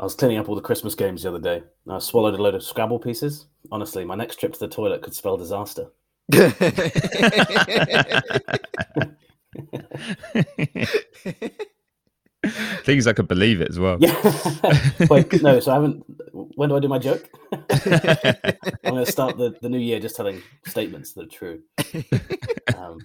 I 0.00 0.04
was 0.04 0.14
cleaning 0.14 0.38
up 0.38 0.48
all 0.48 0.54
the 0.54 0.62
Christmas 0.62 0.94
games 0.94 1.22
the 1.24 1.28
other 1.28 1.38
day. 1.38 1.62
And 1.84 1.94
I 1.94 1.98
swallowed 1.98 2.32
a 2.32 2.42
load 2.42 2.54
of 2.54 2.62
Scrabble 2.62 2.98
pieces. 2.98 3.44
Honestly, 3.70 4.02
my 4.02 4.14
next 4.14 4.36
trip 4.40 4.54
to 4.54 4.58
the 4.58 4.66
toilet 4.66 5.02
could 5.02 5.14
spell 5.14 5.36
disaster. 5.36 5.88
Things 12.84 13.06
I 13.06 13.12
could 13.12 13.28
believe 13.28 13.60
it 13.60 13.68
as 13.68 13.78
well. 13.78 13.98
Yeah. 14.00 14.14
Wait, 15.10 15.42
no, 15.42 15.60
so 15.60 15.70
I 15.70 15.74
haven't. 15.74 16.02
When 16.32 16.70
do 16.70 16.76
I 16.76 16.80
do 16.80 16.88
my 16.88 16.98
joke? 16.98 17.28
I'm 17.52 17.60
going 18.82 19.04
to 19.04 19.12
start 19.12 19.36
the, 19.36 19.54
the 19.60 19.68
new 19.68 19.78
year 19.78 20.00
just 20.00 20.16
telling 20.16 20.40
statements 20.66 21.12
that 21.12 21.24
are 21.24 21.26
true. 21.26 21.60
Um, 22.74 23.00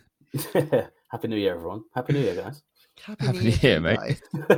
Happy 1.11 1.27
New 1.27 1.35
Year, 1.35 1.55
everyone. 1.55 1.83
Happy 1.93 2.13
New 2.13 2.19
Year, 2.21 2.35
guys. 2.35 2.63
Happy 3.01 3.37
New 3.39 3.49
Year, 3.49 3.81
mate. 3.81 3.97
guys. 3.97 4.21
On 4.33 4.49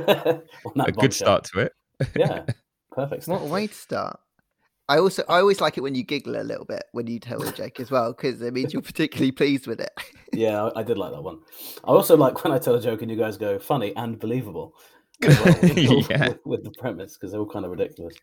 that 0.76 0.88
A 0.88 0.92
good 0.92 0.94
bombshell. 0.94 1.10
start 1.10 1.44
to 1.52 1.60
it. 1.62 1.72
Yeah, 2.16 2.44
perfect. 2.92 3.26
What 3.28 3.42
a 3.42 3.46
way 3.46 3.66
to 3.66 3.74
start. 3.74 4.20
I 4.90 4.98
also 4.98 5.22
I 5.28 5.38
always 5.40 5.60
like 5.60 5.76
it 5.76 5.82
when 5.82 5.94
you 5.94 6.02
giggle 6.02 6.40
a 6.40 6.42
little 6.42 6.64
bit 6.64 6.84
when 6.92 7.06
you 7.06 7.20
tell 7.20 7.42
a 7.42 7.52
joke 7.52 7.78
as 7.78 7.90
well 7.90 8.12
because 8.14 8.40
it 8.40 8.54
means 8.54 8.72
you're 8.72 8.80
particularly 8.82 9.32
pleased 9.32 9.66
with 9.66 9.80
it. 9.80 9.90
Yeah, 10.30 10.64
I, 10.64 10.80
I 10.80 10.82
did 10.82 10.98
like 10.98 11.12
that 11.12 11.22
one. 11.22 11.38
I 11.84 11.88
also 11.88 12.14
like 12.14 12.44
when 12.44 12.52
I 12.52 12.58
tell 12.58 12.74
a 12.74 12.82
joke 12.82 13.00
and 13.00 13.10
you 13.10 13.16
guys 13.16 13.38
go 13.38 13.58
funny 13.58 13.96
and 13.96 14.18
believable. 14.18 14.74
well, 15.22 15.44
with, 15.62 15.78
Yeah. 16.10 16.28
with, 16.28 16.38
with 16.44 16.64
the 16.64 16.70
premise 16.78 17.14
because 17.14 17.30
they're 17.32 17.40
all 17.40 17.48
kind 17.48 17.64
of 17.64 17.70
ridiculous. 17.70 18.14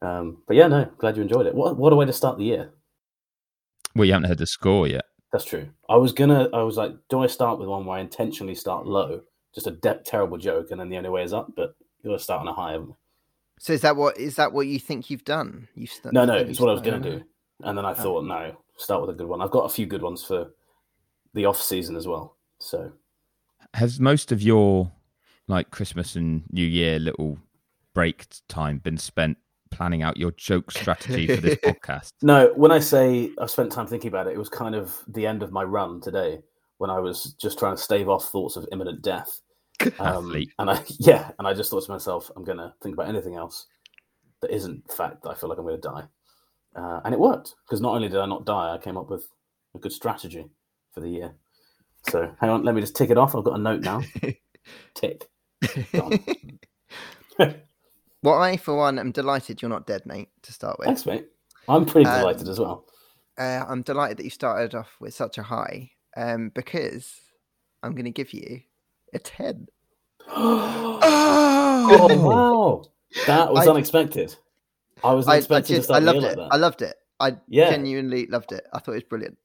Um, 0.00 0.42
but 0.46 0.56
yeah, 0.56 0.68
no, 0.68 0.88
glad 0.98 1.16
you 1.16 1.22
enjoyed 1.22 1.46
it. 1.46 1.54
What 1.54 1.76
what 1.76 1.92
a 1.92 1.96
way 1.96 2.06
to 2.06 2.12
start 2.12 2.38
the 2.38 2.44
year. 2.44 2.70
Well, 3.96 4.04
you 4.04 4.12
haven't 4.12 4.28
heard 4.28 4.38
the 4.38 4.46
score 4.46 4.86
yet. 4.86 5.06
That's 5.32 5.44
true. 5.44 5.68
I 5.88 5.96
was 5.96 6.12
gonna. 6.12 6.48
I 6.52 6.62
was 6.62 6.76
like, 6.76 6.92
do 7.10 7.20
I 7.22 7.26
start 7.26 7.58
with 7.58 7.68
one 7.68 7.84
where 7.84 7.98
I 7.98 8.00
intentionally 8.00 8.54
start 8.54 8.86
low, 8.86 9.22
just 9.54 9.66
a 9.66 9.72
de- 9.72 10.00
terrible 10.04 10.38
joke, 10.38 10.70
and 10.70 10.78
then 10.80 10.88
the 10.90 10.96
only 10.96 11.10
way 11.10 11.24
is 11.24 11.32
up? 11.32 11.52
But 11.56 11.74
you 11.80 11.86
got 12.04 12.12
to 12.12 12.18
start 12.18 12.40
on 12.40 12.48
a 12.48 12.52
high. 12.52 12.72
haven't 12.72 12.88
we? 12.88 12.94
So 13.58 13.72
is 13.72 13.80
that 13.80 13.96
what 13.96 14.16
is 14.18 14.36
that 14.36 14.52
what 14.52 14.66
you 14.66 14.78
think 14.78 15.10
you've 15.10 15.24
done? 15.24 15.68
You've 15.74 15.90
st- 15.90 16.14
No, 16.14 16.24
no, 16.24 16.36
you've 16.36 16.50
it's 16.50 16.60
what 16.60 16.70
I 16.70 16.72
was 16.72 16.82
gonna 16.82 17.00
do, 17.00 17.22
and 17.64 17.76
then 17.76 17.84
I 17.84 17.90
oh. 17.90 17.94
thought, 17.94 18.24
no, 18.24 18.56
start 18.76 19.00
with 19.00 19.10
a 19.10 19.14
good 19.14 19.26
one. 19.26 19.42
I've 19.42 19.50
got 19.50 19.64
a 19.64 19.68
few 19.68 19.86
good 19.86 20.02
ones 20.02 20.22
for 20.22 20.52
the 21.34 21.44
off 21.44 21.60
season 21.60 21.96
as 21.96 22.06
well. 22.06 22.36
So 22.58 22.92
Has 23.74 24.00
most 24.00 24.32
of 24.32 24.40
your 24.42 24.90
like 25.48 25.70
Christmas 25.70 26.14
and 26.16 26.44
New 26.50 26.64
Year 26.64 26.98
little 26.98 27.38
break 27.94 28.26
time 28.48 28.78
been 28.78 28.98
spent 28.98 29.38
planning 29.70 30.02
out 30.02 30.16
your 30.16 30.30
joke 30.32 30.70
strategy 30.70 31.26
for 31.26 31.40
this 31.40 31.56
podcast? 31.64 32.12
No, 32.22 32.52
when 32.54 32.70
I 32.70 32.78
say 32.78 33.30
I've 33.40 33.50
spent 33.50 33.72
time 33.72 33.86
thinking 33.86 34.08
about 34.08 34.26
it, 34.28 34.34
it 34.34 34.38
was 34.38 34.48
kind 34.48 34.74
of 34.74 34.96
the 35.08 35.26
end 35.26 35.42
of 35.42 35.52
my 35.52 35.64
run 35.64 36.00
today 36.00 36.40
when 36.78 36.90
I 36.90 37.00
was 37.00 37.34
just 37.34 37.58
trying 37.58 37.76
to 37.76 37.82
stave 37.82 38.08
off 38.08 38.30
thoughts 38.30 38.56
of 38.56 38.66
imminent 38.72 39.02
death. 39.02 39.40
Um, 39.98 40.34
and 40.58 40.70
I, 40.70 40.82
yeah, 40.98 41.30
and 41.38 41.46
I 41.46 41.54
just 41.54 41.70
thought 41.70 41.84
to 41.84 41.90
myself, 41.92 42.30
I'm 42.36 42.44
going 42.44 42.58
to 42.58 42.72
think 42.82 42.94
about 42.94 43.08
anything 43.08 43.36
else 43.36 43.66
that 44.42 44.50
isn't 44.54 44.86
the 44.88 44.94
fact 44.94 45.22
that 45.22 45.30
I 45.30 45.34
feel 45.34 45.48
like 45.48 45.58
I'm 45.58 45.64
going 45.64 45.80
to 45.80 45.88
die. 45.88 46.04
Uh, 46.76 47.00
and 47.04 47.14
it 47.14 47.20
worked 47.20 47.54
because 47.66 47.80
not 47.80 47.94
only 47.94 48.08
did 48.08 48.18
I 48.18 48.26
not 48.26 48.44
die, 48.44 48.74
I 48.74 48.78
came 48.78 48.96
up 48.96 49.10
with 49.10 49.28
a 49.74 49.78
good 49.78 49.92
strategy 49.92 50.46
for 50.92 51.00
the 51.00 51.08
year. 51.08 51.34
So 52.08 52.32
hang 52.40 52.50
on, 52.50 52.62
let 52.64 52.74
me 52.74 52.80
just 52.80 52.94
tick 52.96 53.10
it 53.10 53.18
off. 53.18 53.34
I've 53.34 53.44
got 53.44 53.58
a 53.58 53.62
note 53.62 53.82
now. 53.82 54.02
tick. 54.94 55.28
Well, 58.22 58.34
I 58.40 58.56
for 58.56 58.76
one 58.76 58.98
am 58.98 59.12
delighted 59.12 59.62
you're 59.62 59.68
not 59.68 59.86
dead, 59.86 60.04
mate. 60.04 60.28
To 60.42 60.52
start 60.52 60.78
with, 60.78 60.86
Thanks, 60.86 61.06
mate. 61.06 61.28
I'm 61.68 61.86
pretty 61.86 62.08
Um, 62.08 62.18
delighted 62.18 62.48
as 62.48 62.58
well. 62.58 62.84
uh, 63.38 63.64
I'm 63.68 63.82
delighted 63.82 64.16
that 64.18 64.24
you 64.24 64.30
started 64.30 64.74
off 64.74 64.96
with 65.00 65.14
such 65.14 65.38
a 65.38 65.42
high, 65.44 65.92
um, 66.16 66.50
because 66.52 67.14
I'm 67.82 67.92
going 67.92 68.06
to 68.06 68.10
give 68.10 68.32
you 68.34 68.60
a 69.14 69.18
ten. 69.18 69.68
Oh 70.30 70.98
wow, 72.22 72.84
that 73.26 73.52
was 73.52 73.66
I- 73.66 73.70
unexpected. 73.70 74.34
I 75.04 75.12
was 75.14 75.28
I, 75.28 75.34
I 75.34 75.36
expecting 75.36 75.76
to 75.76 75.80
just, 75.80 75.90
I 75.90 76.00
start 76.00 76.04
the 76.04 76.06
loved 76.12 76.22
year 76.22 76.32
it. 76.32 76.38
like 76.38 76.52
I 76.52 76.56
loved 76.56 76.82
it. 76.82 76.96
I 77.20 77.36
Yeah. 77.48 77.70
genuinely 77.70 78.26
loved 78.26 78.50
it. 78.52 78.66
I 78.72 78.78
thought 78.80 78.92
it 78.92 78.96
was 78.96 79.02
brilliant. 79.04 79.38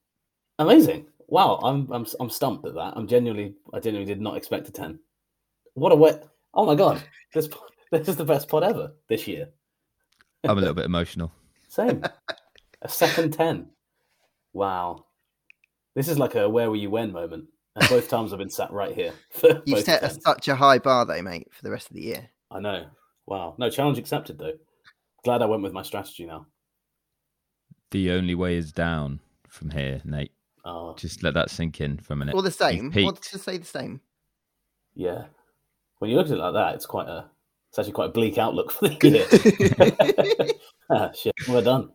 Amazing! 0.60 1.08
Wow, 1.28 1.60
I'm 1.64 1.92
I'm 1.92 2.06
I'm 2.20 2.30
stumped 2.30 2.66
at 2.66 2.74
that. 2.76 2.94
I'm 2.96 3.08
genuinely 3.08 3.56
I 3.74 3.80
genuinely 3.80 4.12
did 4.14 4.22
not 4.22 4.36
expect 4.38 4.68
a 4.68 4.72
ten. 4.72 5.00
What 5.76 5.92
a 5.92 5.96
wet! 5.96 6.28
Oh 6.54 6.66
my 6.66 6.76
god, 6.76 7.02
this 7.34 7.48
pod- 7.48 7.70
this 7.92 8.08
is 8.08 8.16
the 8.16 8.26
best 8.26 8.48
pod 8.50 8.64
ever 8.64 8.94
this 9.10 9.28
year. 9.28 9.50
I'm 10.44 10.58
a 10.58 10.62
little 10.62 10.76
bit 10.76 10.86
emotional. 10.86 11.32
Same, 11.70 12.04
a 12.82 12.90
second 12.90 13.34
ten. 13.34 13.68
Wow, 14.54 15.06
this 15.96 16.08
is 16.08 16.20
like 16.20 16.36
a 16.36 16.48
where 16.50 16.70
were 16.70 16.76
you 16.76 16.90
when 16.92 17.12
moment. 17.12 17.46
And 17.76 17.90
both 17.90 18.08
times 18.08 18.32
I've 18.32 18.40
been 18.40 18.50
sat 18.50 18.72
right 18.72 18.94
here. 18.96 19.14
You 19.66 19.76
both 19.76 19.86
set 19.86 20.04
a, 20.04 20.10
such 20.10 20.48
a 20.48 20.56
high 20.56 20.78
bar, 20.78 21.06
though, 21.06 21.22
mate, 21.22 21.48
for 21.52 21.64
the 21.64 21.72
rest 21.72 21.90
of 21.90 21.96
the 21.96 22.04
year. 22.04 22.30
I 22.52 22.60
know. 22.60 22.86
Wow. 23.26 23.56
No 23.58 23.70
challenge 23.70 23.98
accepted 23.98 24.38
though. 24.38 24.54
Glad 25.24 25.42
I 25.42 25.46
went 25.46 25.64
with 25.64 25.74
my 25.74 25.82
strategy 25.82 26.26
now. 26.26 26.46
The 27.92 28.12
only 28.12 28.36
way 28.36 28.56
is 28.58 28.72
down 28.72 29.20
from 29.48 29.70
here, 29.70 30.02
Nate. 30.04 30.32
Oh, 30.66 30.94
Just 30.96 31.24
let 31.24 31.34
that 31.34 31.50
sink 31.50 31.82
in 31.82 31.98
for 31.98 32.14
a 32.14 32.16
minute. 32.16 32.36
Or 32.36 32.42
the 32.42 32.52
same. 32.52 32.92
peaked. 32.92 33.06
What's 33.06 33.32
to 33.32 33.40
say 33.40 33.58
the 33.58 33.66
same? 33.66 34.02
yeah. 34.96 35.26
When 36.00 36.12
you 36.12 36.18
look 36.18 36.26
at 36.28 36.34
it 36.34 36.38
like 36.38 36.54
that, 36.54 36.76
it's 36.76 36.86
quite 36.86 37.08
a 37.08 37.30
it's 37.70 37.80
actually 37.80 37.94
quite 37.94 38.10
a 38.10 38.12
bleak 38.12 38.38
outlook 38.38 38.72
for 38.72 38.90
the 38.90 38.98
year. 40.44 40.54
ah, 40.90 41.12
shit, 41.14 41.34
we're 41.48 41.62
done. 41.62 41.92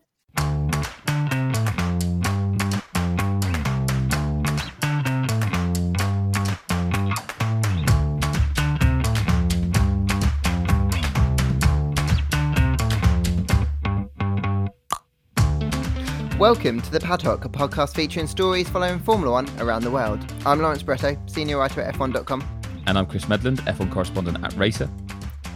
Welcome 16.38 16.80
to 16.82 16.90
the 16.92 17.00
Paddock, 17.00 17.44
a 17.44 17.48
podcast 17.48 17.94
featuring 17.94 18.26
stories 18.28 18.68
following 18.68 18.98
Formula 19.00 19.32
One 19.32 19.48
around 19.60 19.82
the 19.82 19.90
world. 19.90 20.20
I'm 20.46 20.60
Lawrence 20.60 20.82
Barretto, 20.84 21.18
senior 21.28 21.58
writer 21.58 21.80
at 21.80 21.94
F1.com. 21.94 22.44
And 22.86 22.96
I'm 22.96 23.06
Chris 23.06 23.24
Medland, 23.24 23.56
F1 23.62 23.90
correspondent 23.90 24.44
at 24.44 24.52
Racer. 24.54 24.88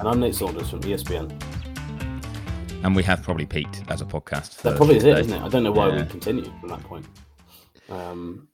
And 0.01 0.09
I'm 0.09 0.19
Nate 0.19 0.35
Saunders 0.35 0.71
from 0.71 0.81
ESPN. 0.81 1.31
And 2.83 2.97
we 2.97 3.03
have 3.05 3.23
probably 3.23 3.47
peaked 3.47 3.83
as 3.89 4.01
a 4.01 4.05
podcast. 4.05 4.61
That 4.63 4.77
probably 4.77 4.97
is 4.97 5.05
it, 5.05 5.09
today. 5.11 5.21
isn't 5.21 5.35
it? 5.35 5.43
I 5.45 5.49
don't 5.49 5.63
know 5.63 5.71
why 5.73 5.89
Yeah. 5.91 6.03
we 6.03 6.09
continue 6.11 6.45
from 6.61 6.69
that 6.71 6.83
point. 6.83 7.07
Um, 7.89 8.49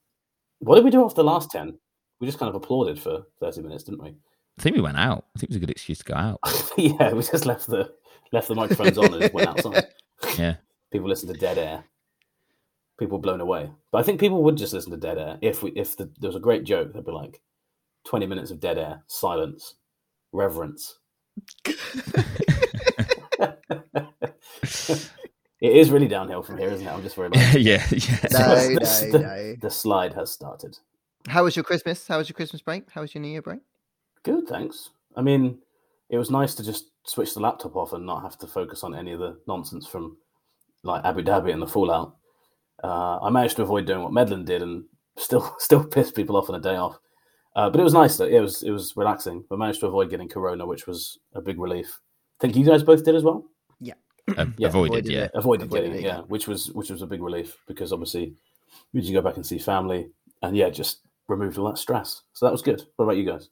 what 0.59 0.75
did 0.75 0.85
we 0.85 0.91
do 0.91 1.05
after 1.05 1.17
the 1.17 1.25
last 1.25 1.51
ten? 1.51 1.79
We 2.21 2.27
just 2.27 2.39
kind 2.39 2.51
of 2.51 2.55
applauded 2.57 3.01
for 3.01 3.23
thirty 3.41 3.63
minutes, 3.63 3.85
didn't 3.85 4.03
we? 4.03 4.11
I 4.59 4.63
think 4.63 4.77
we 4.77 4.83
went 4.83 4.99
out. 4.99 5.25
I 5.35 5.39
think 5.39 5.45
it 5.45 5.51
was 5.51 5.57
a 5.57 5.61
good 5.61 5.71
excuse 5.71 5.99
to 5.99 6.05
go 6.05 6.15
out. 6.15 6.41
yeah, 6.77 7.13
we 7.15 7.23
just 7.23 7.47
left 7.47 7.69
the 7.69 7.93
left 8.33 8.49
the 8.49 8.55
microphones 8.55 8.99
on 8.99 9.15
and 9.15 9.33
went 9.33 9.49
outside. 9.49 9.87
Yeah. 10.37 10.57
People 10.93 11.09
listen 11.09 11.33
to 11.33 11.39
dead 11.39 11.59
air. 11.59 11.85
People 12.99 13.19
blown 13.19 13.41
away. 13.41 13.71
But 13.93 13.99
I 13.99 14.03
think 14.03 14.21
people 14.21 14.43
would 14.43 14.57
just 14.57 14.73
listen 14.73 14.91
to 14.91 14.97
dead 14.97 15.19
air 15.19 15.39
if 15.41 15.63
we 15.63 15.71
if 15.71 15.97
the, 15.97 16.11
there 16.21 16.29
was 16.29 16.37
a 16.37 16.41
great 16.41 16.65
joke. 16.65 16.93
They'd 16.93 17.05
be 17.05 17.13
like, 17.13 17.41
twenty 18.05 18.27
minutes 18.27 18.51
of 18.51 18.61
dead 18.61 18.79
air, 18.79 19.03
silence, 19.07 19.75
reverence. 20.33 20.99
it 21.65 21.79
is 25.61 25.91
really 25.91 26.09
downhill 26.09 26.43
from 26.43 26.59
here, 26.59 26.71
isn't 26.71 26.87
it? 26.87 26.91
I'm 26.91 27.03
just 27.03 27.17
worried 27.17 27.37
about 27.37 27.55
yeah, 27.61 27.85
yeah. 27.91 28.19
No, 28.33 28.55
the, 28.55 28.79
no, 28.81 29.11
the- 29.13 29.19
no. 29.19 29.55
the 29.61 29.71
slide 29.71 30.15
has 30.15 30.33
started. 30.33 30.79
How 31.29 31.45
was 31.45 31.57
your 31.57 31.65
Christmas? 31.65 32.07
How 32.07 32.19
was 32.19 32.29
your 32.29 32.35
Christmas 32.35 32.63
break? 32.63 32.91
How 32.91 33.03
was 33.03 33.15
your 33.15 33.23
New 33.23 33.29
Year 33.29 33.43
break? 33.43 33.61
Good, 34.23 34.49
thanks. 34.49 34.91
I 35.17 35.23
mean, 35.23 35.59
it 36.11 36.19
was 36.19 36.31
nice 36.31 36.55
to 36.55 36.65
just 36.65 36.87
switch 37.05 37.35
the 37.35 37.41
laptop 37.41 37.77
off 37.77 37.93
and 37.93 38.07
not 38.07 38.23
have 38.23 38.39
to 38.39 38.47
focus 38.47 38.83
on 38.83 38.95
any 38.95 39.13
of 39.13 39.21
the 39.21 39.39
nonsense 39.47 39.87
from 39.87 40.17
like 40.85 41.05
Abu 41.05 41.23
Dhabi 41.23 41.53
and 41.53 41.61
the 41.61 41.67
fallout. 41.67 42.17
Uh, 42.83 43.19
I 43.21 43.31
managed 43.31 43.57
to 43.57 43.63
avoid 43.63 43.87
doing 43.87 44.03
what 44.03 44.13
Medland 44.13 44.45
did 44.45 44.63
and 44.63 44.85
still 45.17 45.55
still 45.59 45.85
piss 45.85 46.11
people 46.11 46.37
off 46.37 46.49
on 46.49 46.57
a 46.57 46.61
day 46.61 46.77
off. 46.77 46.99
Uh, 47.57 47.69
but 47.69 47.81
it 47.81 47.85
was 47.85 47.95
nice 47.95 48.17
though. 48.17 48.27
It 48.27 48.41
was 48.41 48.63
it 48.63 48.71
was 48.71 48.97
relaxing. 48.97 49.45
We 49.51 49.57
managed 49.57 49.81
to 49.81 49.87
avoid 49.87 50.11
getting 50.11 50.29
corona, 50.29 50.65
which 50.67 50.87
was 50.87 51.19
a 51.35 51.41
big 51.41 51.59
relief. 51.59 51.99
think 52.41 52.57
you 52.57 52.65
guys 52.65 52.83
both 52.83 53.05
did 53.05 53.15
as 53.17 53.23
well. 53.25 53.45
Uh, 54.37 54.47
Yeah, 54.59 54.69
avoided, 54.69 55.07
avoided 55.07 55.13
yeah. 55.13 55.25
it. 55.25 55.31
Avoided 55.35 55.67
Avoided 55.67 55.71
getting 55.71 55.93
it, 55.93 56.05
it, 56.05 56.07
yeah, 56.07 56.21
which 56.23 56.47
was 56.47 56.71
which 56.73 56.91
was 56.91 57.03
a 57.03 57.07
big 57.07 57.23
relief 57.23 57.57
because 57.67 57.93
obviously 57.93 58.25
you 58.25 58.35
usually 58.93 59.15
go 59.15 59.23
back 59.23 59.37
and 59.37 59.47
see 59.47 59.59
family, 59.59 60.11
and 60.43 60.57
yeah, 60.57 60.71
just 60.71 61.01
removed 61.29 61.59
all 61.59 61.69
that 61.69 61.79
stress. 61.79 62.23
So 62.33 62.47
that 62.47 62.53
was 62.53 62.63
good. 62.63 62.83
What 62.97 63.05
about 63.05 63.17
you 63.17 63.25
guys? 63.25 63.49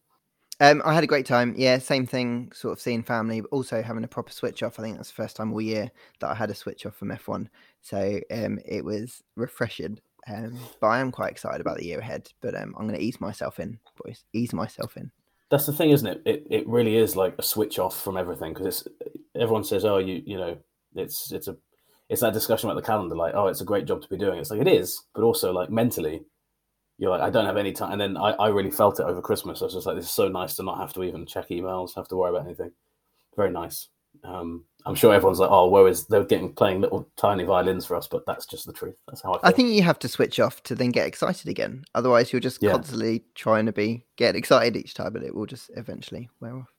Um, 0.59 0.81
I 0.85 0.95
had 0.95 1.05
a 1.05 1.09
great 1.09 1.27
time. 1.27 1.55
Yeah, 1.57 1.79
same 1.79 2.07
thing. 2.07 2.51
Sort 2.55 2.73
of 2.73 2.81
seeing 2.81 3.03
family, 3.03 3.43
but 3.43 3.51
also 3.51 3.83
having 3.83 4.05
a 4.05 4.09
proper 4.09 4.33
switch 4.33 4.63
off. 4.63 4.79
I 4.79 4.83
think 4.83 4.97
that's 4.97 5.11
the 5.11 5.15
first 5.15 5.37
time 5.37 5.53
all 5.53 5.61
year 5.61 5.91
that 6.21 6.31
I 6.31 6.35
had 6.35 6.51
a 6.51 6.55
switch 6.55 6.87
off 6.87 6.97
from 6.97 7.09
F1. 7.09 7.49
So 7.83 8.21
um, 8.31 8.59
it 8.65 8.85
was 8.85 9.23
refreshing. 9.37 9.99
Um, 10.29 10.59
but 10.81 10.89
I 10.89 10.99
am 10.99 11.13
quite 11.13 11.31
excited 11.31 11.61
about 11.61 11.77
the 11.77 11.85
year 11.85 12.01
ahead. 12.01 12.31
But 12.41 12.55
um, 12.55 12.75
I'm 12.79 12.87
going 12.87 12.99
to 12.99 13.05
ease 13.05 13.21
myself 13.21 13.61
in, 13.61 13.79
boys. 14.03 14.25
Ease 14.33 14.55
myself 14.55 14.97
in. 14.97 15.11
That's 15.51 15.67
the 15.67 15.73
thing, 15.73 15.91
isn't 15.91 16.09
it? 16.09 16.23
It 16.25 16.47
it 16.51 16.69
really 16.69 16.97
is 16.97 17.15
like 17.15 17.35
a 17.39 17.43
switch 17.43 17.79
off 17.79 18.01
from 18.03 18.17
everything 18.17 18.53
because 18.53 18.67
it's 18.67 18.89
everyone 19.37 19.63
says, 19.63 19.85
oh, 19.85 19.99
you 19.99 20.23
you 20.27 20.39
know, 20.39 20.59
it's 20.97 21.31
it's 21.31 21.49
a 21.49 21.57
it's 22.09 22.21
that 22.21 22.33
discussion 22.33 22.69
about 22.69 22.81
the 22.81 22.87
calendar, 22.87 23.17
like, 23.17 23.35
oh, 23.35 23.49
it's 23.49 23.61
a 23.61 23.65
great 23.65 23.85
job 23.87 24.01
to 24.03 24.09
be 24.09 24.17
doing. 24.17 24.39
It's 24.39 24.51
like 24.51 24.61
it 24.61 24.69
is, 24.69 25.03
but 25.15 25.23
also 25.23 25.53
like 25.53 25.71
mentally, 25.71 26.23
you're 26.99 27.11
like, 27.11 27.21
I 27.21 27.31
don't 27.31 27.47
have 27.47 27.57
any 27.57 27.73
time. 27.73 27.93
And 27.93 28.01
then 28.01 28.17
I, 28.17 28.31
I 28.33 28.49
really 28.49 28.71
felt 28.71 28.99
it 29.01 29.05
over 29.05 29.21
Christmas. 29.21 29.61
I 29.61 29.67
was 29.67 29.75
just 29.75 29.87
like, 29.87 29.97
this 29.97 30.07
is 30.07 30.11
so 30.11 30.29
nice 30.29 30.57
to 30.57 30.63
not 30.63 30.79
have 30.79 30.93
to 30.95 31.03
even 31.05 31.27
check 31.27 31.49
emails, 31.49 31.95
have 31.95 32.09
to 32.09 32.17
worry 32.17 32.31
about 32.31 32.47
anything. 32.47 32.73
Very 33.37 33.51
nice. 33.51 33.89
Um, 34.25 34.65
I'm 34.87 34.95
sure 34.95 35.13
everyone's 35.13 35.39
like, 35.41 35.51
oh, 35.51 35.69
where 35.69 35.87
is 35.89 36.07
they're 36.07 36.25
getting 36.25 36.55
playing 36.55 36.81
little 36.81 37.07
tiny 37.17 37.45
violins 37.45 37.85
for 37.85 37.97
us, 37.97 38.07
but 38.07 38.25
that's 38.25 38.47
just 38.47 38.67
the 38.67 38.73
truth. 38.73 38.97
That's 39.09 39.21
how 39.21 39.31
I. 39.35 39.39
Feel. 39.39 39.41
I 39.43 39.53
think 39.53 39.69
you 39.71 39.83
have 39.83 39.99
to 39.99 40.09
switch 40.09 40.41
off 40.41 40.63
to 40.65 40.75
then 40.75 40.91
get 40.91 41.07
excited 41.07 41.49
again. 41.49 41.85
Otherwise, 41.95 42.33
you're 42.33 42.41
just 42.41 42.63
Yeah. 42.63 42.73
constantly 42.73 43.25
trying 43.35 43.67
to 43.67 43.73
be 43.73 44.05
get 44.17 44.35
excited 44.37 44.75
each 44.77 44.95
time, 44.95 45.13
but 45.13 45.23
it 45.23 45.35
will 45.35 45.45
just 45.47 45.71
eventually 45.77 46.31
wear 46.41 46.57
off. 46.57 46.73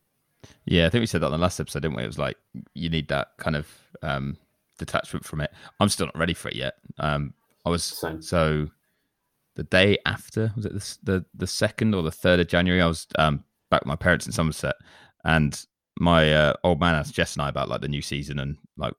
Yeah, 0.65 0.87
I 0.87 0.89
think 0.89 1.01
we 1.01 1.05
said 1.07 1.21
that 1.21 1.27
on 1.27 1.31
the 1.33 1.37
last 1.37 1.59
episode, 1.59 1.81
didn't 1.83 1.97
we? 1.97 2.03
It 2.03 2.07
was 2.07 2.17
like 2.17 2.37
you 2.73 2.89
need 2.89 3.07
that 3.09 3.29
kind 3.37 3.55
of 3.55 3.67
um, 4.01 4.37
detachment 4.79 5.23
from 5.25 5.41
it. 5.41 5.51
I'm 5.79 5.89
still 5.89 6.07
not 6.07 6.17
ready 6.17 6.33
for 6.33 6.47
it 6.49 6.55
yet. 6.55 6.75
Um, 6.97 7.33
I 7.65 7.69
was 7.69 7.83
Same. 7.83 8.21
so 8.21 8.67
the 9.57 9.63
day 9.63 9.97
after 10.05 10.53
was 10.55 10.65
it 10.65 10.73
the 10.73 10.97
the, 11.03 11.25
the 11.35 11.47
second 11.47 11.93
or 11.93 12.03
the 12.03 12.11
third 12.11 12.39
of 12.39 12.47
January? 12.47 12.81
I 12.81 12.87
was 12.87 13.07
um, 13.17 13.43
back 13.69 13.81
with 13.81 13.87
my 13.87 13.95
parents 13.95 14.25
in 14.25 14.31
Somerset, 14.31 14.75
and 15.25 15.65
my 15.99 16.31
uh, 16.31 16.53
old 16.63 16.79
man 16.79 16.95
asked 16.95 17.15
Jess 17.15 17.33
and 17.33 17.41
I 17.41 17.49
about 17.49 17.67
like 17.67 17.81
the 17.81 17.87
new 17.87 18.03
season 18.03 18.39
and 18.39 18.57
like 18.77 18.93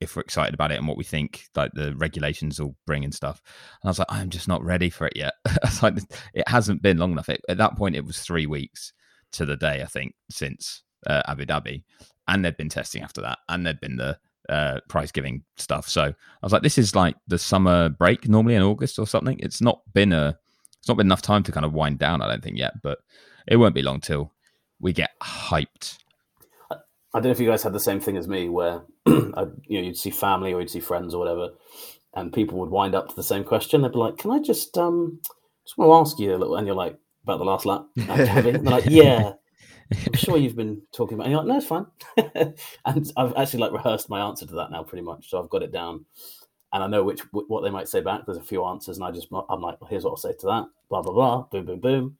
if 0.00 0.16
we're 0.16 0.22
excited 0.22 0.52
about 0.52 0.72
it 0.72 0.78
and 0.78 0.88
what 0.88 0.96
we 0.96 1.04
think 1.04 1.44
like 1.54 1.72
the 1.74 1.94
regulations 1.94 2.60
will 2.60 2.74
bring 2.86 3.04
and 3.04 3.14
stuff. 3.14 3.40
And 3.82 3.88
I 3.88 3.90
was 3.90 3.98
like, 3.98 4.08
I'm 4.10 4.30
just 4.30 4.48
not 4.48 4.64
ready 4.64 4.90
for 4.90 5.06
it 5.06 5.16
yet. 5.16 5.34
Like, 5.82 5.98
it 6.34 6.48
hasn't 6.48 6.82
been 6.82 6.98
long 6.98 7.12
enough. 7.12 7.28
It, 7.28 7.40
at 7.48 7.58
that 7.58 7.76
point, 7.76 7.96
it 7.96 8.04
was 8.04 8.18
three 8.18 8.46
weeks 8.46 8.92
to 9.32 9.46
the 9.46 9.56
day, 9.56 9.82
I 9.82 9.86
think, 9.86 10.14
since 10.30 10.82
uh, 11.06 11.22
Abu 11.28 11.46
Dhabi, 11.46 11.84
and 12.26 12.44
they'd 12.44 12.56
been 12.56 12.68
testing 12.68 13.02
after 13.02 13.20
that, 13.22 13.38
and 13.48 13.64
there'd 13.64 13.80
been 13.80 13.96
the 13.96 14.18
uh, 14.50 14.80
prize 14.88 15.12
giving 15.12 15.42
stuff. 15.56 15.88
So 15.88 16.02
I 16.02 16.14
was 16.42 16.52
like, 16.52 16.62
this 16.62 16.76
is 16.76 16.94
like 16.94 17.16
the 17.28 17.38
summer 17.38 17.88
break 17.88 18.28
normally 18.28 18.56
in 18.56 18.62
August 18.62 18.98
or 18.98 19.06
something. 19.06 19.38
It's 19.40 19.60
not 19.60 19.80
been 19.94 20.12
a, 20.12 20.38
it's 20.78 20.88
not 20.88 20.96
been 20.96 21.06
enough 21.06 21.22
time 21.22 21.42
to 21.44 21.52
kind 21.52 21.64
of 21.64 21.72
wind 21.72 21.98
down. 21.98 22.20
I 22.20 22.28
don't 22.28 22.42
think 22.42 22.58
yet, 22.58 22.82
but 22.82 22.98
it 23.46 23.56
won't 23.56 23.74
be 23.74 23.82
long 23.82 24.00
till 24.00 24.32
we 24.80 24.92
get 24.92 25.10
hyped. 25.22 25.98
I 27.12 27.18
don't 27.18 27.24
know 27.24 27.30
if 27.30 27.40
you 27.40 27.48
guys 27.48 27.62
had 27.62 27.72
the 27.72 27.80
same 27.80 28.00
thing 28.00 28.16
as 28.16 28.28
me, 28.28 28.48
where 28.48 28.82
I, 29.06 29.46
you 29.66 29.80
know 29.80 29.86
you'd 29.86 29.96
see 29.96 30.10
family 30.10 30.52
or 30.52 30.60
you'd 30.60 30.70
see 30.70 30.80
friends 30.80 31.14
or 31.14 31.18
whatever, 31.18 31.50
and 32.14 32.32
people 32.32 32.58
would 32.58 32.70
wind 32.70 32.94
up 32.94 33.08
to 33.08 33.16
the 33.16 33.22
same 33.22 33.44
question. 33.44 33.82
They'd 33.82 33.92
be 33.92 33.98
like, 33.98 34.18
"Can 34.18 34.30
I 34.30 34.38
just 34.38 34.76
um 34.78 35.20
just 35.64 35.76
want 35.76 35.88
to 35.88 35.94
ask 35.94 36.18
you 36.20 36.34
a 36.34 36.38
little?" 36.38 36.56
And 36.56 36.66
you're 36.66 36.76
like, 36.76 36.96
"About 37.24 37.38
the 37.38 37.44
last 37.44 37.66
lap?" 37.66 37.86
Uh, 37.98 38.02
Javi?" 38.02 38.54
And 38.54 38.66
they're 38.66 38.74
like, 38.74 38.86
"Yeah." 38.86 39.32
I'm 39.92 40.12
sure 40.14 40.36
you've 40.36 40.56
been 40.56 40.82
talking 40.92 41.14
about. 41.14 41.24
And 41.24 41.32
you're 41.32 41.42
like, 41.42 41.48
"No, 41.48 41.56
it's 41.56 41.66
fine." 41.66 41.86
and 42.84 43.12
I've 43.16 43.34
actually 43.36 43.60
like 43.60 43.72
rehearsed 43.72 44.08
my 44.08 44.20
answer 44.20 44.46
to 44.46 44.54
that 44.54 44.70
now, 44.70 44.82
pretty 44.82 45.02
much. 45.02 45.30
So 45.30 45.42
I've 45.42 45.50
got 45.50 45.62
it 45.62 45.72
down, 45.72 46.04
and 46.72 46.82
I 46.82 46.86
know 46.86 47.02
which 47.02 47.20
what 47.32 47.62
they 47.62 47.70
might 47.70 47.88
say 47.88 48.00
back. 48.00 48.22
There's 48.24 48.38
a 48.38 48.42
few 48.42 48.64
answers, 48.64 48.96
and 48.96 49.04
I 49.04 49.10
just 49.10 49.28
I'm 49.48 49.60
like, 49.60 49.80
well, 49.80 49.90
"Here's 49.90 50.04
what 50.04 50.10
I'll 50.10 50.16
say 50.16 50.32
to 50.32 50.46
that." 50.46 50.66
Blah 50.88 51.02
blah 51.02 51.12
blah. 51.12 51.42
Boom 51.50 51.66
boom 51.66 51.80
boom. 51.80 52.16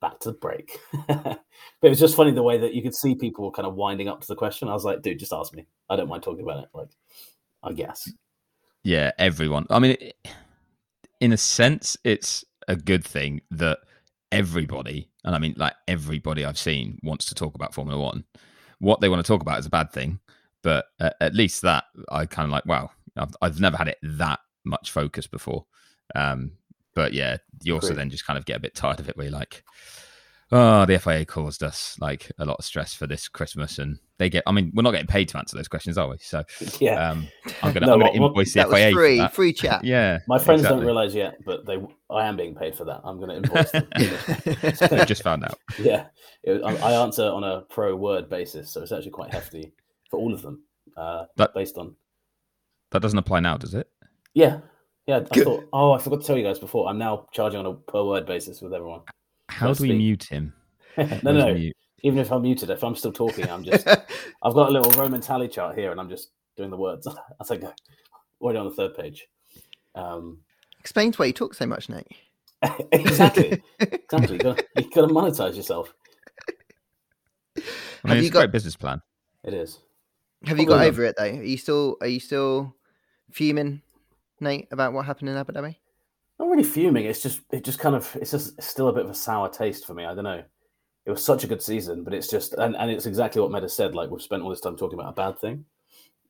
Back 0.00 0.20
to 0.20 0.30
the 0.30 0.38
break. 0.38 0.78
but 1.08 1.40
it 1.82 1.88
was 1.88 1.98
just 1.98 2.14
funny 2.14 2.30
the 2.30 2.42
way 2.42 2.56
that 2.58 2.72
you 2.72 2.82
could 2.82 2.94
see 2.94 3.16
people 3.16 3.50
kind 3.50 3.66
of 3.66 3.74
winding 3.74 4.08
up 4.08 4.20
to 4.20 4.28
the 4.28 4.36
question. 4.36 4.68
I 4.68 4.72
was 4.72 4.84
like, 4.84 5.02
dude, 5.02 5.18
just 5.18 5.32
ask 5.32 5.52
me. 5.52 5.66
I 5.90 5.96
don't 5.96 6.08
mind 6.08 6.22
talking 6.22 6.44
about 6.44 6.62
it. 6.62 6.68
Like, 6.72 6.90
I 7.64 7.72
guess. 7.72 8.08
Yeah, 8.84 9.10
everyone. 9.18 9.66
I 9.70 9.80
mean, 9.80 9.96
in 11.20 11.32
a 11.32 11.36
sense, 11.36 11.96
it's 12.04 12.44
a 12.68 12.76
good 12.76 13.04
thing 13.04 13.40
that 13.50 13.78
everybody, 14.30 15.10
and 15.28 15.36
I 15.36 15.38
mean, 15.38 15.52
like 15.58 15.74
everybody 15.86 16.46
I've 16.46 16.56
seen 16.56 16.98
wants 17.02 17.26
to 17.26 17.34
talk 17.34 17.54
about 17.54 17.74
Formula 17.74 18.02
One. 18.02 18.24
What 18.78 19.02
they 19.02 19.10
want 19.10 19.22
to 19.22 19.30
talk 19.30 19.42
about 19.42 19.58
is 19.58 19.66
a 19.66 19.70
bad 19.70 19.92
thing, 19.92 20.20
but 20.62 20.86
at, 21.00 21.16
at 21.20 21.34
least 21.34 21.60
that 21.62 21.84
I 22.10 22.24
kind 22.24 22.46
of 22.46 22.50
like. 22.50 22.64
Wow, 22.64 22.92
I've, 23.14 23.36
I've 23.42 23.60
never 23.60 23.76
had 23.76 23.88
it 23.88 23.98
that 24.02 24.40
much 24.64 24.90
focus 24.90 25.26
before. 25.26 25.66
Um, 26.14 26.52
but 26.94 27.12
yeah, 27.12 27.36
you 27.62 27.74
also 27.74 27.88
Agreed. 27.88 27.98
then 27.98 28.10
just 28.10 28.26
kind 28.26 28.38
of 28.38 28.46
get 28.46 28.56
a 28.56 28.60
bit 28.60 28.74
tired 28.74 29.00
of 29.00 29.08
it. 29.10 29.18
Where 29.18 29.26
you're 29.26 29.38
like, 29.38 29.64
oh, 30.52 30.86
the 30.86 30.98
FIA 30.98 31.24
caused 31.26 31.62
us 31.62 31.96
like 32.00 32.30
a 32.38 32.44
lot 32.44 32.56
of 32.58 32.64
stress 32.64 32.94
for 32.94 33.06
this 33.06 33.28
Christmas, 33.28 33.78
and 33.78 33.98
they 34.18 34.28
get. 34.30 34.42
I 34.46 34.52
mean, 34.52 34.72
we're 34.74 34.82
not 34.82 34.90
getting 34.92 35.06
paid 35.06 35.28
to 35.30 35.38
answer 35.38 35.56
those 35.56 35.68
questions, 35.68 35.96
are 35.98 36.08
we? 36.08 36.16
So 36.20 36.42
Yeah. 36.80 37.10
um, 37.10 37.28
I'm 37.62 37.72
gonna, 37.72 37.86
No, 37.86 37.92
I'm 37.94 37.98
gonna 38.00 38.04
what- 38.12 38.20
what- 38.20 38.28
invoice 38.30 38.52
the 38.54 38.60
That 38.60 38.68
was 38.68 38.78
FIA. 38.78 38.90
for 38.90 38.96
free, 38.96 39.18
that. 39.18 39.34
free 39.34 39.52
chat. 39.52 39.84
Yeah, 39.84 40.18
My 40.26 40.38
friends 40.38 40.60
exactly. 40.62 40.78
don't 40.78 40.86
realize 40.86 41.14
yet, 41.14 41.36
but 41.44 41.66
they 41.66 41.76
I 42.10 42.26
am 42.26 42.36
being 42.36 42.54
paid 42.54 42.74
for 42.76 42.84
that. 42.86 43.00
I'm 43.04 43.18
going 43.20 43.28
to 43.30 43.36
invoice 43.36 43.70
them. 43.70 43.86
They've 44.90 45.06
just 45.06 45.22
found 45.22 45.44
out. 45.44 45.58
yeah. 45.78 46.06
It, 46.42 46.62
I, 46.62 46.74
I 46.76 47.02
answer 47.02 47.24
on 47.24 47.44
a 47.44 47.62
pro 47.62 47.94
word 47.96 48.28
basis, 48.30 48.70
so 48.70 48.82
it's 48.82 48.92
actually 48.92 49.10
quite 49.10 49.32
hefty 49.32 49.72
for 50.10 50.18
all 50.18 50.32
of 50.32 50.42
them. 50.42 50.62
Uh, 50.96 51.24
That- 51.36 51.52
based 51.54 51.76
on 51.78 51.94
That 52.92 53.02
doesn't 53.02 53.18
apply 53.18 53.40
now, 53.40 53.56
does 53.58 53.74
it? 53.74 53.88
yeah, 54.34 54.60
yeah. 55.06 55.16
I 55.16 55.20
Good. 55.20 55.44
thought. 55.44 55.68
Oh, 55.72 55.92
I 55.92 55.98
forgot 55.98 56.20
to 56.22 56.26
tell 56.26 56.36
you 56.38 56.44
guys 56.44 56.58
before. 56.58 56.88
I'm 56.88 56.98
now 56.98 57.26
charging 57.32 57.58
on 57.60 57.66
a 57.66 57.74
per 57.74 58.02
word 58.04 58.24
basis 58.26 58.60
with 58.62 58.72
everyone. 58.72 59.00
How 59.48 59.72
do 59.72 59.82
we 59.82 59.88
speak. 59.88 59.98
mute 59.98 60.24
him? 60.24 60.52
no, 60.98 61.04
Where's 61.04 61.22
no. 61.22 61.54
mute? 61.54 61.76
Even 62.02 62.18
if 62.20 62.30
I'm 62.30 62.42
muted, 62.42 62.70
if 62.70 62.84
I'm 62.84 62.94
still 62.94 63.12
talking, 63.12 63.48
I'm 63.50 63.64
just. 63.64 63.86
I've 64.42 64.54
got 64.54 64.68
a 64.68 64.70
little 64.72 64.90
Roman 64.92 65.20
tally 65.20 65.48
chart 65.48 65.76
here, 65.76 65.90
and 65.90 66.00
I'm 66.00 66.08
just 66.08 66.30
doing 66.56 66.70
the 66.70 66.76
words 66.76 67.06
as 67.40 67.50
I 67.50 67.56
go. 67.56 67.72
Already 68.40 68.58
on 68.58 68.66
the 68.66 68.74
third 68.74 68.94
page. 68.94 69.26
Um, 69.94 70.38
Explains 70.78 71.18
why 71.18 71.26
you 71.26 71.32
talk 71.32 71.54
so 71.54 71.66
much, 71.66 71.88
Nate. 71.88 72.06
exactly. 72.92 73.62
Exactly. 73.80 74.36
You 74.36 74.42
got 74.42 74.62
you 74.76 74.90
got 74.90 75.06
to 75.08 75.14
monetize 75.14 75.56
yourself. 75.56 75.92
I 77.56 77.60
Have 77.60 77.64
mean, 78.04 78.12
you 78.14 78.18
it's 78.20 78.28
a 78.28 78.32
got- 78.32 78.38
great 78.40 78.52
business 78.52 78.76
plan. 78.76 79.00
It 79.44 79.54
is. 79.54 79.78
Have 80.44 80.58
you 80.58 80.66
Probably 80.66 80.66
got 80.66 80.76
not. 80.76 80.86
over 80.86 81.04
it 81.04 81.14
though? 81.18 81.24
Are 81.24 81.42
you 81.42 81.56
still 81.56 81.96
are 82.00 82.06
you 82.06 82.20
still 82.20 82.76
fuming, 83.32 83.82
Nate, 84.40 84.68
about 84.70 84.92
what 84.92 85.04
happened 85.04 85.30
in 85.30 85.36
Abu 85.36 85.52
Dhabi? 85.52 85.76
Not 86.38 86.50
really 86.50 86.64
fuming. 86.64 87.06
It's 87.06 87.22
just 87.22 87.40
it 87.50 87.64
just 87.64 87.78
kind 87.80 87.96
of 87.96 88.16
it's 88.20 88.30
just 88.30 88.60
still 88.62 88.88
a 88.88 88.92
bit 88.92 89.04
of 89.04 89.10
a 89.10 89.14
sour 89.14 89.48
taste 89.48 89.86
for 89.86 89.94
me. 89.94 90.04
I 90.04 90.14
don't 90.14 90.24
know. 90.24 90.42
It 91.04 91.10
was 91.10 91.24
such 91.24 91.42
a 91.42 91.46
good 91.46 91.62
season, 91.62 92.04
but 92.04 92.14
it's 92.14 92.28
just 92.28 92.52
and, 92.54 92.76
and 92.76 92.90
it's 92.90 93.06
exactly 93.06 93.40
what 93.40 93.50
Meta 93.50 93.68
said. 93.68 93.94
Like 93.94 94.10
we've 94.10 94.22
spent 94.22 94.42
all 94.42 94.50
this 94.50 94.60
time 94.60 94.76
talking 94.76 94.98
about 94.98 95.12
a 95.12 95.16
bad 95.16 95.38
thing, 95.38 95.64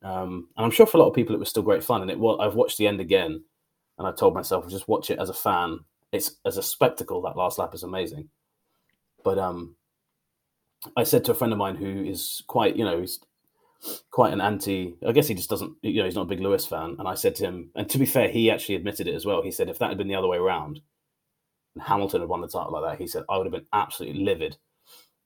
um, 0.03 0.47
and 0.57 0.65
I'm 0.65 0.71
sure 0.71 0.87
for 0.87 0.97
a 0.97 0.99
lot 1.01 1.09
of 1.09 1.15
people 1.15 1.35
it 1.35 1.39
was 1.39 1.49
still 1.49 1.63
great 1.63 1.83
fun. 1.83 2.01
And 2.01 2.09
it 2.09 2.17
I've 2.39 2.55
watched 2.55 2.77
the 2.77 2.87
end 2.87 2.99
again, 2.99 3.43
and 3.97 4.07
I 4.07 4.11
told 4.11 4.33
myself 4.33 4.67
just 4.67 4.87
watch 4.87 5.11
it 5.11 5.19
as 5.19 5.29
a 5.29 5.33
fan. 5.33 5.79
It's 6.11 6.37
as 6.45 6.57
a 6.57 6.63
spectacle. 6.63 7.21
That 7.21 7.37
last 7.37 7.59
lap 7.59 7.75
is 7.75 7.83
amazing, 7.83 8.29
but 9.23 9.37
um, 9.37 9.75
I 10.97 11.03
said 11.03 11.23
to 11.25 11.33
a 11.33 11.35
friend 11.35 11.53
of 11.53 11.59
mine 11.59 11.75
who 11.75 12.05
is 12.05 12.41
quite 12.47 12.75
you 12.75 12.85
know 12.85 12.99
he's 12.99 13.19
quite 14.11 14.33
an 14.33 14.41
anti. 14.41 14.95
I 15.07 15.11
guess 15.11 15.27
he 15.27 15.33
just 15.35 15.49
doesn't. 15.49 15.75
You 15.81 15.99
know, 15.99 16.05
he's 16.05 16.15
not 16.15 16.23
a 16.23 16.33
big 16.33 16.39
Lewis 16.41 16.65
fan. 16.65 16.95
And 16.99 17.07
I 17.07 17.13
said 17.15 17.35
to 17.35 17.45
him, 17.45 17.71
and 17.75 17.89
to 17.89 17.97
be 17.97 18.05
fair, 18.05 18.29
he 18.29 18.51
actually 18.51 18.75
admitted 18.75 19.07
it 19.07 19.15
as 19.15 19.25
well. 19.25 19.41
He 19.41 19.51
said 19.51 19.69
if 19.69 19.79
that 19.79 19.89
had 19.89 19.97
been 19.97 20.07
the 20.07 20.15
other 20.15 20.27
way 20.27 20.37
around, 20.37 20.81
and 21.75 21.83
Hamilton 21.83 22.21
had 22.21 22.29
won 22.29 22.41
the 22.41 22.47
title 22.47 22.71
like 22.73 22.83
that, 22.91 23.01
he 23.01 23.07
said 23.07 23.23
I 23.29 23.37
would 23.37 23.45
have 23.45 23.53
been 23.53 23.67
absolutely 23.73 24.23
livid, 24.23 24.57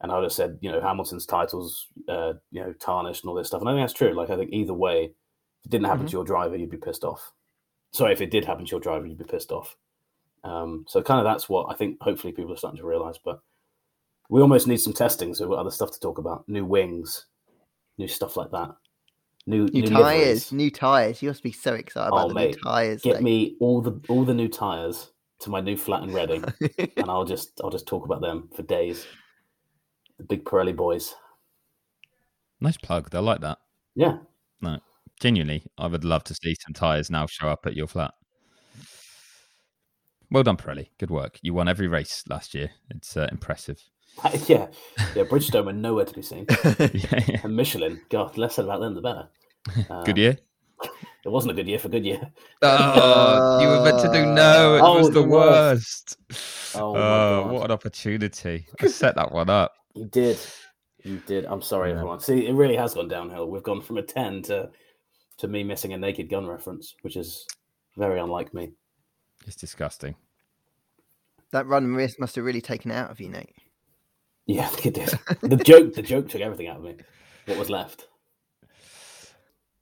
and 0.01 0.11
I 0.11 0.15
would 0.15 0.23
have 0.23 0.33
said, 0.33 0.59
you 0.61 0.71
know, 0.71 0.81
Hamilton's 0.81 1.25
titles, 1.25 1.87
uh, 2.07 2.33
you 2.51 2.61
know, 2.61 2.73
tarnished 2.73 3.23
and 3.23 3.29
all 3.29 3.35
this 3.35 3.47
stuff. 3.47 3.61
And 3.61 3.69
I 3.69 3.73
think 3.73 3.83
that's 3.83 3.97
true. 3.97 4.13
Like 4.13 4.29
I 4.29 4.35
think 4.35 4.51
either 4.51 4.73
way, 4.73 5.05
if 5.05 5.65
it 5.65 5.69
didn't 5.71 5.87
happen 5.87 6.05
Mhm. 6.05 6.09
to 6.09 6.13
your 6.13 6.25
driver, 6.25 6.55
you'd 6.55 6.69
be 6.69 6.77
pissed 6.77 7.03
off. 7.03 7.31
Sorry, 7.91 8.11
if 8.13 8.21
it 8.21 8.31
did 8.31 8.45
happen 8.45 8.65
to 8.65 8.71
your 8.71 8.79
driver, 8.79 9.05
you'd 9.05 9.17
be 9.17 9.23
pissed 9.23 9.51
off. 9.51 9.77
Um, 10.43 10.83
so 10.89 11.01
kind 11.01 11.19
of 11.19 11.23
that's 11.25 11.47
what 11.47 11.67
I 11.71 11.75
think. 11.75 12.01
Hopefully, 12.01 12.33
people 12.33 12.51
are 12.53 12.57
starting 12.57 12.79
to 12.81 12.87
realize, 12.87 13.17
but. 13.17 13.41
We 14.29 14.41
almost 14.41 14.67
need 14.67 14.77
some 14.77 14.93
testing, 14.93 15.33
so 15.35 15.43
we've 15.43 15.51
got 15.51 15.59
other 15.59 15.69
stuff 15.69 15.91
to 15.91 15.99
talk 15.99 16.17
about. 16.17 16.47
New 16.47 16.65
wings, 16.65 17.25
new 17.97 18.07
stuff 18.07 18.37
like 18.37 18.51
that. 18.51 18.71
New, 19.45 19.65
New, 19.65 19.81
new 19.81 19.87
tires, 19.87 19.91
liveries. 20.19 20.51
new 20.53 20.71
tires. 20.71 21.21
You 21.21 21.29
must 21.29 21.43
be 21.43 21.51
so 21.51 21.73
excited 21.73 22.11
Oh, 22.13 22.17
about 22.17 22.27
the 22.29 22.33
mate, 22.33 22.55
new 22.55 22.61
tires. 22.63 23.01
Get 23.01 23.15
Nate. 23.15 23.23
me 23.23 23.57
all 23.59 23.81
the 23.81 23.99
all 24.07 24.23
the 24.23 24.33
new 24.33 24.47
tires 24.47 25.11
to 25.39 25.49
my 25.49 25.59
new 25.59 25.75
flat 25.75 26.03
in 26.03 26.13
Reading, 26.13 26.45
and 26.97 27.09
I'll 27.09 27.25
just 27.25 27.59
I'll 27.63 27.69
just 27.69 27.85
talk 27.87 28.05
about 28.05 28.21
them 28.21 28.49
for 28.55 28.61
days. 28.63 29.05
The 30.17 30.23
big 30.23 30.45
Pirelli 30.45 30.73
boys. 30.75 31.13
Nice 32.61 32.77
plug. 32.77 33.09
They'll 33.09 33.21
like 33.21 33.41
that. 33.41 33.57
Yeah, 33.95 34.19
Genuinely, 35.19 35.63
I 35.77 35.87
would 35.87 36.03
love 36.03 36.23
to 36.25 36.33
see 36.35 36.55
some 36.65 36.73
tyres 36.73 37.09
now 37.09 37.27
show 37.27 37.47
up 37.47 37.65
at 37.65 37.75
your 37.75 37.87
flat. 37.87 38.13
Well 40.31 40.43
done, 40.43 40.57
Pirelli. 40.57 40.87
Good 40.97 41.11
work. 41.11 41.37
You 41.41 41.53
won 41.53 41.67
every 41.67 41.87
race 41.87 42.23
last 42.29 42.53
year. 42.55 42.71
It's 42.89 43.15
uh, 43.15 43.27
impressive. 43.31 43.81
yeah, 44.47 44.67
yeah. 45.15 45.23
Bridgestone 45.23 45.65
were 45.65 45.73
nowhere 45.73 46.05
to 46.05 46.13
be 46.13 46.21
seen, 46.21 46.45
yeah, 46.63 47.23
yeah. 47.27 47.39
and 47.43 47.55
Michelin. 47.55 48.01
God, 48.09 48.37
less 48.37 48.55
said 48.55 48.65
about 48.65 48.79
them, 48.81 48.93
the 48.95 49.01
better. 49.01 49.27
Uh, 49.89 50.03
Good 50.05 50.17
year. 50.17 50.37
It 51.25 51.29
wasn't 51.29 51.51
a 51.51 51.55
good 51.55 51.69
year 51.69 51.79
for 51.79 51.87
Goodyear. 51.87 52.33
Oh, 52.61 53.59
you 53.61 53.67
were 53.69 53.81
meant 53.83 53.99
to 54.01 54.11
do 54.11 54.25
no. 54.25 54.75
It 54.75 54.81
Oh, 54.81 54.97
was 54.97 55.07
the 55.07 55.21
the 55.21 55.27
worst. 55.27 56.17
worst. 56.29 56.75
Oh, 56.75 56.95
Oh, 56.97 57.53
what 57.53 57.63
an 57.65 57.71
opportunity! 57.71 58.67
I 58.81 58.87
set 58.87 59.15
that 59.15 59.31
one 59.31 59.49
up. 59.49 59.71
You 59.93 60.03
did. 60.05 60.37
You 61.03 61.21
did. 61.25 61.45
I'm 61.45 61.61
sorry, 61.61 61.91
Yeah. 61.91 61.95
everyone. 61.97 62.19
See, 62.19 62.45
it 62.45 62.53
really 62.53 62.75
has 62.75 62.93
gone 62.93 63.07
downhill. 63.07 63.49
We've 63.49 63.63
gone 63.63 63.81
from 63.81 63.97
a 63.97 64.01
10 64.01 64.41
to 64.43 64.69
to 65.37 65.47
me 65.47 65.63
missing 65.63 65.93
a 65.93 65.97
naked 65.97 66.29
gun 66.29 66.45
reference, 66.45 66.95
which 67.03 67.15
is 67.15 67.47
very 67.95 68.19
unlike 68.19 68.53
me. 68.53 68.73
It's 69.47 69.55
disgusting. 69.55 70.15
That 71.51 71.67
run 71.67 71.93
risk 71.95 72.19
must 72.19 72.35
have 72.35 72.43
really 72.43 72.61
taken 72.61 72.91
it 72.91 72.95
out 72.95 73.11
of 73.11 73.21
you, 73.21 73.29
Nate. 73.29 73.55
Yeah, 74.45 74.63
I 74.63 74.67
think 74.67 74.85
it 74.85 74.93
did. 74.93 75.49
the 75.49 75.63
joke, 75.63 75.93
the 75.93 76.01
joke 76.01 76.29
took 76.29 76.41
everything 76.41 76.67
out 76.67 76.77
of 76.77 76.83
me. 76.83 76.95
What 77.45 77.57
was 77.57 77.69
left? 77.69 78.07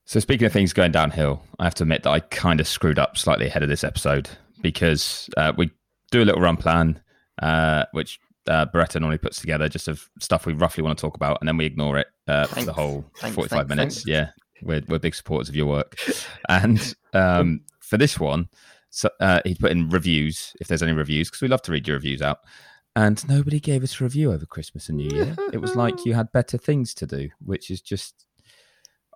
So 0.06 0.20
speaking 0.20 0.46
of 0.46 0.52
things 0.52 0.74
going 0.74 0.92
downhill, 0.92 1.42
I 1.60 1.64
have 1.64 1.76
to 1.76 1.84
admit 1.84 2.04
that 2.04 2.10
I 2.12 2.20
kind 2.20 2.60
of 2.60 2.68
screwed 2.68 3.00
up 3.00 3.18
slightly 3.18 3.48
ahead 3.48 3.64
of 3.64 3.70
this 3.70 3.84
episode 3.84 4.30
because 4.62 5.30
uh, 5.38 5.54
we 5.58 5.72
do 6.12 6.22
a 6.22 6.26
little 6.26 6.42
run 6.42 6.58
plan, 6.58 7.00
uh, 7.42 7.86
which 7.94 8.20
uh, 8.48 8.66
Barretto 8.66 9.00
normally 9.00 9.18
puts 9.20 9.40
together, 9.40 9.70
just 9.70 9.88
of 9.88 10.10
stuff 10.20 10.46
we 10.46 10.54
roughly 10.54 10.84
want 10.84 10.98
to 10.98 11.02
talk 11.02 11.16
about, 11.16 11.38
and 11.40 11.48
then 11.48 11.56
we 11.58 11.66
ignore 11.66 11.98
it 11.98 12.08
uh, 12.28 12.46
for 12.48 12.64
the 12.64 12.74
whole 12.74 13.06
Thanks, 13.20 13.36
forty-five 13.36 13.68
thanks, 13.68 13.70
minutes. 13.70 13.96
thanks. 13.98 14.08
Yeah, 14.08 14.30
we're 14.62 14.82
we're 14.88 15.00
big 15.00 15.16
supporters 15.16 15.48
of 15.48 15.56
your 15.56 15.68
work, 15.68 15.96
and 16.50 16.94
um, 17.14 17.62
for 17.80 17.98
this 17.98 18.20
one, 18.20 18.50
so 18.90 19.10
uh, 19.20 19.42
he 19.46 19.56
put 19.56 19.72
in 19.72 19.90
reviews 19.90 20.54
if 20.60 20.68
there's 20.68 20.84
any 20.84 20.94
reviews 20.94 21.30
because 21.30 21.42
we 21.42 21.48
love 21.48 21.62
to 21.64 21.72
read 21.72 21.88
your 21.88 21.96
reviews 21.96 22.22
out. 22.22 22.40
And 22.96 23.26
nobody 23.28 23.60
gave 23.60 23.84
us 23.84 24.00
a 24.00 24.04
review 24.04 24.34
over 24.34 24.46
Christmas 24.46 24.90
and 24.90 24.98
New 24.98 25.10
Year. 25.16 25.36
it 25.54 25.62
was 25.62 25.76
like 25.76 25.96
you 26.06 26.14
had 26.14 26.32
better 26.32 26.58
things 26.58 26.94
to 26.96 27.08
do, 27.08 27.30
which 27.40 27.72
is 27.72 27.82
just 27.82 28.26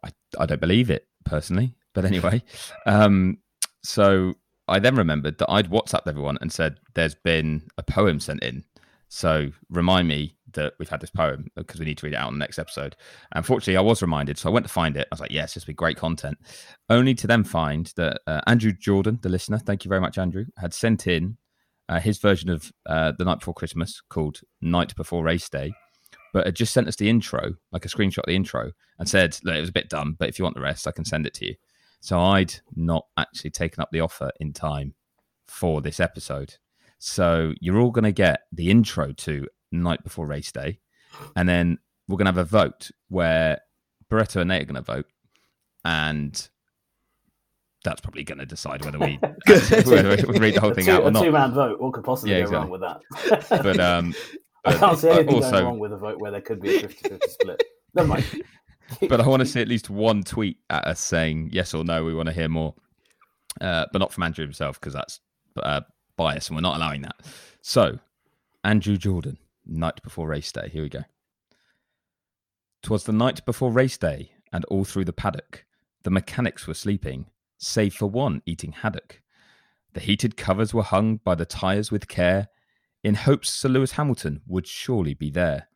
I, 0.04 0.12
I 0.40 0.46
don't 0.46 0.62
believe 0.62 0.90
it 0.90 1.08
personally, 1.26 1.76
but 1.94 2.06
anyway. 2.06 2.42
Um, 2.86 3.40
so 3.84 4.36
I 4.68 4.80
then 4.80 4.96
remembered 4.96 5.38
that 5.40 5.52
I'd 5.52 5.70
WhatsApped 5.70 6.08
everyone 6.08 6.38
and 6.42 6.52
said 6.52 6.80
there's 6.94 7.16
been 7.16 7.64
a 7.78 7.84
poem 7.84 8.20
sent 8.20 8.44
in. 8.44 8.64
So 9.10 9.52
remind 9.70 10.08
me 10.08 10.36
that 10.54 10.74
we've 10.80 10.90
had 10.90 11.02
this 11.02 11.12
poem 11.12 11.48
because 11.56 11.80
we 11.80 11.86
need 11.86 11.98
to 12.00 12.06
read 12.06 12.14
it 12.14 12.18
out 12.18 12.28
on 12.28 12.34
the 12.34 12.40
next 12.40 12.58
episode. 12.58 12.96
Unfortunately, 13.34 13.78
I 13.78 13.82
was 13.82 14.02
reminded, 14.02 14.38
so 14.38 14.50
I 14.50 14.54
went 14.54 14.66
to 14.66 14.72
find 14.72 14.98
it. 14.98 15.08
I 15.12 15.14
was 15.14 15.20
like, 15.20 15.32
yes, 15.32 15.54
this 15.54 15.66
will 15.66 15.72
be 15.72 15.76
great 15.76 15.98
content. 15.98 16.38
Only 16.90 17.14
to 17.16 17.28
then 17.28 17.44
find 17.44 17.92
that 17.98 18.22
uh, 18.26 18.42
Andrew 18.48 18.72
Jordan, 18.72 19.20
the 19.22 19.30
listener, 19.30 19.60
thank 19.60 19.86
you 19.86 19.90
very 19.90 20.02
much, 20.02 20.18
Andrew, 20.18 20.46
had 20.58 20.74
sent 20.74 21.08
in 21.08 21.38
uh, 21.90 22.00
his 22.00 22.18
version 22.18 22.50
of 22.50 22.72
uh, 22.86 23.14
the 23.18 23.26
night 23.26 23.40
before 23.40 23.54
Christmas 23.54 24.02
called 24.10 24.42
Night 24.62 24.96
Before 24.96 25.24
Race 25.24 25.50
Day 25.50 25.74
but 26.36 26.46
had 26.46 26.56
just 26.56 26.74
sent 26.74 26.90
us 26.90 26.98
the 26.98 27.10
intro, 27.10 27.54
like 27.72 27.86
a 27.86 27.88
screenshot 27.88 28.18
of 28.18 28.26
the 28.28 28.36
intro, 28.36 28.74
and 29.00 29.08
said, 29.08 29.38
Look, 29.46 29.56
it 29.56 29.62
was 29.62 29.70
a 29.70 29.72
bit 29.72 29.88
dumb, 29.88 30.18
but 30.20 30.28
if 30.28 30.38
you 30.38 30.44
want 30.44 30.56
the 30.56 30.62
rest, 30.62 30.86
I 30.86 30.92
can 30.92 31.06
send 31.06 31.26
it 31.26 31.34
to 31.36 31.46
you. 31.46 31.56
So 32.02 32.20
I'd 32.20 32.54
not 32.76 33.06
actually 33.16 33.52
taken 33.52 33.82
up 33.82 33.88
the 33.94 34.02
offer 34.02 34.32
in 34.42 34.52
time 34.52 34.96
for 35.48 35.80
this 35.80 36.02
episode. 36.02 36.56
So 37.00 37.54
you're 37.62 37.80
all 37.80 37.90
going 37.90 38.04
to 38.04 38.12
get 38.12 38.42
the 38.52 38.70
intro 38.70 39.14
to 39.14 39.48
Night 39.72 40.04
Before 40.04 40.28
Race 40.28 40.52
Day, 40.52 40.80
and 41.38 41.48
then 41.48 41.78
we're 42.10 42.18
going 42.18 42.26
to 42.26 42.34
have 42.34 42.38
a 42.38 42.44
vote 42.44 42.92
where 43.08 43.62
Barretto 44.12 44.42
and 44.42 44.50
Nate 44.50 44.64
are 44.64 44.66
going 44.66 44.76
to 44.76 44.82
vote, 44.82 45.08
and 45.86 46.50
that's 47.86 48.02
probably 48.02 48.24
going 48.26 48.40
to 48.40 48.46
decide 48.46 48.84
whether 48.84 49.00
we, 49.00 49.16
whether 49.86 50.28
we 50.28 50.40
read 50.40 50.56
the 50.56 50.62
whole 50.62 50.74
thing 50.74 50.86
two, 50.86 50.92
out 50.92 51.04
or 51.04 51.08
a 51.08 51.12
not. 51.12 51.24
two-man 51.24 51.54
vote. 51.54 51.80
What 51.80 51.94
could 51.94 52.04
possibly 52.04 52.36
Yeah, 52.36 52.44
go 52.46 52.52
wrong 52.52 52.70
with 52.70 52.82
that? 52.82 53.00
But 53.64 53.80
um, 53.80 54.14
I 54.66 54.74
can't 54.74 55.00
see 55.00 55.10
anything 55.10 55.36
also- 55.36 55.52
going 55.52 55.66
wrong 55.66 55.80
with 55.80 55.94
a 55.94 55.98
vote 55.98 56.20
where 56.20 56.32
there 56.32 56.42
could 56.42 56.62
be 56.62 56.76
a 56.78 56.88
50-50 56.88 57.20
split. 57.30 57.64
Never 57.94 58.08
mind. 58.10 58.44
but 59.08 59.22
I 59.22 59.28
want 59.28 59.40
to 59.40 59.46
see 59.46 59.62
at 59.62 59.68
least 59.68 59.90
one 59.90 60.24
tweet 60.24 60.58
at 60.70 60.86
us 60.86 61.00
saying 61.00 61.50
yes 61.54 61.74
or 61.74 61.84
no. 61.86 62.04
We 62.04 62.14
want 62.14 62.28
to 62.28 62.34
hear 62.34 62.50
more, 62.50 62.76
uh, 63.62 63.86
but 63.94 64.00
not 64.00 64.12
from 64.12 64.24
Andrew 64.24 64.44
himself 64.46 64.80
because 64.80 64.94
that's 64.94 65.20
uh, 65.58 65.82
bias, 66.18 66.50
and 66.50 66.58
we're 66.58 66.62
not 66.62 66.76
allowing 66.78 67.02
that. 67.04 67.16
So, 67.62 67.98
Andrew 68.64 68.98
Jordan, 68.98 69.38
night 69.66 70.02
before 70.04 70.28
race 70.28 70.52
day. 70.52 70.70
Here 70.72 70.84
we 70.84 70.90
go. 70.90 71.04
Twas 72.84 73.06
the 73.06 73.14
night 73.14 73.44
before 73.46 73.72
race 73.72 73.98
day, 73.98 74.32
and 74.54 74.66
all 74.66 74.84
through 74.86 75.06
the 75.06 75.14
paddock, 75.14 75.66
the 76.04 76.12
mechanics 76.12 76.68
were 76.68 76.74
sleeping, 76.76 77.26
save 77.66 77.94
for 77.94 78.08
one 78.08 78.42
eating 78.46 78.72
haddock. 78.72 79.22
The 79.94 80.00
heated 80.00 80.38
covers 80.38 80.74
were 80.74 80.84
hung 80.84 81.18
by 81.18 81.36
the 81.36 81.46
tyres 81.46 81.92
with 81.92 82.08
care, 82.08 82.50
in 83.04 83.16
hopes 83.16 83.50
Sir 83.50 83.70
Lewis 83.70 83.94
Hamilton 83.94 84.42
would 84.48 84.68
surely 84.68 85.14
be 85.14 85.30
there. 85.30 85.68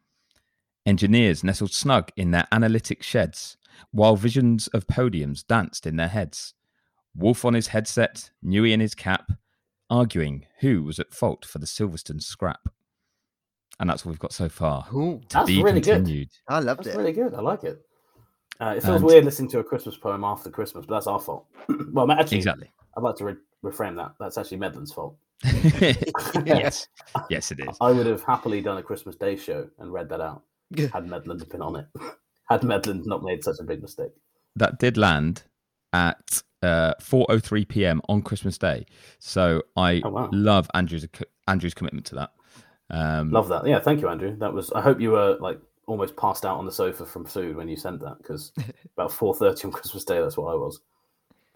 Engineers 0.86 1.44
nestled 1.44 1.72
snug 1.72 2.12
in 2.16 2.32
their 2.32 2.48
analytic 2.52 3.04
sheds, 3.04 3.58
while 3.92 4.16
visions 4.16 4.68
of 4.70 4.88
podiums 4.88 5.46
danced 5.46 5.86
in 5.86 5.96
their 5.96 6.08
heads. 6.08 6.54
Wolf 7.16 7.46
on 7.46 7.54
his 7.54 7.68
headset, 7.68 8.30
Newey 8.44 8.72
in 8.72 8.80
his 8.80 8.96
cap, 8.96 9.32
arguing 9.90 10.46
who 10.60 10.84
was 10.84 11.00
at 11.00 11.14
fault 11.14 11.46
for 11.46 11.60
the 11.60 11.66
Silverstone 11.66 12.22
scrap. 12.22 12.70
And 13.80 13.90
that's 13.90 14.06
what 14.06 14.12
we've 14.12 14.20
got 14.20 14.34
so 14.34 14.50
far. 14.50 14.86
Ooh, 14.94 15.22
To 15.30 15.38
That's 15.38 15.48
be 15.48 15.64
really 15.64 15.82
good. 15.82 16.30
I 16.48 16.60
loved 16.60 16.82
it. 16.82 16.84
That's 16.86 16.96
it. 16.96 17.00
really 17.00 17.14
good. 17.14 17.34
I 17.34 17.40
like 17.42 17.64
it. 17.64 17.80
Uh, 18.62 18.74
it 18.78 18.84
feels 18.84 18.98
And- 18.98 19.06
weird 19.06 19.26
listening 19.26 19.50
to 19.52 19.60
a 19.60 19.64
Christmas 19.64 19.96
poem 19.98 20.24
after 20.24 20.50
Christmas, 20.50 20.86
but 20.86 20.96
that's 20.96 21.08
our 21.08 21.20
fault. 21.20 21.46
well, 21.94 22.12
actually, 22.12 22.38
Exactly. 22.38 22.72
I'd 22.98 23.04
like 23.04 23.16
to 23.18 23.26
re- 23.26 23.36
reframe 23.64 23.96
that. 23.98 24.14
That's 24.20 24.38
actually 24.38 24.58
Medland's 24.58 24.92
fault. 24.92 25.16
yes. 26.46 26.88
Yes, 27.30 27.52
it 27.52 27.60
is. 27.62 27.78
I 27.80 27.92
would 27.92 28.06
have 28.06 28.24
happily 28.24 28.62
done 28.62 28.78
a 28.78 28.84
Christmas 28.84 29.16
Day 29.16 29.36
show 29.38 29.68
and 29.80 29.92
read 29.94 30.10
that 30.10 30.22
out 30.22 30.44
had 30.78 31.06
Medland 31.08 31.48
been 31.50 31.62
on 31.62 31.78
it. 31.78 31.88
had 32.50 32.62
Medland 32.62 33.06
not 33.06 33.24
made 33.24 33.44
such 33.44 33.56
a 33.60 33.64
big 33.64 33.82
mistake. 33.82 34.12
That 34.56 34.80
did 34.80 34.98
land 34.98 35.44
at 35.94 36.42
uh, 36.62 36.94
4:03 37.02 37.68
p.m. 37.68 38.02
on 38.10 38.22
Christmas 38.22 38.58
Day. 38.58 38.86
So 39.20 39.64
I 39.78 40.02
Oh, 40.04 40.10
wow. 40.10 40.30
love 40.34 40.70
Andrew's 40.74 41.08
Andrew's 41.48 41.74
commitment 41.74 42.06
to 42.08 42.16
that. 42.16 42.32
Um, 42.92 43.32
Love 43.32 43.48
that. 43.50 43.66
Yeah, 43.68 43.80
thank 43.80 44.02
you, 44.02 44.10
Andrew. 44.10 44.36
That 44.38 44.54
was. 44.54 44.72
I 44.74 44.82
hope 44.82 45.00
you 45.00 45.12
were 45.12 45.38
like 45.40 45.60
almost 45.90 46.16
passed 46.16 46.46
out 46.46 46.58
on 46.58 46.66
the 46.66 46.72
sofa 46.72 47.06
from 47.06 47.26
food 47.26 47.56
when 47.56 47.68
you 47.68 47.76
sent 47.76 48.00
that 48.02 48.18
because 48.20 48.52
about 48.98 49.12
four 49.12 49.34
thirty 49.36 49.66
on 49.66 49.72
Christmas 49.72 50.04
Day, 50.04 50.22
that's 50.22 50.38
what 50.38 50.52
I 50.52 50.56
was. 50.56 50.80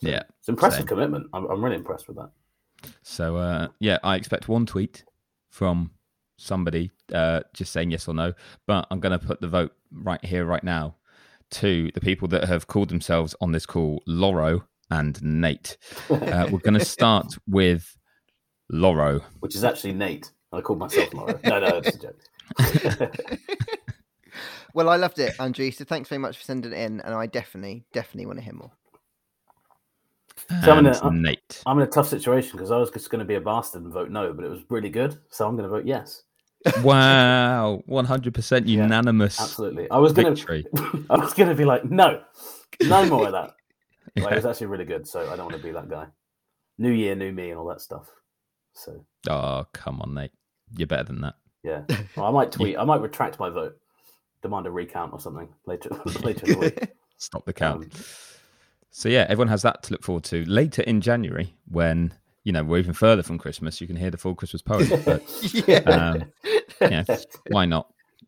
So 0.01 0.09
Yeah, 0.09 0.23
it's 0.39 0.49
impressive 0.49 0.79
same. 0.79 0.87
commitment. 0.87 1.27
I'm, 1.33 1.45
I'm 1.45 1.63
really 1.63 1.77
impressed 1.77 2.07
with 2.07 2.17
that. 2.17 2.31
So 3.03 3.37
uh, 3.37 3.67
yeah, 3.79 3.99
I 4.03 4.15
expect 4.15 4.47
one 4.47 4.65
tweet 4.65 5.05
from 5.49 5.91
somebody 6.37 6.91
uh, 7.13 7.41
just 7.53 7.71
saying 7.71 7.91
yes 7.91 8.07
or 8.07 8.13
no. 8.13 8.33
But 8.67 8.87
I'm 8.91 8.99
going 8.99 9.17
to 9.17 9.25
put 9.25 9.39
the 9.39 9.47
vote 9.47 9.71
right 9.91 10.23
here, 10.25 10.45
right 10.45 10.63
now, 10.63 10.95
to 11.51 11.91
the 11.93 12.01
people 12.01 12.27
that 12.29 12.45
have 12.45 12.67
called 12.67 12.89
themselves 12.89 13.35
on 13.39 13.51
this 13.51 13.65
call 13.65 14.01
Loro 14.07 14.65
and 14.89 15.21
Nate. 15.23 15.77
Uh, 16.09 16.47
we're 16.51 16.59
going 16.59 16.73
to 16.79 16.83
start 16.85 17.33
with 17.47 17.95
Loro. 18.69 19.21
Which 19.39 19.55
is 19.55 19.63
actually 19.63 19.93
Nate. 19.93 20.31
I 20.51 20.61
called 20.61 20.79
myself 20.79 21.13
Laura. 21.13 21.39
No, 21.43 21.59
no, 21.59 21.81
it's 21.83 21.95
a 21.95 21.99
joke. 21.99 22.19
Well, 24.73 24.89
I 24.89 24.95
loved 24.95 25.19
it, 25.19 25.33
Andrew. 25.39 25.69
So 25.71 25.85
thanks 25.85 26.09
very 26.09 26.19
much 26.19 26.37
for 26.37 26.43
sending 26.43 26.71
it 26.71 26.77
in, 26.77 27.01
and 27.01 27.13
I 27.13 27.27
definitely, 27.27 27.85
definitely 27.93 28.25
want 28.25 28.39
to 28.39 28.43
hear 28.45 28.53
more. 28.53 28.71
So 30.49 30.71
I'm 30.71 30.85
and 30.85 30.87
gonna- 30.87 30.99
uh, 31.07 31.09
Nate. 31.11 31.61
I'm 31.65 31.77
in 31.77 31.87
a 31.87 31.91
tough 31.91 32.07
situation 32.07 32.53
because 32.53 32.71
I 32.71 32.77
was 32.77 32.89
just 32.89 33.09
going 33.09 33.19
to 33.19 33.25
be 33.25 33.35
a 33.35 33.41
bastard 33.41 33.83
and 33.83 33.93
vote 33.93 34.09
no, 34.09 34.33
but 34.33 34.43
it 34.45 34.49
was 34.49 34.61
really 34.69 34.89
good, 34.89 35.17
so 35.29 35.47
I'm 35.47 35.55
going 35.55 35.69
to 35.69 35.75
vote 35.75 35.85
yes. 35.85 36.23
wow, 36.83 37.83
100% 37.89 38.51
Yeah, 38.65 38.83
unanimous 38.83 39.39
Absolutely. 39.39 39.91
I 39.91 39.97
was 39.97 40.13
going 40.13 40.33
to. 40.33 40.63
I 41.09 41.17
was 41.17 41.33
going 41.33 41.49
to 41.49 41.55
be 41.55 41.65
like, 41.65 41.83
no, 41.85 42.21
no 42.81 43.05
more 43.07 43.25
of 43.27 43.31
that. 43.33 43.51
But 44.15 44.31
it 44.31 44.35
was 44.35 44.45
actually 44.45 44.67
really 44.67 44.85
good, 44.85 45.07
so 45.07 45.21
I 45.31 45.35
don't 45.35 45.45
want 45.49 45.57
to 45.57 45.63
be 45.63 45.71
that 45.71 45.89
guy. 45.89 46.05
New 46.77 46.91
year, 46.91 47.15
new 47.15 47.31
me, 47.31 47.49
and 47.49 47.57
all 47.59 47.65
that 47.69 47.81
stuff. 47.81 48.07
So 48.73 49.05
Oh, 49.29 49.65
come 49.73 50.01
on, 50.01 50.13
Nate. 50.13 50.31
You're 50.77 50.87
better 50.87 51.03
than 51.05 51.21
that. 51.21 51.33
yeah, 51.63 51.81
well, 52.15 52.27
I 52.27 52.31
might 52.31 52.51
tweet. 52.51 52.77
I 52.77 52.83
might 52.83 53.01
retract 53.01 53.39
my 53.39 53.49
vote, 53.49 53.75
demand 54.43 54.67
a 54.67 54.71
recount 54.71 55.13
or 55.13 55.19
something 55.19 55.49
later. 55.65 55.89
later 56.21 56.45
in 56.45 56.53
the 56.53 56.59
week. 56.59 56.89
Stop 57.17 57.45
the 57.45 57.53
count. 57.53 57.85
Um, 57.85 57.91
So 58.91 59.09
yeah, 59.09 59.25
everyone 59.27 59.47
has 59.47 59.63
that 59.63 59.81
to 59.83 59.93
look 59.93 60.03
forward 60.03 60.23
to 60.25 60.45
later 60.45 60.83
in 60.83 61.01
January 61.01 61.55
when 61.67 62.13
you 62.43 62.51
know 62.51 62.63
we're 62.63 62.77
even 62.77 62.93
further 62.93 63.23
from 63.23 63.39
Christmas. 63.39 63.81
You 63.81 63.87
can 63.87 63.95
hear 63.95 64.11
the 64.11 64.19
full 64.19 64.35
Christmas 64.35 64.61
poem. 64.61 64.87
But 65.05 65.23
yeah. 65.67 65.79
um, 65.79 66.23
yeah, 66.79 67.03
why 67.47 67.65
not? 67.65 67.87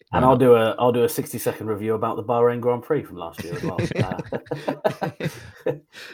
Why 0.10 0.18
and 0.18 0.26
I'll 0.26 0.38
do 0.38 0.56
a 0.56 0.72
I'll 0.80 0.92
do 0.92 1.04
a 1.04 1.10
sixty 1.10 1.38
second 1.38 1.68
review 1.68 1.94
about 1.94 2.16
the 2.16 2.24
Bahrain 2.24 2.62
Grand 2.62 2.82
Prix 2.82 3.04
from 3.04 3.18
last 3.18 3.44
year 3.44 3.56
as 3.56 3.64
well. 3.64 3.78
Uh, 3.96 5.72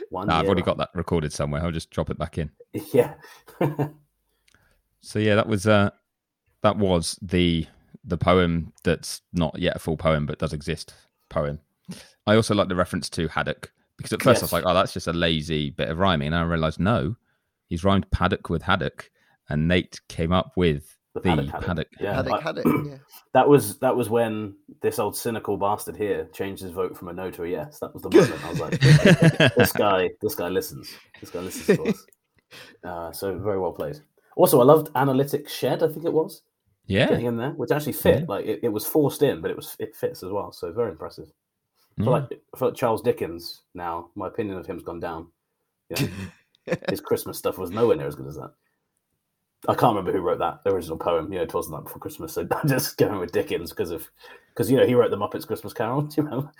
one 0.09 0.29
I've 0.29 0.45
already 0.45 0.63
got 0.63 0.77
that 0.79 0.89
recorded 0.95 1.31
somewhere. 1.31 1.61
I'll 1.63 1.71
just 1.71 1.89
drop 1.89 2.09
it 2.09 2.17
back 2.17 2.37
in. 2.37 2.51
Yeah. 2.93 3.13
So 5.01 5.19
yeah, 5.19 5.35
that 5.35 5.47
was 5.47 5.67
uh 5.67 5.91
that 6.61 6.77
was 6.77 7.17
the 7.21 7.67
the 8.03 8.17
poem 8.17 8.73
that's 8.83 9.21
not 9.33 9.57
yet 9.59 9.75
a 9.75 9.79
full 9.79 9.97
poem 9.97 10.25
but 10.25 10.39
does 10.39 10.53
exist 10.53 10.93
poem. 11.29 11.59
I 12.27 12.35
also 12.35 12.55
like 12.55 12.67
the 12.67 12.75
reference 12.75 13.09
to 13.11 13.27
haddock 13.27 13.71
because 13.97 14.13
at 14.13 14.21
first 14.23 14.41
I 14.41 14.45
was 14.45 14.53
like, 14.53 14.63
oh, 14.65 14.73
that's 14.73 14.93
just 14.93 15.07
a 15.07 15.13
lazy 15.13 15.69
bit 15.69 15.89
of 15.89 15.99
rhyming, 15.99 16.27
and 16.27 16.35
I 16.35 16.41
realised 16.43 16.79
no, 16.79 17.15
he's 17.67 17.83
rhymed 17.83 18.09
paddock 18.11 18.49
with 18.49 18.61
haddock, 18.63 19.11
and 19.49 19.67
Nate 19.67 19.99
came 20.07 20.31
up 20.31 20.53
with 20.55 20.97
The 21.13 21.19
the 21.19 21.29
paddock 21.29 21.49
paddock. 21.49 21.67
haddock. 21.67 21.87
Yeah. 21.99 22.15
Had 22.15 22.27
I- 22.29 22.41
had 22.41 22.57
it. 22.59 22.65
Yeah. 22.91 22.97
That 23.33 23.47
was 23.47 23.77
that 23.79 23.95
was 23.95 24.09
when 24.09 24.55
this 24.81 24.99
old 24.99 25.15
cynical 25.15 25.55
bastard 25.57 25.95
here 25.95 26.27
changed 26.33 26.61
his 26.63 26.71
vote 26.71 26.97
from 26.97 27.07
a 27.09 27.13
no 27.13 27.31
to 27.31 27.43
a 27.43 27.47
yes. 27.47 27.79
That 27.79 27.93
was 27.93 28.03
the 28.03 28.09
moment 28.09 28.43
I 28.43 28.49
was 28.49 28.59
like, 28.59 28.79
this 29.55 29.71
guy, 29.71 30.09
this 30.21 30.35
guy 30.35 30.49
listens. 30.49 30.89
This 31.21 31.29
guy 31.29 31.39
listens 31.39 31.77
to 31.77 31.83
us. 31.85 32.05
Uh, 32.83 33.13
so 33.13 33.37
very 33.39 33.57
well 33.57 33.71
played. 33.71 33.97
Also, 34.35 34.59
I 34.59 34.65
loved 34.65 34.91
Analytics 34.93 35.47
Shed. 35.47 35.81
I 35.83 35.87
think 35.87 36.03
it 36.03 36.11
was. 36.11 36.41
Yeah, 36.91 37.07
getting 37.07 37.25
in 37.25 37.37
there, 37.37 37.51
which 37.51 37.71
actually 37.71 37.93
fit. 37.93 38.19
Yeah. 38.19 38.25
Like 38.27 38.45
it, 38.45 38.59
it 38.63 38.69
was 38.69 38.85
forced 38.85 39.23
in, 39.23 39.41
but 39.41 39.49
it 39.49 39.55
was 39.55 39.75
it 39.79 39.95
fits 39.95 40.23
as 40.23 40.31
well. 40.31 40.51
So 40.51 40.71
very 40.71 40.91
impressive. 40.91 41.31
Yeah. 41.97 42.09
like 42.09 42.23
I 42.53 42.57
feel 42.57 42.69
like 42.69 42.77
Charles 42.77 43.01
Dickens 43.01 43.61
now. 43.73 44.09
My 44.15 44.27
opinion 44.27 44.57
of 44.57 44.65
him's 44.65 44.83
gone 44.83 44.99
down. 44.99 45.27
You 45.89 46.07
know, 46.67 46.75
his 46.89 47.01
Christmas 47.01 47.37
stuff 47.37 47.57
was 47.57 47.71
nowhere 47.71 47.95
near 47.95 48.07
as 48.07 48.15
good 48.15 48.27
as 48.27 48.35
that. 48.35 48.51
I 49.67 49.75
can't 49.75 49.95
remember 49.95 50.11
who 50.11 50.21
wrote 50.21 50.39
that 50.39 50.61
original 50.65 50.97
poem. 50.97 51.31
You 51.31 51.37
know, 51.37 51.43
it 51.43 51.53
wasn't 51.53 51.77
that 51.77 51.83
before 51.83 51.99
Christmas. 51.99 52.33
So 52.33 52.41
I'm 52.51 52.67
just 52.67 52.97
going 52.97 53.19
with 53.19 53.31
Dickens 53.31 53.69
because 53.69 53.91
of 53.91 54.09
because 54.49 54.69
you 54.69 54.77
know 54.77 54.85
he 54.85 54.95
wrote 54.95 55.11
the 55.11 55.17
Muppets 55.17 55.47
Christmas 55.47 55.73
Carol. 55.73 56.01
Do 56.03 56.21
you 56.21 56.23
remember? 56.23 56.51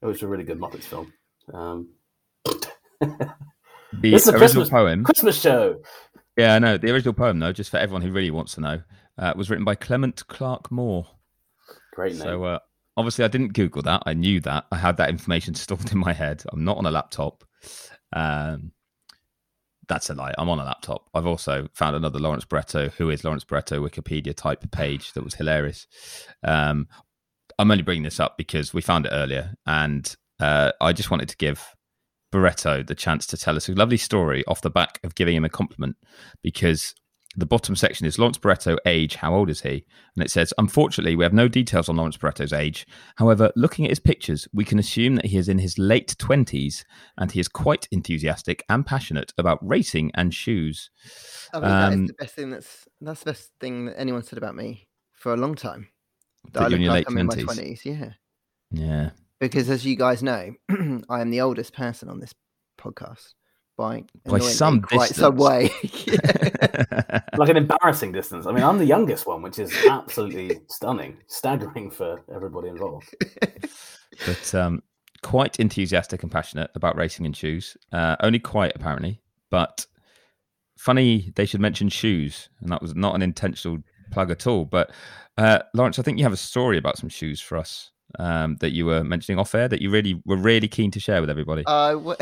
it 0.00 0.06
was 0.06 0.22
a 0.22 0.26
really 0.26 0.44
good 0.44 0.60
Muppets 0.60 0.84
film. 0.84 1.12
Um, 1.52 1.88
the 4.00 4.14
It's 4.14 4.26
a 4.26 4.30
original 4.30 4.38
Christmas- 4.40 4.68
poem. 4.70 5.04
Christmas 5.04 5.40
show. 5.40 5.82
Yeah, 6.36 6.54
I 6.54 6.58
know. 6.58 6.78
The 6.78 6.90
original 6.90 7.14
poem, 7.14 7.38
though, 7.38 7.52
just 7.52 7.70
for 7.70 7.76
everyone 7.76 8.02
who 8.02 8.10
really 8.10 8.30
wants 8.30 8.54
to 8.54 8.60
know, 8.60 8.82
uh, 9.18 9.34
was 9.36 9.50
written 9.50 9.64
by 9.64 9.74
Clement 9.74 10.26
Clarke 10.28 10.70
Moore. 10.70 11.06
Great 11.94 12.12
name. 12.14 12.22
So 12.22 12.44
uh, 12.44 12.58
obviously, 12.96 13.24
I 13.24 13.28
didn't 13.28 13.52
Google 13.52 13.82
that. 13.82 14.02
I 14.06 14.14
knew 14.14 14.40
that. 14.40 14.64
I 14.72 14.76
had 14.78 14.96
that 14.96 15.10
information 15.10 15.54
stored 15.56 15.92
in 15.92 15.98
my 15.98 16.12
head. 16.12 16.42
I'm 16.52 16.64
not 16.64 16.78
on 16.78 16.86
a 16.86 16.90
laptop. 16.90 17.44
Um, 18.14 18.72
that's 19.88 20.08
a 20.08 20.14
lie. 20.14 20.32
I'm 20.38 20.48
on 20.48 20.58
a 20.58 20.64
laptop. 20.64 21.10
I've 21.12 21.26
also 21.26 21.68
found 21.74 21.96
another 21.96 22.18
Lawrence 22.18 22.44
Barretto, 22.46 22.90
who 22.92 23.10
is 23.10 23.24
Lawrence 23.24 23.44
Barretto 23.44 23.86
Wikipedia 23.86 24.34
type 24.34 24.68
page 24.70 25.12
that 25.12 25.24
was 25.24 25.34
hilarious. 25.34 25.86
Um, 26.42 26.88
I'm 27.58 27.70
only 27.70 27.82
bringing 27.82 28.04
this 28.04 28.20
up 28.20 28.38
because 28.38 28.72
we 28.72 28.80
found 28.80 29.04
it 29.06 29.10
earlier, 29.12 29.54
and 29.66 30.14
uh, 30.40 30.72
I 30.80 30.92
just 30.94 31.10
wanted 31.10 31.28
to 31.28 31.36
give 31.36 31.62
Barretto 32.32 32.82
the 32.84 32.94
chance 32.94 33.26
to 33.26 33.36
tell 33.36 33.56
us 33.56 33.68
a 33.68 33.72
lovely 33.72 33.96
story 33.96 34.44
off 34.46 34.62
the 34.62 34.70
back 34.70 34.98
of 35.04 35.14
giving 35.14 35.36
him 35.36 35.44
a 35.44 35.48
compliment 35.48 35.96
because 36.42 36.94
the 37.36 37.46
bottom 37.46 37.74
section 37.74 38.06
is 38.06 38.18
Lawrence 38.18 38.38
Barretto, 38.38 38.76
age, 38.84 39.16
how 39.16 39.34
old 39.34 39.48
is 39.48 39.62
he? 39.62 39.86
And 40.14 40.24
it 40.24 40.30
says, 40.30 40.52
Unfortunately, 40.58 41.16
we 41.16 41.24
have 41.24 41.32
no 41.32 41.48
details 41.48 41.88
on 41.88 41.96
Lawrence 41.96 42.16
Barretto's 42.18 42.52
age. 42.52 42.86
However, 43.16 43.50
looking 43.56 43.86
at 43.86 43.90
his 43.90 44.00
pictures, 44.00 44.46
we 44.52 44.64
can 44.64 44.78
assume 44.78 45.14
that 45.14 45.26
he 45.26 45.38
is 45.38 45.48
in 45.48 45.58
his 45.58 45.78
late 45.78 46.14
20s 46.18 46.84
and 47.16 47.32
he 47.32 47.40
is 47.40 47.48
quite 47.48 47.88
enthusiastic 47.90 48.62
and 48.68 48.84
passionate 48.84 49.32
about 49.38 49.66
racing 49.66 50.10
and 50.14 50.34
shoes. 50.34 50.90
I 51.54 51.60
mean, 51.60 51.68
that 51.70 51.92
is 51.92 51.98
Um, 52.00 52.06
the 52.06 52.14
best 52.14 52.34
thing 52.34 52.50
that's 52.50 52.88
that's 53.00 53.20
the 53.20 53.30
best 53.30 53.50
thing 53.60 53.86
that 53.86 53.98
anyone 53.98 54.22
said 54.22 54.38
about 54.38 54.54
me 54.54 54.88
for 55.14 55.32
a 55.32 55.36
long 55.36 55.54
time. 55.54 55.88
That 56.52 56.64
I 56.64 56.68
you're 56.68 56.76
in 56.76 56.82
look 56.82 56.84
your 56.84 56.92
like 56.92 57.08
late 57.08 57.12
I'm 57.12 57.18
in 57.18 57.26
my 57.26 57.34
twenties, 57.34 57.86
yeah. 57.86 58.10
Yeah. 58.70 59.10
Because 59.42 59.68
as 59.68 59.84
you 59.84 59.96
guys 59.96 60.22
know, 60.22 60.54
I 61.10 61.20
am 61.20 61.30
the 61.30 61.40
oldest 61.40 61.72
person 61.74 62.08
on 62.08 62.20
this 62.20 62.32
podcast 62.80 63.34
by 63.76 64.04
By 64.24 64.38
some 64.38 64.82
quite 64.82 65.10
some 65.10 65.34
way. 65.34 65.68
Like 67.38 67.48
an 67.48 67.56
embarrassing 67.56 68.12
distance. 68.12 68.46
I 68.46 68.52
mean, 68.52 68.62
I'm 68.62 68.78
the 68.78 68.84
youngest 68.84 69.26
one, 69.26 69.42
which 69.42 69.58
is 69.58 69.74
absolutely 69.90 70.60
stunning, 70.68 71.16
staggering 71.26 71.90
for 71.90 72.22
everybody 72.32 72.68
involved. 72.68 73.12
but 74.26 74.54
um, 74.54 74.82
quite 75.24 75.58
enthusiastic 75.58 76.22
and 76.22 76.30
passionate 76.30 76.70
about 76.76 76.96
racing 76.96 77.26
and 77.26 77.36
shoes. 77.36 77.76
Uh, 77.90 78.14
only 78.20 78.38
quite, 78.38 78.76
apparently. 78.76 79.22
But 79.50 79.86
funny, 80.78 81.32
they 81.34 81.46
should 81.46 81.60
mention 81.60 81.88
shoes. 81.88 82.48
And 82.60 82.70
that 82.70 82.82
was 82.82 82.94
not 82.94 83.16
an 83.16 83.22
intentional 83.22 83.78
plug 84.12 84.30
at 84.30 84.46
all. 84.46 84.66
But 84.66 84.92
uh, 85.36 85.60
Lawrence, 85.74 85.98
I 85.98 86.02
think 86.02 86.18
you 86.18 86.24
have 86.24 86.32
a 86.32 86.36
story 86.36 86.78
about 86.78 86.98
some 86.98 87.08
shoes 87.08 87.40
for 87.40 87.56
us 87.58 87.90
um, 88.18 88.56
that 88.60 88.72
you 88.72 88.86
were 88.86 89.04
mentioning 89.04 89.38
off 89.38 89.54
air 89.54 89.68
that 89.68 89.82
you 89.82 89.90
really 89.90 90.20
were 90.24 90.36
really 90.36 90.68
keen 90.68 90.90
to 90.92 91.00
share 91.00 91.20
with 91.20 91.30
everybody. 91.30 91.62
Uh, 91.66 91.92
w- 91.92 92.16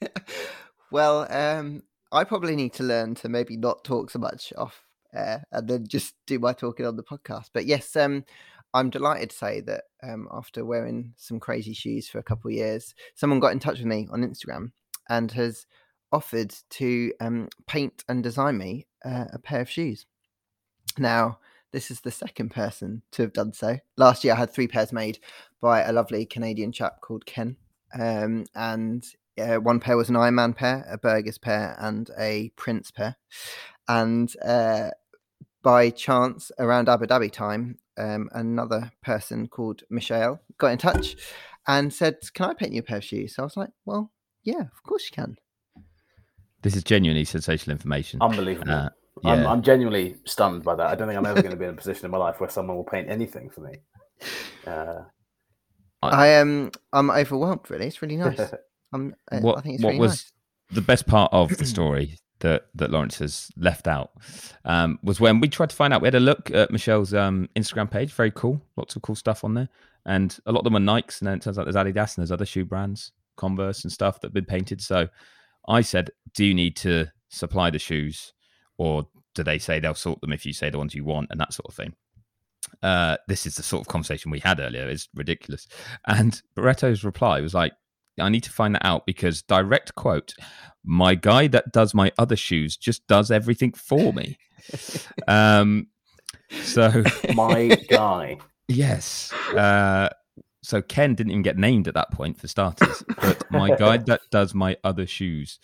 well, 0.90 1.26
um, 1.30 1.82
I 2.12 2.24
probably 2.24 2.56
need 2.56 2.72
to 2.74 2.82
learn 2.82 3.14
to 3.16 3.28
maybe 3.28 3.56
not 3.56 3.84
talk 3.84 4.10
so 4.10 4.18
much 4.18 4.52
off 4.56 4.84
air 5.14 5.44
and 5.52 5.68
then 5.68 5.86
just 5.86 6.14
do 6.26 6.38
my 6.38 6.52
talking 6.52 6.86
on 6.86 6.96
the 6.96 7.02
podcast. 7.02 7.50
But 7.52 7.66
yes, 7.66 7.94
um, 7.96 8.24
I'm 8.74 8.90
delighted 8.90 9.30
to 9.30 9.36
say 9.36 9.60
that 9.62 9.84
um, 10.02 10.28
after 10.32 10.64
wearing 10.64 11.14
some 11.16 11.40
crazy 11.40 11.72
shoes 11.72 12.08
for 12.08 12.18
a 12.18 12.22
couple 12.22 12.50
of 12.50 12.56
years, 12.56 12.94
someone 13.14 13.40
got 13.40 13.52
in 13.52 13.58
touch 13.58 13.78
with 13.78 13.86
me 13.86 14.08
on 14.10 14.22
Instagram 14.22 14.72
and 15.08 15.32
has 15.32 15.66
offered 16.12 16.54
to 16.70 17.12
um, 17.20 17.48
paint 17.66 18.04
and 18.08 18.22
design 18.22 18.58
me 18.58 18.86
uh, 19.04 19.26
a 19.32 19.38
pair 19.38 19.60
of 19.60 19.70
shoes. 19.70 20.06
Now, 20.98 21.38
this 21.72 21.90
is 21.90 22.00
the 22.00 22.10
second 22.10 22.50
person 22.50 23.02
to 23.12 23.22
have 23.22 23.32
done 23.32 23.52
so. 23.52 23.78
Last 23.96 24.24
year, 24.24 24.34
I 24.34 24.36
had 24.36 24.50
three 24.50 24.68
pairs 24.68 24.92
made 24.92 25.18
by 25.60 25.82
a 25.82 25.92
lovely 25.92 26.24
Canadian 26.26 26.72
chap 26.72 27.00
called 27.00 27.26
Ken. 27.26 27.56
Um, 27.98 28.46
and 28.54 29.04
uh, 29.38 29.56
one 29.56 29.80
pair 29.80 29.96
was 29.96 30.08
an 30.08 30.16
Iron 30.16 30.34
Man 30.34 30.52
pair, 30.52 30.86
a 30.90 30.98
Burgers 30.98 31.38
pair, 31.38 31.76
and 31.78 32.10
a 32.18 32.50
Prince 32.56 32.90
pair. 32.90 33.16
And 33.86 34.32
uh, 34.44 34.90
by 35.62 35.90
chance, 35.90 36.50
around 36.58 36.88
Abu 36.88 37.06
Dhabi 37.06 37.32
time, 37.32 37.78
um, 37.96 38.28
another 38.32 38.92
person 39.02 39.48
called 39.48 39.82
Michelle 39.90 40.40
got 40.58 40.72
in 40.72 40.78
touch 40.78 41.16
and 41.66 41.92
said, 41.92 42.16
Can 42.34 42.50
I 42.50 42.54
paint 42.54 42.72
you 42.72 42.80
a 42.80 42.82
pair 42.82 42.98
of 42.98 43.04
shoes? 43.04 43.34
So 43.34 43.42
I 43.42 43.46
was 43.46 43.56
like, 43.56 43.70
Well, 43.84 44.12
yeah, 44.44 44.60
of 44.60 44.82
course 44.84 45.04
you 45.04 45.14
can. 45.14 45.36
This 46.62 46.74
is 46.74 46.82
genuinely 46.82 47.24
sensational 47.24 47.72
information. 47.72 48.20
Unbelievable. 48.20 48.70
Uh, 48.70 48.74
I'm, 48.84 48.90
yeah. 49.22 49.50
I'm 49.50 49.62
genuinely 49.62 50.16
stunned 50.24 50.62
by 50.62 50.74
that. 50.74 50.86
I 50.86 50.94
don't 50.94 51.08
think 51.08 51.18
I'm 51.18 51.26
ever 51.26 51.42
going 51.42 51.52
to 51.52 51.58
be 51.58 51.64
in 51.64 51.70
a 51.70 51.76
position 51.76 52.04
in 52.04 52.10
my 52.10 52.18
life 52.18 52.40
where 52.40 52.50
someone 52.50 52.76
will 52.76 52.84
paint 52.84 53.08
anything 53.10 53.50
for 53.50 53.60
me. 53.62 53.74
Uh, 54.66 55.02
I 56.02 56.28
am 56.28 56.70
I'm 56.92 57.10
overwhelmed, 57.10 57.70
really. 57.70 57.86
It's 57.86 58.02
really 58.02 58.16
nice. 58.16 58.40
I'm, 58.92 59.14
uh, 59.30 59.40
what 59.40 59.58
I 59.58 59.60
think 59.60 59.76
it's 59.76 59.84
what 59.84 59.90
really 59.90 60.00
was 60.00 60.10
nice. 60.10 60.32
the 60.76 60.80
best 60.82 61.06
part 61.06 61.32
of 61.32 61.56
the 61.56 61.66
story 61.66 62.16
that 62.40 62.66
that 62.74 62.90
Lawrence 62.90 63.18
has 63.18 63.50
left 63.56 63.88
out 63.88 64.12
um, 64.64 64.98
was 65.02 65.20
when 65.20 65.40
we 65.40 65.48
tried 65.48 65.70
to 65.70 65.76
find 65.76 65.92
out. 65.92 66.00
We 66.00 66.06
had 66.06 66.14
a 66.14 66.20
look 66.20 66.50
at 66.50 66.70
Michelle's 66.70 67.14
um, 67.14 67.48
Instagram 67.56 67.90
page. 67.90 68.12
Very 68.12 68.30
cool, 68.30 68.62
lots 68.76 68.96
of 68.96 69.02
cool 69.02 69.16
stuff 69.16 69.44
on 69.44 69.54
there, 69.54 69.68
and 70.06 70.38
a 70.46 70.52
lot 70.52 70.60
of 70.60 70.64
them 70.64 70.76
are 70.76 71.00
Nikes. 71.00 71.20
And 71.20 71.28
then 71.28 71.38
it 71.38 71.42
turns 71.42 71.58
out 71.58 71.64
there's 71.64 71.76
Adidas 71.76 72.16
and 72.16 72.22
there's 72.22 72.32
other 72.32 72.46
shoe 72.46 72.64
brands, 72.64 73.12
Converse 73.36 73.84
and 73.84 73.92
stuff 73.92 74.20
that 74.20 74.28
have 74.28 74.34
been 74.34 74.44
painted. 74.44 74.80
So 74.80 75.08
I 75.68 75.80
said, 75.80 76.10
"Do 76.34 76.44
you 76.44 76.54
need 76.54 76.76
to 76.76 77.08
supply 77.28 77.70
the 77.70 77.78
shoes, 77.78 78.32
or 78.78 79.06
do 79.34 79.42
they 79.42 79.58
say 79.58 79.78
they'll 79.78 79.94
sort 79.94 80.20
them 80.20 80.32
if 80.32 80.46
you 80.46 80.52
say 80.52 80.70
the 80.70 80.78
ones 80.78 80.94
you 80.94 81.04
want 81.04 81.28
and 81.30 81.40
that 81.40 81.52
sort 81.52 81.68
of 81.68 81.74
thing?" 81.74 81.94
Uh, 82.82 83.16
this 83.28 83.46
is 83.46 83.56
the 83.56 83.62
sort 83.62 83.80
of 83.80 83.88
conversation 83.88 84.30
we 84.30 84.40
had 84.40 84.60
earlier. 84.60 84.88
It's 84.88 85.08
ridiculous. 85.14 85.66
And 86.06 86.40
Barretto's 86.54 87.04
reply 87.04 87.40
was 87.40 87.54
like, 87.54 87.72
I 88.20 88.28
need 88.28 88.42
to 88.44 88.50
find 88.50 88.74
that 88.74 88.84
out 88.84 89.06
because 89.06 89.42
direct 89.42 89.94
quote, 89.94 90.34
my 90.84 91.14
guy 91.14 91.46
that 91.48 91.72
does 91.72 91.94
my 91.94 92.12
other 92.18 92.36
shoes 92.36 92.76
just 92.76 93.06
does 93.06 93.30
everything 93.30 93.72
for 93.72 94.12
me. 94.12 94.38
um, 95.28 95.88
so 96.62 97.04
my 97.34 97.68
guy. 97.88 98.38
yes, 98.68 99.32
uh, 99.54 100.08
so 100.62 100.82
Ken 100.82 101.14
didn't 101.14 101.30
even 101.30 101.42
get 101.42 101.56
named 101.56 101.88
at 101.88 101.94
that 101.94 102.10
point 102.10 102.38
for 102.38 102.48
starters, 102.48 103.02
but 103.20 103.50
my 103.50 103.74
guy 103.76 103.96
that 104.06 104.22
does 104.30 104.54
my 104.54 104.76
other 104.84 105.06
shoes. 105.06 105.58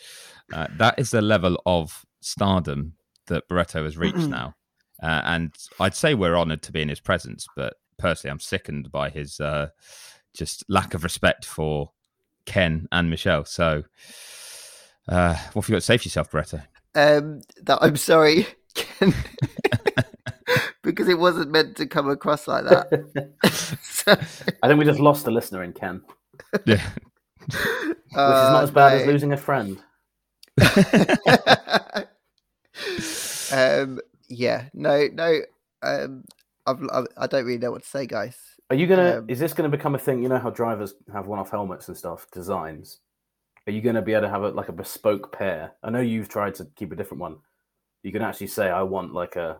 Uh, 0.52 0.68
that 0.76 0.98
is 0.98 1.10
the 1.10 1.22
level 1.22 1.60
of 1.66 2.04
stardom 2.20 2.94
that 3.26 3.48
Barretto 3.48 3.84
has 3.84 3.96
reached 3.96 4.28
now, 4.28 4.54
uh, 5.02 5.22
and 5.24 5.54
I'd 5.80 5.94
say 5.94 6.14
we're 6.14 6.36
honoured 6.36 6.62
to 6.62 6.72
be 6.72 6.82
in 6.82 6.88
his 6.88 7.00
presence. 7.00 7.46
But 7.56 7.74
personally, 7.98 8.32
I'm 8.32 8.40
sickened 8.40 8.90
by 8.92 9.10
his 9.10 9.40
uh, 9.40 9.68
just 10.34 10.64
lack 10.68 10.94
of 10.94 11.04
respect 11.04 11.44
for 11.44 11.90
Ken 12.46 12.86
and 12.92 13.10
Michelle. 13.10 13.44
So, 13.44 13.84
uh, 15.08 15.34
what 15.52 15.64
have 15.64 15.68
you 15.68 15.74
got 15.74 15.78
to 15.78 15.80
say 15.82 15.96
for 15.98 16.04
yourself, 16.06 16.30
Barretto? 16.30 16.62
Um, 16.94 17.40
that 17.62 17.78
I'm 17.80 17.96
sorry, 17.96 18.46
Ken, 18.74 19.12
because 20.82 21.08
it 21.08 21.18
wasn't 21.18 21.50
meant 21.50 21.76
to 21.78 21.86
come 21.86 22.08
across 22.08 22.46
like 22.46 22.64
that. 22.64 23.32
So, 23.82 24.12
I 24.62 24.68
think 24.68 24.78
we 24.78 24.84
just 24.84 25.00
lost 25.00 25.26
a 25.26 25.30
listener 25.30 25.62
in 25.62 25.72
Ken, 25.72 26.02
Yeah. 26.66 26.82
which 27.46 27.56
is 27.56 28.14
not 28.14 28.64
as 28.64 28.70
bad 28.70 29.00
as 29.00 29.06
losing 29.06 29.32
a 29.32 29.36
friend. 29.36 29.78
Um, 33.54 34.00
yeah, 34.28 34.68
no, 34.74 35.08
no. 35.12 35.40
Um, 35.82 36.24
I've, 36.66 36.82
I've, 36.92 37.06
I 37.16 37.26
don't 37.26 37.44
really 37.44 37.58
know 37.58 37.70
what 37.70 37.82
to 37.82 37.88
say, 37.88 38.06
guys. 38.06 38.36
Are 38.70 38.76
you 38.76 38.86
gonna? 38.86 39.18
Um, 39.18 39.26
is 39.28 39.38
this 39.38 39.52
gonna 39.52 39.68
become 39.68 39.94
a 39.94 39.98
thing? 39.98 40.22
You 40.22 40.28
know 40.28 40.38
how 40.38 40.50
drivers 40.50 40.94
have 41.12 41.26
one-off 41.26 41.50
helmets 41.50 41.88
and 41.88 41.96
stuff, 41.96 42.26
designs. 42.32 43.00
Are 43.66 43.72
you 43.72 43.80
gonna 43.80 44.02
be 44.02 44.12
able 44.12 44.22
to 44.22 44.30
have 44.30 44.42
a, 44.42 44.48
like 44.48 44.68
a 44.68 44.72
bespoke 44.72 45.32
pair? 45.32 45.72
I 45.82 45.90
know 45.90 46.00
you've 46.00 46.28
tried 46.28 46.54
to 46.56 46.66
keep 46.74 46.90
a 46.90 46.96
different 46.96 47.20
one. 47.20 47.36
You 48.02 48.12
can 48.12 48.22
actually 48.22 48.48
say, 48.48 48.70
I 48.70 48.82
want 48.82 49.14
like 49.14 49.36
a, 49.36 49.58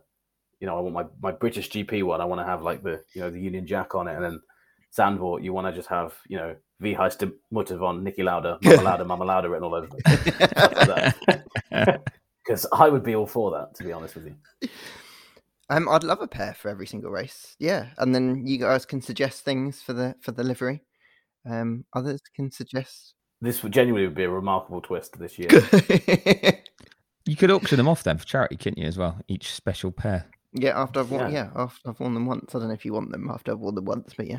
you 0.61 0.67
know, 0.67 0.77
I 0.77 0.81
want 0.81 0.95
my, 0.95 1.31
my 1.31 1.37
British 1.37 1.71
GP 1.71 2.03
one. 2.03 2.21
I 2.21 2.25
want 2.25 2.41
to 2.41 2.45
have 2.45 2.63
like 2.63 2.83
the 2.83 3.05
you 3.15 3.21
know 3.21 3.31
the 3.31 3.41
Union 3.41 3.67
Jack 3.67 3.95
on 3.95 4.09
it, 4.09 4.15
and 4.15 4.25
then 4.25 4.41
Zandvoort. 4.97 5.45
You 5.45 5.53
want 5.53 5.67
to 5.67 5.73
just 5.73 5.89
have 5.89 6.15
you 6.27 6.39
know 6.39 6.57
V 6.81 6.95
Heist 6.95 7.31
Mutter 7.51 7.77
von 7.77 8.03
Niki 8.03 8.25
Lauda, 8.25 8.59
Mama 8.63 8.83
Lauda, 8.83 9.05
Mama 9.05 9.25
Lauda 9.25 9.51
written 9.51 9.65
all 9.65 9.75
over 9.75 9.89
it. 9.93 12.01
Because 12.45 12.67
I 12.73 12.89
would 12.89 13.03
be 13.03 13.15
all 13.15 13.27
for 13.27 13.51
that, 13.53 13.75
to 13.77 13.85
be 13.85 13.93
honest 13.93 14.15
with 14.15 14.27
you. 14.27 14.69
Um, 15.71 15.89
I'd 15.89 16.05
love 16.05 16.21
a 16.21 16.29
pair 16.29 16.53
for 16.55 16.69
every 16.69 16.87
single 16.87 17.11
race. 17.11 17.57
Yeah, 17.59 17.87
and 17.99 18.15
then 18.15 18.47
you 18.47 18.59
guys 18.59 18.85
can 18.85 19.01
suggest 19.01 19.45
things 19.45 19.81
for 19.81 19.95
the 19.95 20.15
for 20.21 20.33
the 20.33 20.45
livery. 20.45 20.83
Um, 21.49 21.85
others 21.95 22.21
can 22.37 22.51
suggest. 22.51 23.15
This 23.41 23.63
would 23.63 23.73
genuinely 23.73 24.07
would 24.07 24.15
be 24.17 24.25
a 24.25 24.31
remarkable 24.31 24.81
twist 24.81 25.19
this 25.19 25.39
year. 25.39 25.49
You 27.27 27.37
could 27.37 27.51
auction 27.51 27.79
them 27.79 27.89
off 27.89 28.03
then 28.03 28.19
for 28.19 28.27
charity, 28.27 28.57
couldn't 28.57 28.79
you, 28.79 28.87
as 28.87 28.99
well? 28.99 29.19
Each 29.29 29.55
special 29.55 29.91
pair. 29.91 30.27
Yeah, 30.53 30.79
after 30.79 31.01
I've 31.01 31.11
won, 31.11 31.33
Yeah. 31.33 31.47
yeah. 31.55 31.63
after 31.63 31.89
I've 31.89 31.99
worn 31.99 32.15
them 32.15 32.27
once. 32.27 32.55
I 32.55 32.59
don't 32.59 32.69
know 32.69 32.75
if 32.75 32.85
you 32.85 32.93
want 32.93 33.13
them 33.13 33.31
after 33.31 33.53
I've 33.53 33.61
worn 33.61 33.75
them 33.75 33.87
once, 33.87 34.13
but 34.15 34.27
yeah. 34.27 34.39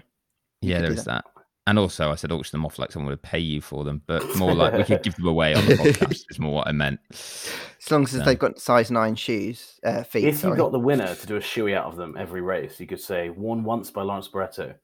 Yeah, 0.61 0.75
could 0.75 0.83
there 0.83 0.91
do 0.91 0.97
is 0.99 1.05
that. 1.05 1.25
And 1.67 1.79
also, 1.79 2.11
I 2.11 2.15
said 2.15 2.31
auction 2.31 2.57
them 2.59 2.65
off 2.65 2.77
like 2.77 2.91
someone 2.91 3.09
would 3.09 3.23
pay 3.23 3.39
you 3.39 3.59
for 3.59 3.83
them, 3.83 4.03
but 4.05 4.35
more 4.37 4.53
like 4.53 4.73
we 4.73 4.83
could 4.83 5.01
give 5.01 5.15
them 5.15 5.25
away 5.27 5.55
on 5.55 5.65
the 5.65 5.73
podcast. 5.73 6.25
Is 6.29 6.37
more 6.37 6.53
what 6.53 6.67
I 6.67 6.71
meant. 6.71 6.99
As 7.11 7.49
long 7.89 8.03
as 8.03 8.11
So- 8.11 8.19
they've 8.19 8.37
got 8.37 8.59
size 8.59 8.91
nine 8.91 9.15
shoes, 9.15 9.79
uh, 9.83 10.03
feet. 10.03 10.25
If 10.25 10.35
you 10.35 10.39
sorry. 10.41 10.57
got 10.57 10.71
the 10.71 10.79
winner 10.79 11.15
to 11.15 11.27
do 11.27 11.37
a 11.37 11.39
shoey 11.39 11.75
out 11.75 11.85
of 11.85 11.95
them 11.97 12.15
every 12.19 12.41
race, 12.41 12.79
you 12.79 12.85
could 12.85 13.01
say 13.01 13.29
won 13.31 13.63
once 13.63 13.89
by 13.89 14.03
Lawrence 14.03 14.27
Barretto 14.27 14.75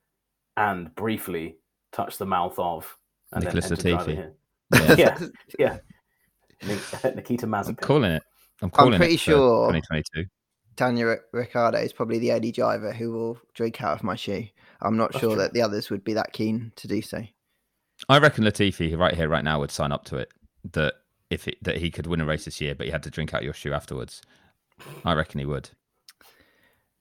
and 0.57 0.93
briefly 0.95 1.57
touch 1.91 2.17
the 2.17 2.25
mouth 2.25 2.57
of 2.57 2.97
and 3.31 3.43
Nicholas 3.43 3.69
then 3.69 3.77
Latifi. 3.77 4.15
Yeah. 4.73 4.95
Yeah, 4.95 5.27
yeah. 5.59 5.77
Nik- 6.65 7.15
Nikita 7.15 7.45
I'm 7.45 7.75
calling 7.75 8.11
it. 8.11 8.23
I'm 8.61 8.69
calling 8.71 8.97
pretty 8.97 9.15
it 9.15 9.17
for 9.19 9.23
sure- 9.31 9.71
2022. 9.71 10.25
Daniel 10.77 11.09
Ri- 11.09 11.17
Ricciardo 11.33 11.77
is 11.77 11.93
probably 11.93 12.17
the 12.17 12.31
only 12.31 12.51
driver 12.51 12.91
who 12.93 13.11
will 13.11 13.37
drink 13.53 13.83
out 13.83 13.93
of 13.97 14.03
my 14.03 14.15
shoe. 14.15 14.47
I'm 14.81 14.97
not 14.97 15.11
That's 15.11 15.21
sure 15.21 15.35
true. 15.35 15.41
that 15.43 15.53
the 15.53 15.61
others 15.61 15.89
would 15.89 16.03
be 16.03 16.13
that 16.13 16.33
keen 16.33 16.71
to 16.77 16.87
do 16.87 17.01
so. 17.01 17.23
I 18.09 18.17
reckon 18.17 18.43
Latifi 18.43 18.97
right 18.97 19.13
here, 19.13 19.29
right 19.29 19.43
now, 19.43 19.59
would 19.59 19.71
sign 19.71 19.91
up 19.91 20.05
to 20.05 20.17
it. 20.17 20.31
That 20.73 20.95
if 21.29 21.47
it, 21.47 21.63
that 21.63 21.77
he 21.77 21.91
could 21.91 22.07
win 22.07 22.21
a 22.21 22.25
race 22.25 22.45
this 22.45 22.59
year, 22.61 22.75
but 22.75 22.85
he 22.87 22.91
had 22.91 23.03
to 23.03 23.09
drink 23.09 23.33
out 23.33 23.43
your 23.43 23.53
shoe 23.53 23.73
afterwards. 23.73 24.21
I 25.05 25.13
reckon 25.13 25.39
he 25.39 25.45
would. 25.45 25.69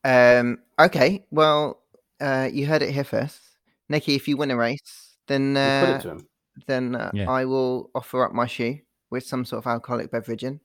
Um, 0.05 0.59
okay, 0.79 1.25
well, 1.31 1.83
uh, 2.21 2.49
you 2.53 2.67
heard 2.67 2.83
it 2.83 2.91
here 2.93 3.05
first, 3.05 3.41
Nikki. 3.89 4.15
If 4.15 4.29
you 4.29 4.37
win 4.37 4.51
a 4.51 4.57
race, 4.57 5.17
then 5.27 5.55
We'll 5.55 5.81
put 5.81 5.89
uh, 5.89 5.97
it 5.97 6.03
to 6.03 6.11
him. 6.11 6.27
then 6.67 6.95
uh, 6.95 7.11
Yeah. 7.15 7.31
I 7.31 7.45
will 7.45 7.91
offer 7.95 8.25
up 8.25 8.33
my 8.33 8.47
shoe 8.47 8.79
with 9.11 9.25
some 9.27 9.45
sort 9.45 9.65
of 9.65 9.67
alcoholic 9.71 10.11
beverage 10.11 10.45
in, 10.45 10.61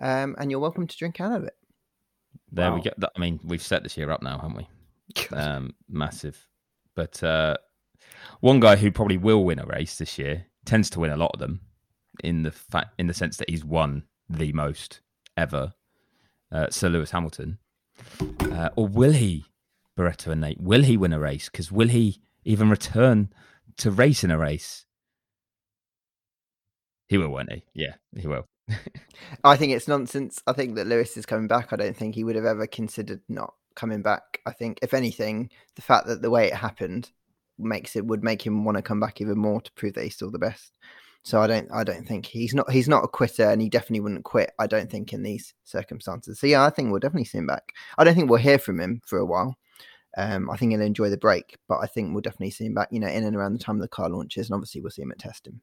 um, 0.00 0.34
and 0.38 0.50
you're 0.50 0.60
welcome 0.60 0.86
to 0.86 0.96
drink 0.96 1.20
out 1.20 1.32
of 1.32 1.44
it. 1.44 1.56
There 2.52 2.72
we 2.72 2.80
go. 2.82 2.90
I 3.00 3.20
mean, 3.20 3.38
we've 3.44 3.62
set 3.62 3.82
this 3.82 3.96
year 3.96 4.10
up 4.10 4.22
now, 4.22 4.38
haven't 4.38 4.56
we? 4.56 4.68
Um, 5.32 5.74
massive. 5.88 6.46
But 7.00 7.22
uh, 7.22 7.56
one 8.40 8.60
guy 8.60 8.76
who 8.76 8.92
probably 8.92 9.16
will 9.16 9.42
win 9.42 9.58
a 9.58 9.64
race 9.64 9.96
this 9.96 10.18
year 10.18 10.44
tends 10.66 10.90
to 10.90 11.00
win 11.00 11.10
a 11.10 11.16
lot 11.16 11.30
of 11.32 11.40
them, 11.40 11.62
in 12.22 12.42
the 12.42 12.50
fact, 12.50 12.92
in 12.98 13.06
the 13.06 13.14
sense 13.14 13.38
that 13.38 13.48
he's 13.48 13.64
won 13.64 14.02
the 14.28 14.52
most 14.52 15.00
ever. 15.34 15.72
Uh, 16.52 16.66
Sir 16.68 16.90
Lewis 16.90 17.12
Hamilton, 17.12 17.56
uh, 18.52 18.68
or 18.76 18.86
will 18.86 19.12
he, 19.12 19.46
Barretto 19.96 20.30
and 20.30 20.42
Nate? 20.42 20.60
Will 20.60 20.82
he 20.82 20.98
win 20.98 21.14
a 21.14 21.18
race? 21.18 21.48
Because 21.48 21.72
will 21.72 21.88
he 21.88 22.20
even 22.44 22.68
return 22.68 23.32
to 23.78 23.90
race 23.90 24.22
in 24.22 24.30
a 24.30 24.36
race? 24.36 24.84
He 27.08 27.16
will, 27.16 27.30
won't 27.30 27.50
he? 27.50 27.64
Yeah, 27.72 27.94
he 28.14 28.26
will. 28.26 28.44
I 29.44 29.56
think 29.56 29.72
it's 29.72 29.88
nonsense. 29.88 30.42
I 30.46 30.52
think 30.52 30.74
that 30.74 30.86
Lewis 30.86 31.16
is 31.16 31.24
coming 31.24 31.48
back. 31.48 31.72
I 31.72 31.76
don't 31.76 31.96
think 31.96 32.14
he 32.14 32.24
would 32.24 32.36
have 32.36 32.44
ever 32.44 32.66
considered 32.66 33.22
not 33.26 33.54
coming 33.74 34.02
back. 34.02 34.40
I 34.46 34.52
think, 34.52 34.78
if 34.82 34.94
anything, 34.94 35.50
the 35.76 35.82
fact 35.82 36.06
that 36.06 36.22
the 36.22 36.30
way 36.30 36.46
it 36.46 36.54
happened 36.54 37.10
makes 37.58 37.96
it 37.96 38.06
would 38.06 38.24
make 38.24 38.44
him 38.44 38.64
want 38.64 38.76
to 38.76 38.82
come 38.82 39.00
back 39.00 39.20
even 39.20 39.38
more 39.38 39.60
to 39.60 39.72
prove 39.72 39.94
that 39.94 40.04
he's 40.04 40.14
still 40.14 40.30
the 40.30 40.38
best. 40.38 40.78
So 41.22 41.40
I 41.42 41.46
don't, 41.46 41.70
I 41.70 41.84
don't 41.84 42.06
think 42.06 42.24
he's 42.24 42.54
not, 42.54 42.70
he's 42.70 42.88
not 42.88 43.04
a 43.04 43.08
quitter, 43.08 43.50
and 43.50 43.60
he 43.60 43.68
definitely 43.68 44.00
wouldn't 44.00 44.24
quit. 44.24 44.52
I 44.58 44.66
don't 44.66 44.90
think 44.90 45.12
in 45.12 45.22
these 45.22 45.52
circumstances. 45.64 46.40
So 46.40 46.46
yeah, 46.46 46.64
I 46.64 46.70
think 46.70 46.90
we'll 46.90 47.00
definitely 47.00 47.26
see 47.26 47.38
him 47.38 47.46
back. 47.46 47.74
I 47.98 48.04
don't 48.04 48.14
think 48.14 48.30
we'll 48.30 48.40
hear 48.40 48.58
from 48.58 48.80
him 48.80 49.02
for 49.04 49.18
a 49.18 49.26
while. 49.26 49.56
Um, 50.16 50.50
I 50.50 50.56
think 50.56 50.72
he'll 50.72 50.80
enjoy 50.80 51.10
the 51.10 51.16
break, 51.16 51.56
but 51.68 51.78
I 51.78 51.86
think 51.86 52.12
we'll 52.12 52.22
definitely 52.22 52.50
see 52.50 52.64
him 52.64 52.74
back. 52.74 52.88
You 52.90 53.00
know, 53.00 53.06
in 53.08 53.24
and 53.24 53.36
around 53.36 53.52
the 53.52 53.58
time 53.58 53.78
the 53.78 53.86
car 53.86 54.08
launches, 54.08 54.48
and 54.48 54.54
obviously 54.54 54.80
we'll 54.80 54.90
see 54.90 55.02
him 55.02 55.12
at 55.12 55.18
testing. 55.18 55.60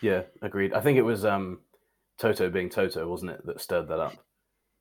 Yeah, 0.00 0.22
agreed. 0.40 0.72
I 0.72 0.80
think 0.80 0.96
it 0.96 1.02
was 1.02 1.24
um, 1.24 1.58
Toto 2.16 2.48
being 2.48 2.70
Toto, 2.70 3.08
wasn't 3.08 3.32
it, 3.32 3.44
that 3.44 3.60
stirred 3.60 3.88
that 3.88 3.98
up? 3.98 4.14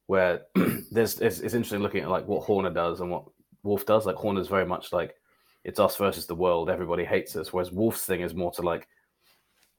Where 0.08 0.42
there's 0.92 1.20
it's, 1.20 1.40
it's 1.40 1.54
interesting 1.54 1.82
looking 1.82 2.04
at 2.04 2.10
like 2.10 2.28
what 2.28 2.44
Horner 2.44 2.72
does 2.72 3.00
and 3.00 3.12
what 3.12 3.26
Wolf 3.64 3.86
does. 3.86 4.06
Like 4.06 4.16
Horner's 4.16 4.48
very 4.48 4.66
much 4.66 4.92
like 4.92 5.16
it's 5.64 5.80
us 5.80 5.98
versus 5.98 6.26
the 6.26 6.36
world. 6.36 6.70
Everybody 6.70 7.06
hates 7.06 7.36
us. 7.36 7.52
Whereas 7.52 7.72
Wolf's 7.72 8.06
thing 8.06 8.22
is 8.22 8.34
more 8.34 8.52
to 8.54 8.62
like 8.62 8.88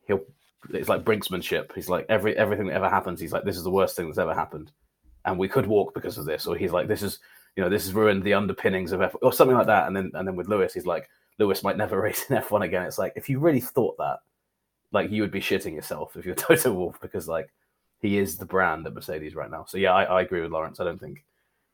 he'll 0.06 0.24
it's 0.70 0.88
like 0.88 1.04
brinksmanship. 1.04 1.74
He's 1.74 1.88
like 1.88 2.06
every 2.08 2.36
everything 2.36 2.66
that 2.66 2.74
ever 2.74 2.88
happens. 2.88 3.20
He's 3.20 3.32
like 3.32 3.44
this 3.44 3.56
is 3.56 3.64
the 3.64 3.70
worst 3.70 3.96
thing 3.96 4.06
that's 4.06 4.18
ever 4.18 4.34
happened, 4.34 4.72
and 5.24 5.38
we 5.38 5.48
could 5.48 5.66
walk 5.66 5.94
because 5.94 6.18
of 6.18 6.26
this. 6.26 6.46
Or 6.46 6.56
he's 6.56 6.72
like 6.72 6.88
this 6.88 7.02
is 7.02 7.20
you 7.56 7.62
know 7.62 7.70
this 7.70 7.84
has 7.84 7.94
ruined 7.94 8.22
the 8.22 8.34
underpinnings 8.34 8.92
of 8.92 9.00
F 9.00 9.14
or 9.22 9.32
something 9.32 9.56
like 9.56 9.66
that. 9.66 9.86
And 9.86 9.96
then 9.96 10.10
and 10.14 10.26
then 10.26 10.36
with 10.36 10.48
Lewis, 10.48 10.74
he's 10.74 10.86
like 10.86 11.08
Lewis 11.38 11.62
might 11.62 11.76
never 11.76 12.00
race 12.02 12.24
in 12.28 12.36
F1 12.36 12.64
again. 12.64 12.84
It's 12.84 12.98
like 12.98 13.12
if 13.16 13.28
you 13.28 13.38
really 13.38 13.60
thought 13.60 13.96
that 13.98 14.18
like 14.92 15.10
you 15.10 15.22
would 15.22 15.30
be 15.30 15.40
shitting 15.40 15.74
yourself 15.74 16.16
if 16.16 16.24
you're 16.26 16.34
Toto 16.34 16.72
Wolf 16.72 17.00
because 17.00 17.28
like 17.28 17.48
he 18.00 18.18
is 18.18 18.36
the 18.36 18.46
brand 18.46 18.86
at 18.86 18.94
Mercedes 18.94 19.34
right 19.34 19.50
now. 19.50 19.64
So 19.66 19.78
yeah, 19.78 19.92
I, 19.92 20.04
I 20.04 20.22
agree 20.22 20.40
with 20.40 20.52
Lawrence. 20.52 20.80
I 20.80 20.84
don't 20.84 21.00
think 21.00 21.24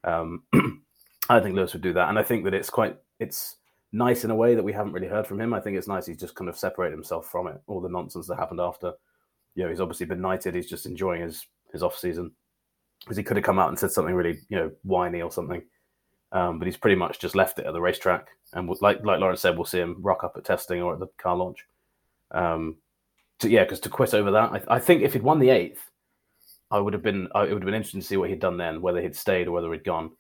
um, 0.05 0.43
I 0.55 1.35
don't 1.35 1.43
think 1.43 1.57
Lewis 1.57 1.73
would 1.73 1.83
do 1.83 1.93
that, 1.95 2.09
and 2.09 2.19
I 2.19 2.23
think 2.23 2.45
that 2.45 2.55
it's 2.55 2.71
quite 2.71 2.97
it's 3.19 3.57
nice 3.93 4.25
in 4.25 4.31
a 4.31 4.37
way 4.37 4.55
that 4.55 4.63
we 4.63 4.73
haven't 4.73 4.93
really 4.93 5.07
heard 5.07 5.27
from 5.27 5.41
him. 5.41 5.55
I 5.55 5.61
think 5.61 5.77
it's 5.77 5.89
nice 5.89 6.07
he's 6.07 6.19
just 6.19 6.35
kind 6.35 6.49
of 6.49 6.59
separated 6.59 6.95
himself 6.95 7.27
from 7.31 7.47
it, 7.47 7.61
all 7.67 7.81
the 7.81 7.89
nonsense 7.89 8.27
that 8.27 8.37
happened 8.37 8.61
after. 8.61 8.93
You 9.55 9.65
know, 9.65 9.71
he's 9.71 9.81
obviously 9.81 10.07
been 10.07 10.21
knighted. 10.21 10.55
He's 10.55 10.69
just 10.69 10.87
enjoying 10.87 11.23
his 11.23 11.47
his 11.73 11.83
off 11.83 11.97
season 11.99 12.33
because 13.01 13.17
he 13.17 13.23
could 13.23 13.37
have 13.37 13.45
come 13.45 13.59
out 13.59 13.69
and 13.69 13.79
said 13.79 13.91
something 13.91 14.15
really 14.15 14.39
you 14.49 14.57
know 14.57 14.71
whiny 14.83 15.23
or 15.23 15.31
something. 15.31 15.63
Um, 16.33 16.59
but 16.59 16.67
he's 16.67 16.77
pretty 16.77 16.97
much 16.97 17.21
just 17.21 17.37
left 17.37 17.59
it 17.61 17.67
at 17.67 17.73
the 17.73 17.81
racetrack, 17.81 18.29
and 18.53 18.69
like 18.81 19.05
like 19.05 19.21
Lawrence 19.21 19.41
said, 19.41 19.57
we'll 19.57 19.65
see 19.65 19.79
him 19.81 19.97
rock 20.01 20.25
up 20.25 20.35
at 20.37 20.45
testing 20.45 20.83
or 20.83 20.95
at 20.95 20.99
the 20.99 21.07
car 21.17 21.37
launch. 21.37 21.65
Um, 22.33 22.77
to, 23.39 23.49
yeah, 23.49 23.63
because 23.63 23.81
to 23.81 23.89
quit 23.89 24.15
over 24.15 24.31
that, 24.33 24.53
I, 24.53 24.77
I 24.77 24.79
think 24.81 25.03
if 25.03 25.13
he'd 25.13 25.23
won 25.23 25.39
the 25.39 25.51
eighth, 25.51 25.91
I 26.71 26.79
would 26.79 26.93
have 26.93 27.03
been. 27.03 27.29
I, 27.35 27.43
it 27.43 27.53
would 27.53 27.63
have 27.63 27.67
been 27.67 27.75
interesting 27.75 28.01
to 28.01 28.07
see 28.07 28.17
what 28.17 28.31
he'd 28.31 28.41
done 28.41 28.57
then, 28.57 28.81
whether 28.81 29.01
he'd 29.01 29.17
stayed 29.17 29.49
or 29.49 29.53
whether 29.53 29.73
he'd 29.73 29.85
gone. 29.85 30.11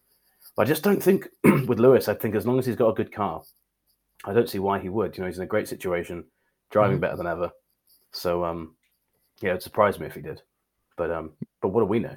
But 0.56 0.62
I 0.62 0.66
just 0.66 0.82
don't 0.82 1.02
think 1.02 1.28
with 1.44 1.78
Lewis. 1.80 2.08
I 2.08 2.14
think 2.14 2.34
as 2.34 2.46
long 2.46 2.58
as 2.58 2.66
he's 2.66 2.76
got 2.76 2.90
a 2.90 2.94
good 2.94 3.12
car, 3.12 3.42
I 4.24 4.32
don't 4.32 4.48
see 4.48 4.58
why 4.58 4.78
he 4.78 4.88
would. 4.88 5.16
You 5.16 5.22
know, 5.22 5.28
he's 5.28 5.38
in 5.38 5.44
a 5.44 5.48
great 5.48 5.68
situation, 5.68 6.24
driving 6.70 7.00
better 7.00 7.16
than 7.16 7.26
ever. 7.26 7.50
So, 8.12 8.44
um, 8.44 8.76
yeah, 9.40 9.50
it'd 9.50 9.62
surprise 9.62 9.98
me 9.98 10.06
if 10.06 10.14
he 10.14 10.20
did. 10.20 10.42
But 10.96 11.10
um, 11.10 11.32
but 11.60 11.68
what 11.68 11.80
do 11.80 11.86
we 11.86 11.98
know? 11.98 12.16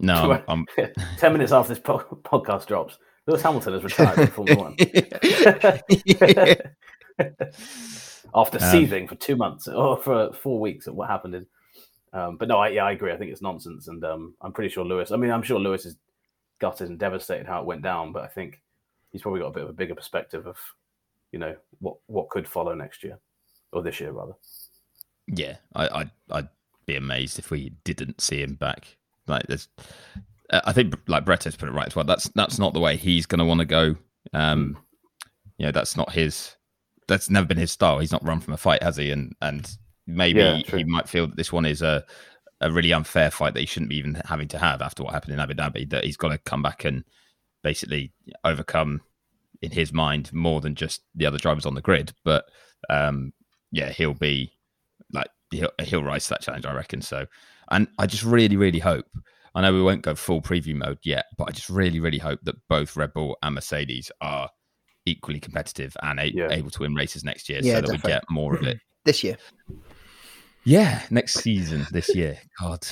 No, 0.00 0.32
I'm, 0.48 0.66
I'm 0.78 0.92
Ten 1.18 1.32
minutes 1.32 1.52
after 1.52 1.74
this 1.74 1.82
po- 1.82 1.98
podcast 2.24 2.66
drops, 2.66 2.98
Lewis 3.26 3.42
Hamilton 3.42 3.72
has 3.74 3.84
retired 3.84 4.14
from 4.14 4.46
Formula 4.46 4.62
One 4.62 4.76
after 8.34 8.58
Um, 8.60 8.70
seething 8.70 9.08
for 9.08 9.14
two 9.16 9.36
months 9.36 9.68
or 9.68 9.96
for 9.96 10.32
four 10.32 10.60
weeks 10.60 10.86
at 10.86 10.94
what 10.94 11.08
happened 11.08 11.34
in. 11.34 11.46
Um, 12.14 12.36
but 12.36 12.46
no, 12.48 12.58
I, 12.58 12.68
yeah, 12.68 12.84
I 12.84 12.92
agree. 12.92 13.12
I 13.12 13.16
think 13.16 13.32
it's 13.32 13.42
nonsense, 13.42 13.88
and 13.88 14.02
um, 14.04 14.34
I'm 14.40 14.52
pretty 14.52 14.70
sure 14.70 14.84
Lewis. 14.84 15.10
I 15.10 15.16
mean, 15.16 15.32
I'm 15.32 15.42
sure 15.42 15.58
Lewis 15.58 15.84
is 15.84 15.96
gutted 16.60 16.88
and 16.88 16.98
devastated 16.98 17.46
how 17.46 17.60
it 17.60 17.66
went 17.66 17.82
down, 17.82 18.12
but 18.12 18.22
I 18.22 18.28
think 18.28 18.62
he's 19.10 19.22
probably 19.22 19.40
got 19.40 19.48
a 19.48 19.52
bit 19.52 19.64
of 19.64 19.70
a 19.70 19.74
bigger 19.74 19.96
perspective 19.96 20.46
of, 20.46 20.56
you 21.32 21.40
know, 21.40 21.56
what 21.80 21.96
what 22.06 22.30
could 22.30 22.46
follow 22.46 22.72
next 22.72 23.02
year 23.02 23.18
or 23.72 23.82
this 23.82 23.98
year 23.98 24.12
rather. 24.12 24.34
Yeah, 25.26 25.56
I, 25.74 25.88
I'd 25.88 26.10
I'd 26.30 26.48
be 26.86 26.94
amazed 26.94 27.38
if 27.38 27.50
we 27.50 27.70
didn't 27.82 28.20
see 28.20 28.40
him 28.42 28.54
back. 28.54 28.96
Like, 29.26 29.46
there's, 29.48 29.68
uh, 30.50 30.60
I 30.64 30.72
think 30.72 30.94
like 31.08 31.24
Brett 31.24 31.44
has 31.44 31.56
put 31.56 31.68
it 31.68 31.72
right 31.72 31.86
as 31.88 31.96
well. 31.96 32.04
That's 32.04 32.28
that's 32.36 32.60
not 32.60 32.74
the 32.74 32.80
way 32.80 32.96
he's 32.96 33.26
going 33.26 33.40
to 33.40 33.44
want 33.44 33.58
to 33.58 33.66
go. 33.66 33.96
Um, 34.32 34.78
you 35.58 35.66
know, 35.66 35.72
that's 35.72 35.96
not 35.96 36.12
his. 36.12 36.54
That's 37.08 37.28
never 37.28 37.46
been 37.46 37.58
his 37.58 37.72
style. 37.72 37.98
He's 37.98 38.12
not 38.12 38.24
run 38.24 38.40
from 38.40 38.54
a 38.54 38.58
fight, 38.58 38.82
has 38.82 38.98
he? 38.98 39.10
And 39.10 39.34
and 39.42 39.76
maybe 40.06 40.40
Yeah, 40.40 40.56
he 40.58 40.84
might 40.84 41.08
feel 41.08 41.26
that 41.26 41.36
this 41.36 41.52
one 41.52 41.66
is 41.66 41.82
a 41.82 42.04
a 42.60 42.70
really 42.70 42.92
unfair 42.92 43.30
fight 43.30 43.52
that 43.54 43.60
he 43.60 43.66
shouldn't 43.66 43.90
be 43.90 43.96
even 43.98 44.14
having 44.24 44.48
to 44.48 44.58
have 44.58 44.80
after 44.80 45.02
what 45.02 45.12
happened 45.12 45.34
in 45.34 45.40
Abu 45.40 45.54
Dhabi. 45.54 45.88
That 45.90 46.04
he's 46.04 46.16
got 46.16 46.28
to 46.28 46.38
come 46.38 46.62
back 46.62 46.84
and 46.84 47.04
basically 47.62 48.12
overcome 48.44 49.00
in 49.62 49.70
his 49.70 49.92
mind 49.92 50.32
more 50.32 50.60
than 50.60 50.74
just 50.74 51.02
the 51.14 51.26
other 51.26 51.38
drivers 51.38 51.66
on 51.66 51.74
the 51.74 51.80
grid. 51.82 52.12
But 52.24 52.44
um, 52.88 53.32
yeah, 53.72 53.90
he'll 53.90 54.14
be 54.14 54.52
like 55.12 55.28
he'll, 55.50 55.70
he'll 55.82 56.04
rise 56.04 56.24
to 56.24 56.30
that 56.30 56.42
challenge, 56.42 56.64
I 56.64 56.74
reckon. 56.74 57.02
So, 57.02 57.26
and 57.70 57.88
I 57.98 58.06
just 58.06 58.22
really, 58.24 58.56
really 58.56 58.78
hope. 58.78 59.06
I 59.54 59.60
know 59.62 59.72
we 59.72 59.82
won't 59.82 60.02
go 60.02 60.14
full 60.14 60.42
preview 60.42 60.74
mode 60.74 60.98
yet, 61.04 61.26
but 61.38 61.48
I 61.48 61.52
just 61.52 61.68
really, 61.70 62.00
really 62.00 62.18
hope 62.18 62.40
that 62.44 62.56
both 62.68 62.96
Red 62.96 63.12
Bull 63.12 63.36
and 63.42 63.54
Mercedes 63.54 64.10
are 64.20 64.48
equally 65.06 65.38
competitive 65.40 65.96
and 66.02 66.18
a- 66.18 66.34
Yeah. 66.34 66.48
able 66.50 66.70
to 66.70 66.80
win 66.80 66.94
races 66.94 67.22
next 67.24 67.48
year, 67.48 67.60
Yeah, 67.62 67.74
so 67.76 67.80
that 67.82 67.86
definitely. 67.92 68.08
we 68.08 68.14
get 68.14 68.24
more 68.30 68.56
of 68.56 68.62
it. 68.64 68.78
this 69.04 69.22
year. 69.22 69.36
Yeah, 70.64 71.02
next 71.10 71.34
season, 71.34 71.86
this 71.92 72.14
year. 72.14 72.38
God, 72.60 72.86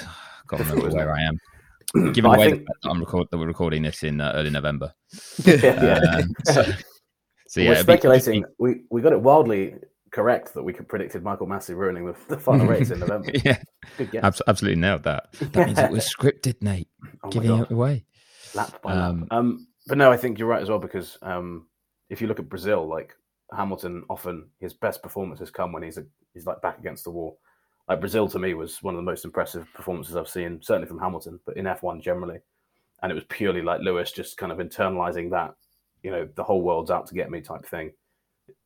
God, 0.46 0.60
I 0.60 0.64
remember 0.70 0.94
where 0.94 1.14
I 1.14 1.22
am. 1.22 1.38
But 1.94 2.14
Given 2.14 2.34
away 2.34 2.50
think- 2.52 2.66
that 2.66 2.88
I'm 2.90 3.00
record 3.00 3.26
that 3.30 3.36
we're 3.36 3.46
recording 3.46 3.82
this 3.82 4.02
in 4.02 4.18
uh, 4.20 4.32
early 4.34 4.48
November. 4.48 4.94
yeah. 5.44 5.98
Um, 6.14 6.32
so, 6.46 6.62
so 7.48 7.60
yeah, 7.60 7.68
We're 7.68 7.72
it'd 7.74 7.86
be- 7.86 7.92
speculating. 7.92 8.44
We 8.58 8.82
we 8.90 9.02
got 9.02 9.12
it 9.12 9.20
wildly 9.20 9.74
correct 10.10 10.54
that 10.54 10.62
we 10.62 10.72
could 10.72 10.88
predicted 10.88 11.22
Michael 11.22 11.46
Masi 11.46 11.76
ruining 11.76 12.06
the, 12.06 12.14
the 12.28 12.38
final 12.38 12.66
race 12.66 12.90
in 12.90 13.00
November. 13.00 13.30
yeah, 13.44 13.58
Good 13.98 14.14
abs- 14.16 14.40
absolutely 14.46 14.80
nailed 14.80 15.02
that. 15.02 15.32
That 15.52 15.66
means 15.66 15.78
it 15.78 15.90
was 15.90 16.04
scripted, 16.18 16.62
Nate. 16.62 16.88
Oh 17.24 17.28
Giving 17.28 17.58
it 17.58 17.70
away. 17.70 18.06
lap 18.54 18.80
by 18.80 18.92
Um, 18.92 19.20
lap. 19.22 19.28
Um, 19.32 19.66
but 19.86 19.98
no, 19.98 20.10
I 20.10 20.16
think 20.16 20.38
you're 20.38 20.48
right 20.48 20.62
as 20.62 20.70
well 20.70 20.78
because 20.78 21.18
um, 21.20 21.66
if 22.08 22.22
you 22.22 22.26
look 22.26 22.38
at 22.38 22.48
Brazil, 22.48 22.88
like 22.88 23.12
Hamilton, 23.54 24.04
often 24.08 24.48
his 24.60 24.72
best 24.72 25.02
performances 25.02 25.50
come 25.50 25.72
when 25.72 25.82
he's 25.82 25.98
a, 25.98 26.06
he's 26.32 26.46
like 26.46 26.62
back 26.62 26.78
against 26.78 27.04
the 27.04 27.10
wall. 27.10 27.38
Like 27.92 28.00
Brazil 28.00 28.26
to 28.26 28.38
me 28.38 28.54
was 28.54 28.82
one 28.82 28.94
of 28.94 28.98
the 28.98 29.10
most 29.10 29.26
impressive 29.26 29.66
performances 29.74 30.16
I've 30.16 30.28
seen, 30.28 30.60
certainly 30.62 30.88
from 30.88 30.98
Hamilton, 30.98 31.38
but 31.44 31.58
in 31.58 31.66
F1 31.66 32.02
generally. 32.02 32.38
And 33.02 33.12
it 33.12 33.14
was 33.14 33.24
purely 33.28 33.60
like 33.60 33.82
Lewis 33.82 34.12
just 34.12 34.38
kind 34.38 34.50
of 34.50 34.58
internalizing 34.58 35.30
that, 35.30 35.54
you 36.02 36.10
know, 36.10 36.26
the 36.34 36.42
whole 36.42 36.62
world's 36.62 36.90
out 36.90 37.06
to 37.08 37.14
get 37.14 37.30
me 37.30 37.42
type 37.42 37.66
thing. 37.66 37.92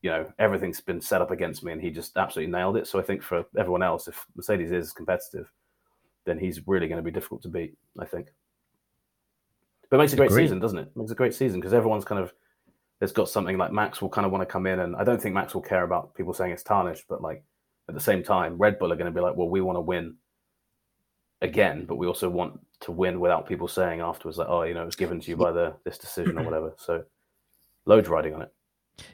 You 0.00 0.10
know, 0.10 0.32
everything's 0.38 0.80
been 0.80 1.00
set 1.00 1.22
up 1.22 1.32
against 1.32 1.64
me, 1.64 1.72
and 1.72 1.80
he 1.80 1.90
just 1.90 2.16
absolutely 2.16 2.52
nailed 2.52 2.76
it. 2.76 2.86
So 2.86 3.00
I 3.00 3.02
think 3.02 3.20
for 3.20 3.44
everyone 3.58 3.82
else, 3.82 4.06
if 4.06 4.24
Mercedes 4.36 4.70
is 4.70 4.92
competitive, 4.92 5.50
then 6.24 6.38
he's 6.38 6.64
really 6.68 6.86
going 6.86 6.98
to 6.98 7.02
be 7.02 7.10
difficult 7.10 7.42
to 7.42 7.48
beat. 7.48 7.76
I 7.98 8.04
think. 8.04 8.28
But 9.90 9.96
it 9.96 9.98
makes 9.98 10.12
a 10.12 10.16
great 10.16 10.30
Agreed. 10.30 10.44
season, 10.44 10.60
doesn't 10.60 10.78
it? 10.78 10.88
it? 10.88 10.96
Makes 10.96 11.10
a 11.10 11.16
great 11.16 11.34
season 11.34 11.58
because 11.58 11.74
everyone's 11.74 12.04
kind 12.04 12.20
of 12.20 12.32
there's 13.00 13.12
got 13.12 13.28
something 13.28 13.58
like 13.58 13.72
Max 13.72 14.00
will 14.00 14.08
kind 14.08 14.24
of 14.24 14.30
want 14.30 14.42
to 14.42 14.46
come 14.46 14.66
in, 14.66 14.80
and 14.80 14.94
I 14.94 15.02
don't 15.02 15.20
think 15.20 15.34
Max 15.34 15.52
will 15.52 15.62
care 15.62 15.82
about 15.82 16.14
people 16.14 16.32
saying 16.32 16.52
it's 16.52 16.62
tarnished, 16.62 17.06
but 17.08 17.22
like 17.22 17.42
at 17.88 17.94
the 17.94 18.00
same 18.00 18.22
time, 18.22 18.58
Red 18.58 18.78
Bull 18.78 18.92
are 18.92 18.96
going 18.96 19.12
to 19.12 19.16
be 19.16 19.20
like, 19.20 19.36
well, 19.36 19.48
we 19.48 19.60
want 19.60 19.76
to 19.76 19.80
win 19.80 20.16
again, 21.40 21.84
but 21.86 21.96
we 21.96 22.06
also 22.06 22.28
want 22.28 22.58
to 22.80 22.92
win 22.92 23.20
without 23.20 23.48
people 23.48 23.68
saying 23.68 24.00
afterwards 24.00 24.38
like, 24.38 24.48
oh, 24.48 24.62
you 24.62 24.74
know, 24.74 24.82
it 24.82 24.86
was 24.86 24.96
given 24.96 25.20
to 25.20 25.30
you 25.30 25.36
by 25.36 25.52
the 25.52 25.74
this 25.84 25.98
decision 25.98 26.38
or 26.38 26.44
whatever. 26.44 26.74
So 26.78 27.04
loads 27.86 28.08
riding 28.08 28.34
on 28.34 28.42
it. 28.42 28.52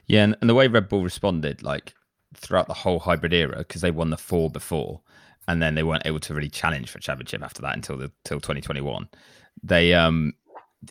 Yeah, 0.07 0.23
and, 0.23 0.35
and 0.41 0.49
the 0.49 0.55
way 0.55 0.67
Red 0.67 0.89
Bull 0.89 1.03
responded, 1.03 1.61
like 1.61 1.93
throughout 2.35 2.67
the 2.67 2.73
whole 2.73 2.99
hybrid 2.99 3.33
era, 3.33 3.59
because 3.59 3.81
they 3.81 3.91
won 3.91 4.09
the 4.09 4.17
four 4.17 4.49
before, 4.49 5.01
and 5.47 5.61
then 5.61 5.75
they 5.75 5.83
weren't 5.83 6.05
able 6.05 6.19
to 6.21 6.33
really 6.33 6.49
challenge 6.49 6.89
for 6.89 6.99
championship 6.99 7.43
after 7.43 7.61
that 7.61 7.75
until 7.75 7.97
the 7.97 8.11
till 8.25 8.39
2021. 8.39 9.07
They 9.61 9.93
um 9.93 10.33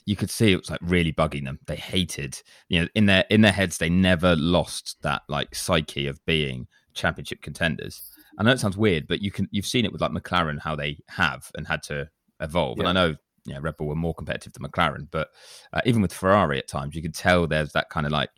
you 0.06 0.16
could 0.16 0.30
see 0.30 0.52
it 0.52 0.56
was 0.56 0.70
like 0.70 0.80
really 0.82 1.12
bugging 1.12 1.44
them. 1.44 1.58
They 1.66 1.76
hated, 1.76 2.40
you 2.68 2.80
know, 2.80 2.88
in 2.94 3.06
their 3.06 3.24
in 3.30 3.40
their 3.40 3.52
heads, 3.52 3.78
they 3.78 3.90
never 3.90 4.36
lost 4.36 4.96
that 5.02 5.22
like 5.28 5.54
psyche 5.54 6.06
of 6.06 6.24
being 6.24 6.68
championship 6.94 7.42
contenders. 7.42 8.02
I 8.38 8.42
know 8.42 8.52
it 8.52 8.60
sounds 8.60 8.76
weird, 8.76 9.06
but 9.06 9.22
you 9.22 9.30
can 9.30 9.48
you've 9.50 9.66
seen 9.66 9.84
it 9.84 9.92
with 9.92 10.00
like 10.00 10.12
McLaren 10.12 10.60
how 10.60 10.76
they 10.76 10.98
have 11.08 11.50
and 11.54 11.66
had 11.66 11.82
to 11.84 12.08
evolve. 12.40 12.78
Yeah. 12.78 12.88
And 12.88 12.98
I 12.98 13.00
know 13.08 13.16
yeah, 13.44 13.58
Red 13.60 13.76
Bull 13.76 13.88
were 13.88 13.96
more 13.96 14.14
competitive 14.14 14.52
than 14.52 14.62
McLaren, 14.62 15.08
but 15.10 15.30
uh, 15.72 15.80
even 15.84 16.02
with 16.02 16.12
Ferrari 16.12 16.58
at 16.58 16.68
times, 16.68 16.94
you 16.94 17.02
could 17.02 17.14
tell 17.14 17.46
there's 17.46 17.72
that 17.72 17.90
kind 17.90 18.06
of 18.06 18.12
like, 18.12 18.30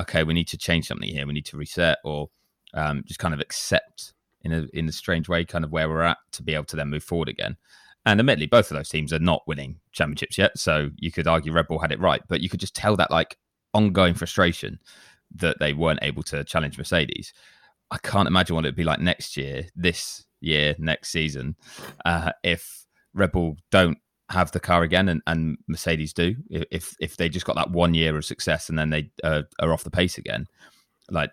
okay, 0.00 0.24
we 0.24 0.34
need 0.34 0.48
to 0.48 0.58
change 0.58 0.88
something 0.88 1.08
here. 1.08 1.26
We 1.26 1.32
need 1.32 1.46
to 1.46 1.56
reset 1.56 1.98
or 2.04 2.30
um, 2.74 3.04
just 3.06 3.20
kind 3.20 3.34
of 3.34 3.40
accept 3.40 4.14
in 4.42 4.52
a 4.52 4.66
in 4.72 4.88
a 4.88 4.92
strange 4.92 5.28
way, 5.28 5.44
kind 5.44 5.64
of 5.64 5.72
where 5.72 5.88
we're 5.88 6.02
at 6.02 6.18
to 6.32 6.42
be 6.42 6.54
able 6.54 6.64
to 6.64 6.76
then 6.76 6.88
move 6.88 7.04
forward 7.04 7.28
again. 7.28 7.56
And 8.06 8.20
admittedly, 8.20 8.46
both 8.46 8.70
of 8.70 8.76
those 8.76 8.88
teams 8.88 9.12
are 9.12 9.18
not 9.18 9.42
winning 9.46 9.80
championships 9.92 10.38
yet. 10.38 10.56
So 10.58 10.90
you 10.96 11.12
could 11.12 11.26
argue 11.26 11.52
Red 11.52 11.68
Bull 11.68 11.78
had 11.78 11.92
it 11.92 12.00
right, 12.00 12.22
but 12.28 12.40
you 12.40 12.48
could 12.48 12.60
just 12.60 12.74
tell 12.74 12.96
that 12.96 13.10
like 13.10 13.36
ongoing 13.74 14.14
frustration 14.14 14.78
that 15.34 15.58
they 15.58 15.74
weren't 15.74 15.98
able 16.02 16.22
to 16.24 16.44
challenge 16.44 16.78
Mercedes. 16.78 17.32
I 17.90 17.98
can't 17.98 18.28
imagine 18.28 18.54
what 18.54 18.64
it'd 18.64 18.76
be 18.76 18.84
like 18.84 19.00
next 19.00 19.36
year, 19.36 19.66
this 19.74 20.24
year, 20.40 20.74
next 20.78 21.10
season, 21.10 21.56
uh, 22.04 22.32
if 22.42 22.86
Red 23.14 23.32
Bull 23.32 23.56
don't 23.70 23.98
have 24.30 24.52
the 24.52 24.60
car 24.60 24.82
again 24.82 25.08
and, 25.08 25.22
and 25.26 25.56
Mercedes 25.68 26.12
do. 26.12 26.36
If 26.50 26.94
if 27.00 27.16
they 27.16 27.28
just 27.28 27.46
got 27.46 27.56
that 27.56 27.70
one 27.70 27.94
year 27.94 28.16
of 28.16 28.24
success 28.24 28.68
and 28.68 28.78
then 28.78 28.90
they 28.90 29.10
uh, 29.24 29.42
are 29.60 29.72
off 29.72 29.84
the 29.84 29.90
pace 29.90 30.18
again, 30.18 30.46
like 31.10 31.30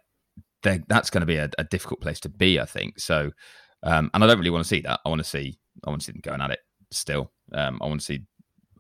that's 0.64 1.10
going 1.10 1.22
to 1.22 1.28
be 1.28 1.38
a, 1.38 1.50
a, 1.60 1.64
difficult 1.64 2.02
place 2.02 2.20
to 2.20 2.30
be, 2.30 2.60
I 2.60 2.66
think. 2.66 3.00
So, 3.00 3.30
um, 3.84 4.10
and 4.16 4.24
I 4.24 4.28
don't 4.28 4.40
really 4.40 4.50
want 4.50 4.64
to 4.64 4.68
see 4.68 4.82
that. 4.82 5.00
I 5.06 5.10
want 5.10 5.20
to 5.20 5.30
see 5.30 5.60
I 5.86 5.90
want 5.90 6.02
to 6.02 6.06
see 6.06 6.12
them 6.14 6.22
going 6.24 6.42
at 6.42 6.52
it 6.52 6.60
still. 6.92 7.32
Um, 7.54 7.80
I 7.82 7.88
want 7.88 8.00
to 8.00 8.06
see 8.06 8.24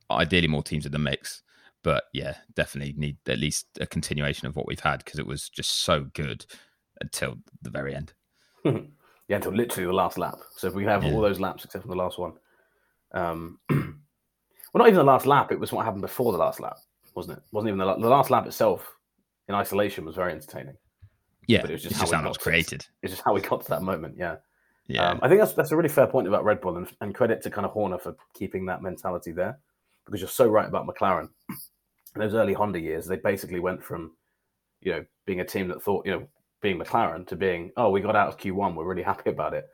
ideally 0.09 0.47
more 0.47 0.63
teams 0.63 0.85
in 0.85 0.91
the 0.91 0.99
mix, 0.99 1.43
but 1.83 2.05
yeah, 2.13 2.35
definitely 2.55 2.93
need 2.97 3.17
at 3.27 3.39
least 3.39 3.67
a 3.79 3.85
continuation 3.85 4.47
of 4.47 4.55
what 4.55 4.67
we've 4.67 4.79
had 4.79 5.03
because 5.03 5.19
it 5.19 5.27
was 5.27 5.49
just 5.49 5.81
so 5.81 6.05
good 6.13 6.45
until 7.01 7.37
the 7.61 7.69
very 7.69 7.95
end. 7.95 8.13
yeah, 8.65 9.35
until 9.35 9.53
literally 9.53 9.87
the 9.87 9.93
last 9.93 10.17
lap. 10.17 10.35
So 10.55 10.67
if 10.67 10.73
we 10.73 10.85
have 10.85 11.03
yeah. 11.03 11.13
all 11.13 11.21
those 11.21 11.39
laps 11.39 11.65
except 11.65 11.83
for 11.83 11.89
the 11.89 11.95
last 11.95 12.17
one, 12.17 12.33
um, 13.13 13.59
well, 13.69 13.79
not 14.75 14.87
even 14.87 14.97
the 14.97 15.03
last 15.03 15.25
lap. 15.25 15.51
It 15.51 15.59
was 15.59 15.71
what 15.71 15.85
happened 15.85 16.01
before 16.01 16.31
the 16.31 16.37
last 16.37 16.59
lap, 16.59 16.77
wasn't 17.13 17.37
it? 17.37 17.43
Wasn't 17.51 17.69
even 17.69 17.79
the, 17.79 17.95
the 17.95 18.09
last 18.09 18.29
lap 18.29 18.45
itself 18.45 18.95
in 19.47 19.55
isolation 19.55 20.05
was 20.05 20.15
very 20.15 20.31
entertaining. 20.31 20.75
Yeah, 21.47 21.61
but 21.61 21.69
it 21.69 21.73
was 21.73 21.83
just, 21.83 21.95
how, 21.95 22.01
just 22.01 22.13
how 22.13 22.25
it 22.25 22.27
was 22.27 22.37
created. 22.37 22.81
To, 22.81 22.87
it's 23.03 23.13
just 23.13 23.23
how 23.23 23.33
we 23.33 23.41
got 23.41 23.61
to 23.61 23.69
that 23.69 23.83
moment. 23.83 24.15
Yeah. 24.17 24.37
Yeah, 24.87 25.09
um, 25.09 25.19
I 25.23 25.27
think 25.27 25.41
that's 25.41 25.53
that's 25.53 25.71
a 25.71 25.75
really 25.75 25.89
fair 25.89 26.05
point 26.05 26.27
about 26.27 26.43
Red 26.43 26.61
Bull, 26.61 26.77
and, 26.77 26.87
and 27.01 27.15
credit 27.15 27.41
to 27.41 27.49
kind 27.49 27.65
of 27.65 27.71
Horner 27.71 27.97
for 27.97 28.15
keeping 28.35 28.67
that 28.67 28.83
mentality 28.83 29.31
there, 29.31 29.57
because 30.05 30.21
you're 30.21 30.29
so 30.29 30.47
right 30.47 30.67
about 30.67 30.85
McLaren. 30.85 31.29
In 31.49 31.57
those 32.21 32.35
early 32.35 32.53
Honda 32.53 32.79
years, 32.79 33.07
they 33.07 33.15
basically 33.15 33.59
went 33.59 33.83
from, 33.83 34.11
you 34.81 34.91
know, 34.91 35.05
being 35.25 35.39
a 35.39 35.45
team 35.45 35.67
that 35.69 35.81
thought, 35.81 36.05
you 36.05 36.11
know, 36.11 36.27
being 36.65 36.79
McLaren 36.79 37.27
to 37.27 37.35
being, 37.35 37.71
oh, 37.77 37.91
we 37.91 38.01
got 38.01 38.15
out 38.15 38.27
of 38.27 38.37
Q1, 38.37 38.73
we're 38.73 38.85
really 38.85 39.03
happy 39.03 39.29
about 39.29 39.53
it, 39.53 39.67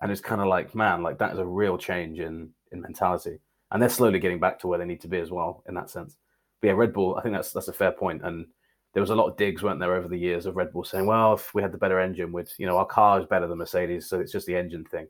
and 0.00 0.10
it's 0.10 0.20
kind 0.20 0.40
of 0.40 0.48
like, 0.48 0.74
man, 0.74 1.00
like 1.00 1.16
that 1.18 1.32
is 1.32 1.38
a 1.38 1.46
real 1.46 1.78
change 1.78 2.18
in 2.18 2.50
in 2.72 2.80
mentality, 2.80 3.38
and 3.70 3.80
they're 3.80 3.88
slowly 3.88 4.18
getting 4.18 4.40
back 4.40 4.58
to 4.58 4.66
where 4.66 4.76
they 4.76 4.84
need 4.84 5.00
to 5.02 5.08
be 5.08 5.20
as 5.20 5.30
well 5.30 5.62
in 5.68 5.74
that 5.74 5.88
sense. 5.88 6.16
But 6.60 6.66
yeah, 6.68 6.74
Red 6.74 6.92
Bull, 6.92 7.14
I 7.16 7.22
think 7.22 7.32
that's 7.32 7.52
that's 7.52 7.68
a 7.68 7.72
fair 7.72 7.92
point, 7.92 8.22
and 8.24 8.46
there 8.92 9.00
was 9.00 9.10
a 9.10 9.14
lot 9.14 9.28
of 9.28 9.36
digs, 9.36 9.62
weren't 9.62 9.78
there, 9.78 9.94
over 9.94 10.08
the 10.08 10.18
years 10.18 10.46
of 10.46 10.56
Red 10.56 10.72
Bull 10.72 10.82
saying, 10.82 11.06
well, 11.06 11.34
if 11.34 11.54
we 11.54 11.62
had 11.62 11.70
the 11.70 11.78
better 11.78 12.00
engine, 12.00 12.32
we'd, 12.32 12.48
you 12.58 12.66
know, 12.66 12.76
our 12.76 12.86
car 12.86 13.20
is 13.20 13.26
better 13.26 13.46
than 13.46 13.58
Mercedes, 13.58 14.08
so 14.08 14.18
it's 14.18 14.32
just 14.32 14.48
the 14.48 14.56
engine 14.56 14.84
thing. 14.84 15.06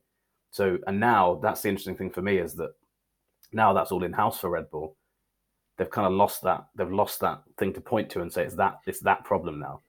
So, 0.51 0.79
and 0.87 1.01
now 1.01 1.41
that's 1.43 1.63
the 1.63 1.71
interesting 1.71 1.97
thing 1.97 2.11
for 2.11 2.21
me 2.21 2.37
is 2.37 2.55
that 2.57 2.73
now 3.53 3.73
that's 3.73 3.91
all 3.91 4.05
in 4.05 4.13
house 4.13 4.39
for 4.39 4.51
Red 4.51 4.71
Bull. 4.71 4.97
They've 5.79 5.91
kind 5.91 6.07
of 6.07 6.13
lost 6.13 6.43
that. 6.43 6.67
They've 6.77 6.93
lost 6.93 7.21
that 7.21 7.43
thing 7.57 7.73
to 7.73 7.81
point 7.81 8.11
to 8.11 8.21
and 8.21 8.31
say 8.31 8.45
it's 8.45 8.55
that 8.57 8.81
it's 8.87 9.01
that 9.01 9.25
problem 9.25 9.59
now. 9.59 9.81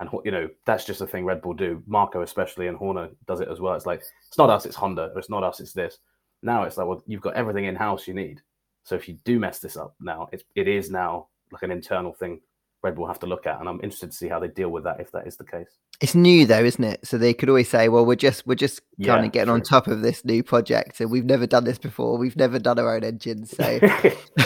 And 0.00 0.08
you 0.24 0.30
know 0.30 0.48
that's 0.66 0.84
just 0.84 1.00
a 1.00 1.06
thing 1.06 1.24
Red 1.24 1.42
Bull 1.42 1.54
do. 1.54 1.82
Marko 1.86 2.22
especially 2.22 2.66
and 2.66 2.76
Horner 2.76 3.10
does 3.26 3.40
it 3.40 3.48
as 3.48 3.60
well. 3.60 3.74
It's 3.74 3.86
like 3.86 4.02
it's 4.26 4.38
not 4.38 4.50
us, 4.50 4.66
it's 4.66 4.76
Honda. 4.76 5.12
it's 5.16 5.30
not 5.30 5.44
us, 5.44 5.60
it's 5.60 5.72
this. 5.72 5.98
Now 6.42 6.64
it's 6.64 6.76
like 6.76 6.86
well, 6.86 7.02
you've 7.06 7.20
got 7.20 7.34
everything 7.34 7.66
in 7.66 7.76
house 7.76 8.08
you 8.08 8.14
need. 8.14 8.40
So 8.84 8.96
if 8.96 9.08
you 9.08 9.18
do 9.24 9.38
mess 9.38 9.60
this 9.60 9.76
up 9.76 9.94
now, 10.00 10.28
it's 10.32 10.44
it 10.56 10.66
is 10.66 10.90
now 10.90 11.28
like 11.52 11.62
an 11.62 11.70
internal 11.70 12.12
thing 12.12 12.40
Red 12.82 12.96
Bull 12.96 13.06
have 13.06 13.20
to 13.20 13.26
look 13.26 13.46
at, 13.46 13.60
and 13.60 13.68
I'm 13.68 13.76
interested 13.76 14.10
to 14.10 14.16
see 14.16 14.28
how 14.28 14.40
they 14.40 14.48
deal 14.48 14.68
with 14.68 14.82
that 14.84 15.00
if 15.00 15.12
that 15.12 15.26
is 15.26 15.36
the 15.36 15.44
case. 15.44 15.68
It's 16.00 16.16
new 16.16 16.46
though, 16.46 16.64
isn't 16.64 16.82
it? 16.82 17.06
So 17.06 17.16
they 17.16 17.32
could 17.32 17.48
always 17.48 17.68
say, 17.68 17.88
"Well, 17.88 18.04
we're 18.04 18.16
just 18.16 18.44
we're 18.44 18.56
just 18.56 18.80
yeah, 18.98 19.14
kind 19.14 19.24
of 19.24 19.30
getting 19.30 19.46
true. 19.46 19.54
on 19.54 19.62
top 19.62 19.86
of 19.86 20.02
this 20.02 20.24
new 20.24 20.42
project, 20.42 21.00
and 21.00 21.08
we've 21.08 21.24
never 21.24 21.46
done 21.46 21.62
this 21.62 21.78
before. 21.78 22.18
We've 22.18 22.36
never 22.36 22.58
done 22.58 22.80
our 22.80 22.96
own 22.96 23.04
engines." 23.04 23.56
So 23.56 23.78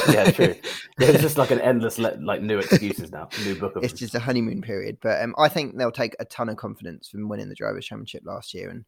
yeah, 0.09 0.31
true. 0.31 0.55
Yeah, 0.99 1.09
it's 1.09 1.20
just 1.20 1.37
like 1.37 1.51
an 1.51 1.61
endless 1.61 1.99
like 1.99 2.40
new 2.40 2.59
excuses 2.59 3.12
now, 3.12 3.29
new 3.44 3.55
book 3.55 3.77
of. 3.77 3.85
It's 3.85 3.92
just 3.92 4.14
a 4.14 4.18
honeymoon 4.18 4.62
period, 4.62 4.96
but 5.03 5.22
um, 5.22 5.35
I 5.37 5.51
think 5.51 5.77
they'll 5.77 5.92
take 5.92 6.16
a 6.18 6.25
ton 6.25 6.49
of 6.49 6.57
confidence 6.57 7.09
from 7.09 7.29
winning 7.29 7.51
the 7.51 7.55
drivers' 7.55 7.85
championship 7.85 8.22
last 8.25 8.55
year, 8.55 8.70
and 8.70 8.87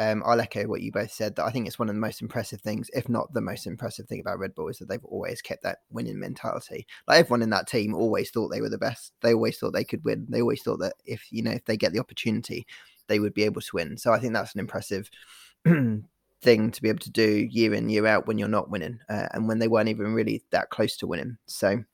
um, 0.00 0.22
I'll 0.24 0.40
echo 0.40 0.66
what 0.66 0.80
you 0.80 0.90
both 0.90 1.12
said. 1.12 1.36
That 1.36 1.44
I 1.44 1.50
think 1.50 1.66
it's 1.66 1.78
one 1.78 1.90
of 1.90 1.94
the 1.94 2.00
most 2.00 2.22
impressive 2.22 2.62
things, 2.62 2.90
if 2.94 3.10
not 3.10 3.32
the 3.34 3.42
most 3.42 3.66
impressive 3.66 4.06
thing 4.06 4.20
about 4.20 4.38
Red 4.38 4.54
Bull, 4.54 4.68
is 4.68 4.78
that 4.78 4.88
they've 4.88 5.04
always 5.04 5.42
kept 5.42 5.62
that 5.62 5.80
winning 5.90 6.18
mentality. 6.18 6.86
Like 7.06 7.18
everyone 7.18 7.42
in 7.42 7.50
that 7.50 7.68
team 7.68 7.94
always 7.94 8.30
thought 8.30 8.48
they 8.48 8.62
were 8.62 8.70
the 8.70 8.78
best. 8.78 9.12
They 9.20 9.34
always 9.34 9.58
thought 9.58 9.74
they 9.74 9.84
could 9.84 10.02
win. 10.02 10.26
They 10.30 10.40
always 10.40 10.62
thought 10.62 10.78
that 10.78 10.94
if 11.04 11.30
you 11.30 11.42
know 11.42 11.50
if 11.50 11.66
they 11.66 11.76
get 11.76 11.92
the 11.92 11.98
opportunity, 11.98 12.66
they 13.08 13.20
would 13.20 13.34
be 13.34 13.42
able 13.42 13.60
to 13.60 13.70
win. 13.74 13.98
So 13.98 14.10
I 14.10 14.18
think 14.18 14.32
that's 14.32 14.54
an 14.54 14.60
impressive 14.60 15.10
thing 15.66 16.70
to 16.70 16.82
be 16.82 16.88
able 16.88 17.00
to 17.00 17.10
do 17.10 17.46
year 17.50 17.74
in 17.74 17.90
year 17.90 18.06
out 18.06 18.26
when 18.26 18.38
you're 18.38 18.48
not 18.48 18.70
winning, 18.70 19.00
uh, 19.10 19.28
and 19.32 19.48
when 19.48 19.58
they 19.58 19.68
weren't 19.68 19.90
even 19.90 20.14
really 20.14 20.42
that 20.50 20.70
close 20.70 20.96
to 20.96 21.06
winning. 21.06 21.36
So 21.46 21.84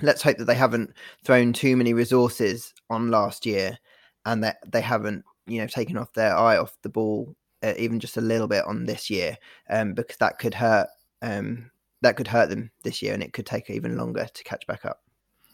let's 0.00 0.22
hope 0.22 0.38
that 0.38 0.46
they 0.46 0.54
haven't 0.54 0.94
thrown 1.26 1.52
too 1.52 1.76
many 1.76 1.92
resources 1.92 2.72
on 2.88 3.10
last 3.10 3.44
year, 3.44 3.76
and 4.24 4.42
that 4.44 4.56
they 4.66 4.80
haven't 4.80 5.26
you 5.46 5.58
know 5.58 5.66
taken 5.66 5.96
off 5.96 6.12
their 6.12 6.36
eye 6.36 6.56
off 6.56 6.76
the 6.82 6.88
ball 6.88 7.34
uh, 7.62 7.74
even 7.78 7.98
just 8.00 8.16
a 8.16 8.20
little 8.20 8.46
bit 8.46 8.64
on 8.64 8.84
this 8.84 9.08
year 9.08 9.36
um, 9.70 9.94
because 9.94 10.16
that 10.18 10.38
could 10.38 10.54
hurt 10.54 10.88
um, 11.22 11.70
that 12.02 12.16
could 12.16 12.28
hurt 12.28 12.50
them 12.50 12.70
this 12.82 13.02
year 13.02 13.14
and 13.14 13.22
it 13.22 13.32
could 13.32 13.46
take 13.46 13.70
even 13.70 13.96
longer 13.96 14.26
to 14.32 14.44
catch 14.44 14.66
back 14.66 14.84
up. 14.84 15.00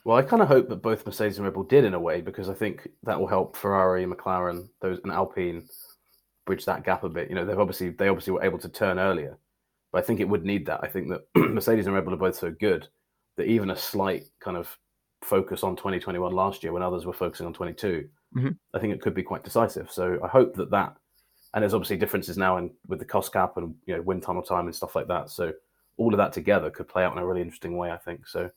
Well, 0.05 0.17
I 0.17 0.23
kind 0.23 0.43
of 0.43 0.49
hope 0.49 0.69
that 0.69 0.83
both 0.83 1.07
Mercedes 1.07 1.37
and 1.37 1.45
Red 1.45 1.55
Bull 1.55 1.63
did 1.63 1.85
in 1.85 1.95
a 1.95 2.01
way 2.01 2.21
because 2.21 2.49
I 2.49 2.55
think 2.55 2.89
that 3.05 3.21
will 3.21 3.27
help 3.27 3.57
Ferrari, 3.57 4.05
McLaren, 4.07 4.69
those 4.81 4.99
and 5.05 5.13
Alpine 5.13 5.69
bridge 6.47 6.65
that 6.65 6.85
gap 6.85 7.05
a 7.05 7.09
bit. 7.09 7.29
You 7.29 7.37
know, 7.37 7.45
they've 7.45 7.59
obviously 7.59 7.91
they 7.91 8.09
obviously 8.09 8.33
were 8.33 8.43
able 8.43 8.59
to 8.59 8.69
turn 8.69 8.99
earlier, 8.99 9.39
but 9.93 10.03
I 10.03 10.07
think 10.07 10.19
it 10.19 10.29
would 10.29 10.45
need 10.45 10.67
that. 10.67 10.81
I 10.83 10.89
think 10.89 11.11
that 11.11 11.27
Mercedes 11.37 11.87
and 11.87 11.95
Red 11.95 12.05
Bull 12.05 12.15
are 12.15 12.19
both 12.19 12.37
so 12.37 12.51
good 12.51 12.89
that 13.37 13.47
even 13.47 13.71
a 13.71 13.77
slight 13.77 14.25
kind 14.41 14.57
of 14.57 14.77
focus 15.23 15.63
on 15.63 15.77
2021 15.77 16.35
last 16.35 16.65
year 16.65 16.73
when 16.73 16.83
others 16.83 17.05
were 17.05 17.13
focusing 17.13 17.47
on 17.47 17.53
22 17.53 18.09
mm-hmm. 18.37 18.51
I 18.75 18.79
think 18.79 18.95
it 18.95 19.01
could 19.01 19.15
be 19.15 19.23
quite 19.23 19.45
decisive. 19.45 19.91
So 19.91 20.19
I 20.23 20.29
hope 20.29 20.55
that 20.57 20.71
that, 20.71 20.97
and 21.55 21.63
there's 21.63 21.75
obviously 21.75 21.97
differences 21.97 22.37
now 22.37 22.59
in 22.59 22.71
with 22.87 22.99
the 22.99 23.05
cost 23.05 23.33
cap 23.33 23.57
and 23.57 23.75
you 23.87 23.97
know 23.97 24.03
wind 24.03 24.23
tunnel 24.23 24.43
time 24.43 24.67
and 24.67 24.75
stuff 24.75 24.95
like 24.95 25.09
that. 25.09 25.31
So 25.31 25.53
all 25.97 26.13
of 26.13 26.19
that 26.19 26.33
together 26.33 26.71
could 26.71 26.89
play 26.89 27.05
out 27.05 27.13
in 27.13 27.19
a 27.19 27.27
really 27.27 27.43
interesting 27.43 27.77
way. 27.77 27.91
I 27.91 27.97
think 27.97 28.27
so. 28.27 28.51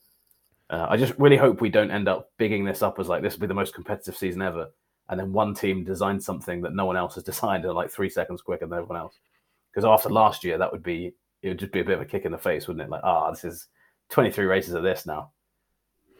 Uh, 0.70 0.86
I 0.88 0.96
just 0.96 1.14
really 1.18 1.36
hope 1.36 1.60
we 1.60 1.68
don't 1.68 1.90
end 1.90 2.08
up 2.08 2.30
bigging 2.38 2.64
this 2.64 2.82
up 2.82 2.98
as 2.98 3.08
like 3.08 3.22
this 3.22 3.34
will 3.34 3.42
be 3.42 3.46
the 3.46 3.54
most 3.54 3.74
competitive 3.74 4.16
season 4.16 4.42
ever, 4.42 4.68
and 5.08 5.18
then 5.18 5.32
one 5.32 5.54
team 5.54 5.84
designs 5.84 6.24
something 6.24 6.62
that 6.62 6.74
no 6.74 6.86
one 6.86 6.96
else 6.96 7.16
has 7.16 7.24
designed 7.32 7.64
in 7.64 7.74
like 7.74 7.90
three 7.90 8.10
seconds 8.10 8.42
quicker 8.42 8.66
than 8.66 8.78
everyone 8.78 8.98
else. 8.98 9.18
Because 9.70 9.84
after 9.84 10.08
last 10.08 10.44
year, 10.44 10.56
that 10.56 10.70
would 10.70 10.82
be 10.82 11.14
it 11.42 11.48
would 11.48 11.58
just 11.58 11.72
be 11.72 11.80
a 11.80 11.84
bit 11.84 11.96
of 11.96 12.00
a 12.00 12.06
kick 12.06 12.24
in 12.24 12.32
the 12.32 12.38
face, 12.38 12.66
wouldn't 12.66 12.86
it? 12.86 12.90
Like, 12.90 13.02
ah, 13.04 13.26
oh, 13.26 13.30
this 13.30 13.44
is 13.44 13.66
23 14.10 14.46
races 14.46 14.74
of 14.74 14.82
this 14.82 15.04
now 15.04 15.30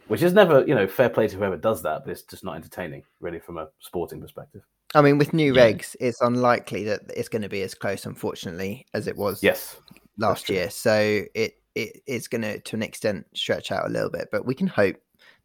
which 0.07 0.21
is 0.21 0.33
never, 0.33 0.65
you 0.65 0.75
know, 0.75 0.87
fair 0.87 1.09
play 1.09 1.27
to 1.27 1.35
whoever 1.35 1.57
does 1.57 1.81
that, 1.83 2.03
but 2.03 2.11
it's 2.11 2.23
just 2.23 2.43
not 2.43 2.55
entertaining, 2.55 3.03
really, 3.19 3.39
from 3.39 3.57
a 3.57 3.67
sporting 3.79 4.21
perspective. 4.21 4.61
I 4.93 5.01
mean, 5.01 5.17
with 5.17 5.33
new 5.33 5.53
Yeah. 5.53 5.71
regs, 5.71 5.95
it's 5.99 6.21
unlikely 6.21 6.83
that 6.85 7.01
it's 7.15 7.27
going 7.29 7.41
to 7.41 7.49
be 7.49 7.61
as 7.63 7.73
close, 7.73 8.05
unfortunately, 8.05 8.85
as 8.93 9.07
it 9.07 9.17
was 9.17 9.43
Yes. 9.43 9.77
last 10.17 10.49
year. 10.49 10.69
So 10.69 11.23
it 11.33 11.55
it 11.75 12.01
is 12.07 12.29
going 12.29 12.41
to, 12.41 12.57
to 12.57 12.75
an 12.77 12.81
extent, 12.81 13.25
stretch 13.33 13.69
out 13.69 13.85
a 13.85 13.89
little 13.89 14.09
bit. 14.09 14.29
But 14.31 14.45
we 14.45 14.55
can 14.55 14.67
hope 14.67 14.95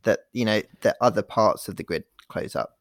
that 0.05 0.20
you 0.33 0.44
know 0.44 0.62
that 0.83 0.96
other 1.01 1.23
parts 1.23 1.66
of 1.68 1.75
the 1.75 1.83
grid 1.83 2.05
close 2.29 2.55
up. 2.55 2.79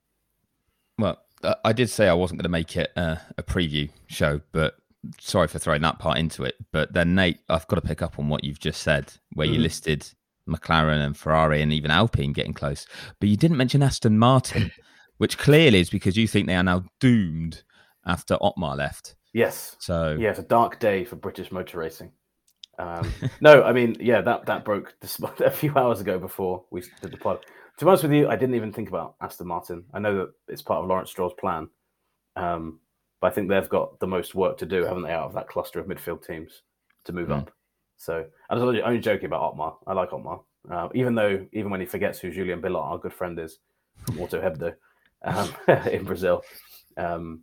Well, 1.00 1.20
uh, 1.44 1.56
I 1.65 1.74
did 1.74 1.89
say 1.89 2.08
I 2.08 2.13
wasn't 2.13 2.39
going 2.39 2.44
to 2.44 2.50
make 2.50 2.78
it 2.78 2.92
uh, 2.96 3.15
a 3.39 3.44
preview 3.44 3.89
show, 4.06 4.42
but 4.52 4.76
sorry 5.20 5.48
for 5.48 5.58
throwing 5.58 5.82
that 5.82 5.98
part 5.98 6.20
into 6.20 6.44
it. 6.44 6.56
But 6.72 6.94
then, 6.94 7.15
Nate, 7.15 7.39
I've 7.50 7.68
got 7.68 7.78
to 7.78 7.82
pick 7.82 8.04
up 8.04 8.20
on 8.20 8.30
what 8.30 8.44
you've 8.44 8.60
just 8.60 8.84
said, 8.84 9.13
where 9.34 9.48
you 9.48 9.58
Mhm. 9.60 9.63
listed 9.63 10.08
McLaren 10.50 11.04
and 11.06 11.16
Ferrari 11.16 11.62
and 11.62 11.72
even 11.72 11.92
Alpine 11.92 12.34
getting 12.34 12.54
close, 12.54 12.86
but 13.20 13.30
you 13.30 13.38
didn't 13.38 13.58
mention 13.58 13.84
Aston 13.84 14.18
Martin, 14.20 14.72
which 15.18 15.38
clearly 15.38 15.80
is 15.80 15.90
because 15.90 16.18
you 16.18 16.28
think 16.28 16.48
they 16.48 16.56
are 16.56 16.64
now 16.64 16.84
doomed 17.00 17.64
after 18.06 18.38
Otmar 18.42 18.76
left. 18.76 19.16
Yes. 19.34 19.76
So 19.80 20.18
Yeah, 20.20 20.30
it's 20.32 20.40
a 20.40 20.44
dark 20.44 20.80
day 20.80 21.06
for 21.06 21.16
British 21.16 21.52
motor 21.52 21.78
racing. 21.78 22.12
Um, 22.80 23.12
no, 23.42 23.64
I 23.64 23.74
mean, 23.74 23.98
yeah, 24.00 24.22
that 24.22 24.46
that 24.48 24.66
broke 24.66 24.96
this, 25.02 25.20
a 25.40 25.52
few 25.52 25.74
hours 25.76 26.00
ago 26.02 26.18
before 26.18 26.64
we 26.72 26.82
did 27.02 27.12
the 27.12 27.18
pod. 27.18 27.40
To 27.78 27.86
be 27.86 27.90
honest 27.90 28.04
with 28.04 28.14
you, 28.14 28.28
I 28.28 28.36
didn't 28.36 28.56
even 28.56 28.74
think 28.74 28.90
about 28.90 29.16
Aston 29.22 29.48
Martin. 29.48 29.86
I 29.94 30.00
know 30.00 30.16
that 30.18 30.30
it's 30.48 30.62
part 30.62 30.82
of 30.82 30.90
Lawrence 30.90 31.10
Stroll's 31.12 31.34
plan, 31.40 31.70
um, 32.36 32.80
but 33.22 33.28
I 33.28 33.30
think 33.36 33.48
they've 33.50 33.70
got 33.70 34.00
the 34.00 34.08
most 34.08 34.36
work 34.36 34.58
to 34.58 34.66
do, 34.66 34.84
haven't 34.84 35.04
they, 35.04 35.12
out 35.12 35.28
of 35.28 35.34
that 35.36 35.48
cluster 35.48 35.80
of 35.80 35.88
midfield 35.88 36.26
teams 36.26 36.64
to 37.06 37.14
move 37.14 37.30
Mm. 37.30 37.38
up. 37.40 37.52
So 38.00 38.26
I 38.50 38.56
was 38.56 38.64
only 38.64 39.00
joking 39.00 39.26
about 39.26 39.42
Otmar. 39.42 39.74
I 39.86 39.94
like 39.94 40.14
Otmar, 40.14 40.40
uh, 40.72 40.88
even 40.96 41.16
though 41.16 41.46
even 41.52 41.70
when 41.70 41.82
he 41.82 41.86
forgets 41.86 42.18
who 42.18 42.32
Julian 42.32 42.62
Billiotte, 42.62 42.90
our 42.92 42.98
good 42.98 43.14
friend, 43.14 43.38
is 43.38 43.60
from 44.06 44.20
Auto 44.22 44.42
Hebdo 44.42 44.74
um, 45.24 45.54
in 45.92 46.06
Brazil. 46.06 46.42
Um, 46.96 47.42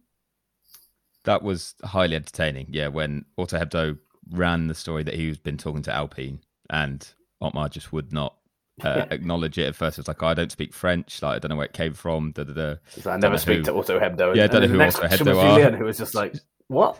that 1.25 1.42
was 1.42 1.75
highly 1.85 2.16
entertaining. 2.16 2.69
Yeah, 2.71 2.88
when 2.88 3.27
Auto 3.37 3.59
Hebdo 3.59 3.99
ran 4.31 4.66
the 4.66 4.75
story 4.75 5.03
that 5.03 5.14
he 5.14 5.29
was 5.29 5.38
been 5.38 5.59
talking 5.59 5.83
to 5.83 5.92
Alpine 5.92 6.40
and 6.71 7.07
Otmar 7.42 7.69
just 7.69 7.92
would 7.92 8.11
not 8.12 8.37
uh, 8.83 9.05
acknowledge 9.11 9.59
it 9.59 9.66
at 9.66 9.77
first. 9.77 9.99
It 9.99 10.01
was 10.03 10.09
like, 10.09 10.23
oh, 10.23 10.29
I 10.29 10.35
don't 10.35 10.51
speak 10.51 10.73
French. 10.73 11.21
Like, 11.21 11.37
I 11.37 11.38
don't 11.40 11.51
know 11.51 11.57
where 11.57 11.66
it 11.66 11.75
came 11.75 11.92
from. 11.92 12.33
Da, 12.33 12.45
da, 12.45 12.53
da. 12.55 12.75
So 12.88 13.11
I 13.11 13.19
never 13.19 13.37
speak 13.37 13.59
who- 13.59 13.64
to 13.64 13.75
Auto 13.75 14.01
Hebdo. 14.01 14.35
Yeah, 14.35 14.45
I 14.45 14.47
don't 14.47 14.62
know 14.62 14.69
who 14.69 14.81
Auto 14.81 15.07
Hebdo 15.07 15.37
are. 15.37 15.59
Julian, 15.59 15.75
who 15.75 15.85
was 15.85 15.99
just 15.99 16.14
like, 16.14 16.35
"What?" 16.69 16.99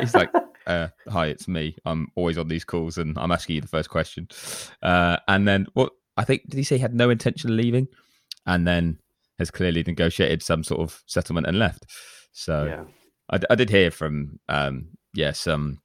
He's 0.00 0.14
like, 0.14 0.30
uh, 0.66 0.88
hi, 1.08 1.26
it's 1.26 1.48
me. 1.48 1.76
I'm 1.84 2.08
always 2.16 2.38
on 2.38 2.48
these 2.48 2.64
calls 2.64 2.98
and 2.98 3.16
I'm 3.18 3.32
asking 3.32 3.56
you 3.56 3.60
the 3.60 3.68
first 3.68 3.90
question. 3.90 4.28
Uh, 4.82 5.16
and 5.28 5.46
then 5.46 5.66
what 5.74 5.92
I 6.16 6.24
think, 6.24 6.48
did 6.48 6.56
he 6.56 6.64
say 6.64 6.76
he 6.76 6.82
had 6.82 6.94
no 6.94 7.10
intention 7.10 7.50
of 7.50 7.56
leaving? 7.56 7.88
And 8.46 8.66
then 8.66 8.98
has 9.38 9.50
clearly 9.50 9.82
negotiated 9.82 10.42
some 10.42 10.64
sort 10.64 10.80
of 10.80 11.02
settlement 11.06 11.46
and 11.46 11.58
left. 11.58 11.86
So 12.32 12.64
yeah, 12.64 12.84
I, 13.30 13.40
I 13.50 13.54
did 13.54 13.70
hear 13.70 13.90
from 13.90 14.38
um 14.48 14.88
yeah 15.14 15.32
some 15.32 15.80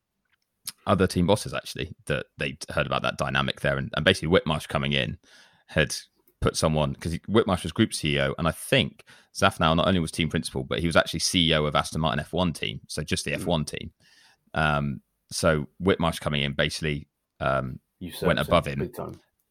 other 0.85 1.07
team 1.07 1.25
bosses 1.25 1.53
actually 1.53 1.93
that 2.05 2.25
they 2.37 2.57
heard 2.69 2.85
about 2.85 3.01
that 3.01 3.17
dynamic 3.17 3.61
there 3.61 3.77
and, 3.77 3.89
and 3.95 4.05
basically 4.05 4.29
Whitmarsh 4.29 4.67
coming 4.67 4.93
in 4.93 5.17
had 5.67 5.95
put 6.39 6.55
someone 6.55 6.93
because 6.93 7.17
Whitmarsh 7.19 7.63
was 7.63 7.71
group 7.71 7.91
CEO 7.91 8.33
and 8.37 8.47
I 8.47 8.51
think 8.51 9.03
Szafnauer 9.33 9.75
not 9.75 9.87
only 9.87 9.99
was 9.99 10.11
team 10.11 10.29
principal 10.29 10.63
but 10.63 10.79
he 10.79 10.87
was 10.87 10.95
actually 10.95 11.21
CEO 11.21 11.67
of 11.67 11.75
Aston 11.75 12.01
Martin 12.01 12.23
F1 12.23 12.53
team 12.55 12.81
so 12.87 13.03
just 13.03 13.25
the 13.25 13.31
Mm. 13.31 13.43
F1 13.43 13.67
team 13.67 13.91
um 14.53 15.01
so 15.31 15.67
Whitmarsh 15.81 16.19
coming 16.19 16.43
in 16.43 16.53
basically 16.53 17.07
um 17.39 17.79
went 18.21 18.39
above 18.39 18.67
him. 18.67 18.79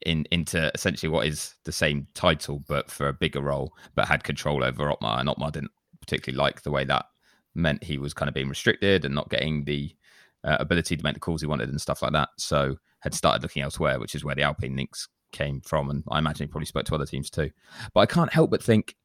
in 0.06 0.26
into 0.30 0.70
essentially 0.74 1.10
what 1.10 1.26
is 1.26 1.54
the 1.64 1.72
same 1.72 2.06
title 2.14 2.62
but 2.68 2.90
for 2.90 3.08
a 3.08 3.12
bigger 3.12 3.40
role, 3.40 3.74
but 3.94 4.08
had 4.08 4.24
control 4.24 4.64
over 4.64 4.90
Otmar, 4.90 5.20
and 5.20 5.28
Otmar 5.28 5.50
didn't 5.50 5.72
particularly 6.00 6.38
like 6.38 6.62
the 6.62 6.70
way 6.70 6.84
that 6.84 7.06
meant 7.54 7.84
he 7.84 7.98
was 7.98 8.14
kind 8.14 8.28
of 8.28 8.34
being 8.34 8.48
restricted 8.48 9.04
and 9.04 9.14
not 9.14 9.28
getting 9.28 9.64
the 9.64 9.94
uh, 10.44 10.56
ability 10.60 10.96
to 10.96 11.04
make 11.04 11.14
the 11.14 11.20
calls 11.20 11.40
he 11.40 11.46
wanted 11.46 11.68
and 11.68 11.80
stuff 11.80 12.02
like 12.02 12.12
that. 12.12 12.30
So 12.38 12.76
had 13.00 13.14
started 13.14 13.42
looking 13.42 13.62
elsewhere, 13.62 13.98
which 13.98 14.14
is 14.14 14.24
where 14.24 14.34
the 14.34 14.42
Alpine 14.42 14.76
links 14.76 15.08
came 15.32 15.60
from, 15.60 15.90
and 15.90 16.02
I 16.10 16.18
imagine 16.18 16.46
he 16.46 16.50
probably 16.50 16.66
spoke 16.66 16.86
to 16.86 16.94
other 16.94 17.06
teams 17.06 17.30
too. 17.30 17.50
But 17.92 18.00
I 18.00 18.06
can't 18.06 18.32
help 18.32 18.50
but 18.50 18.62
think. 18.62 18.96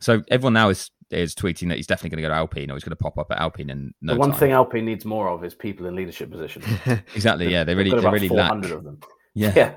So 0.00 0.22
everyone 0.30 0.54
now 0.54 0.68
is 0.68 0.90
is 1.10 1.34
tweeting 1.34 1.68
that 1.68 1.76
he's 1.76 1.86
definitely 1.86 2.10
going 2.10 2.22
to 2.22 2.28
go 2.28 2.34
to 2.34 2.38
Alpine 2.38 2.70
or 2.70 2.74
he's 2.74 2.84
going 2.84 2.90
to 2.90 2.96
pop 2.96 3.18
up 3.18 3.30
at 3.30 3.38
Alpine 3.38 3.70
And 3.70 3.94
no 4.02 4.12
the 4.14 4.18
one 4.18 4.30
time. 4.30 4.38
thing 4.40 4.52
Alpine 4.52 4.84
needs 4.84 5.04
more 5.04 5.28
of 5.28 5.42
is 5.44 5.54
people 5.54 5.86
in 5.86 5.94
leadership 5.96 6.30
positions. 6.30 6.64
exactly, 7.14 7.48
yeah, 7.50 7.64
they 7.64 7.72
They've 7.74 7.78
really 7.78 7.90
they 7.90 7.98
about 7.98 8.12
really 8.12 8.28
lack. 8.28 8.48
400 8.50 8.72
of 8.72 8.84
them. 8.84 8.98
Yeah, 9.34 9.52
Yeah, 9.54 9.74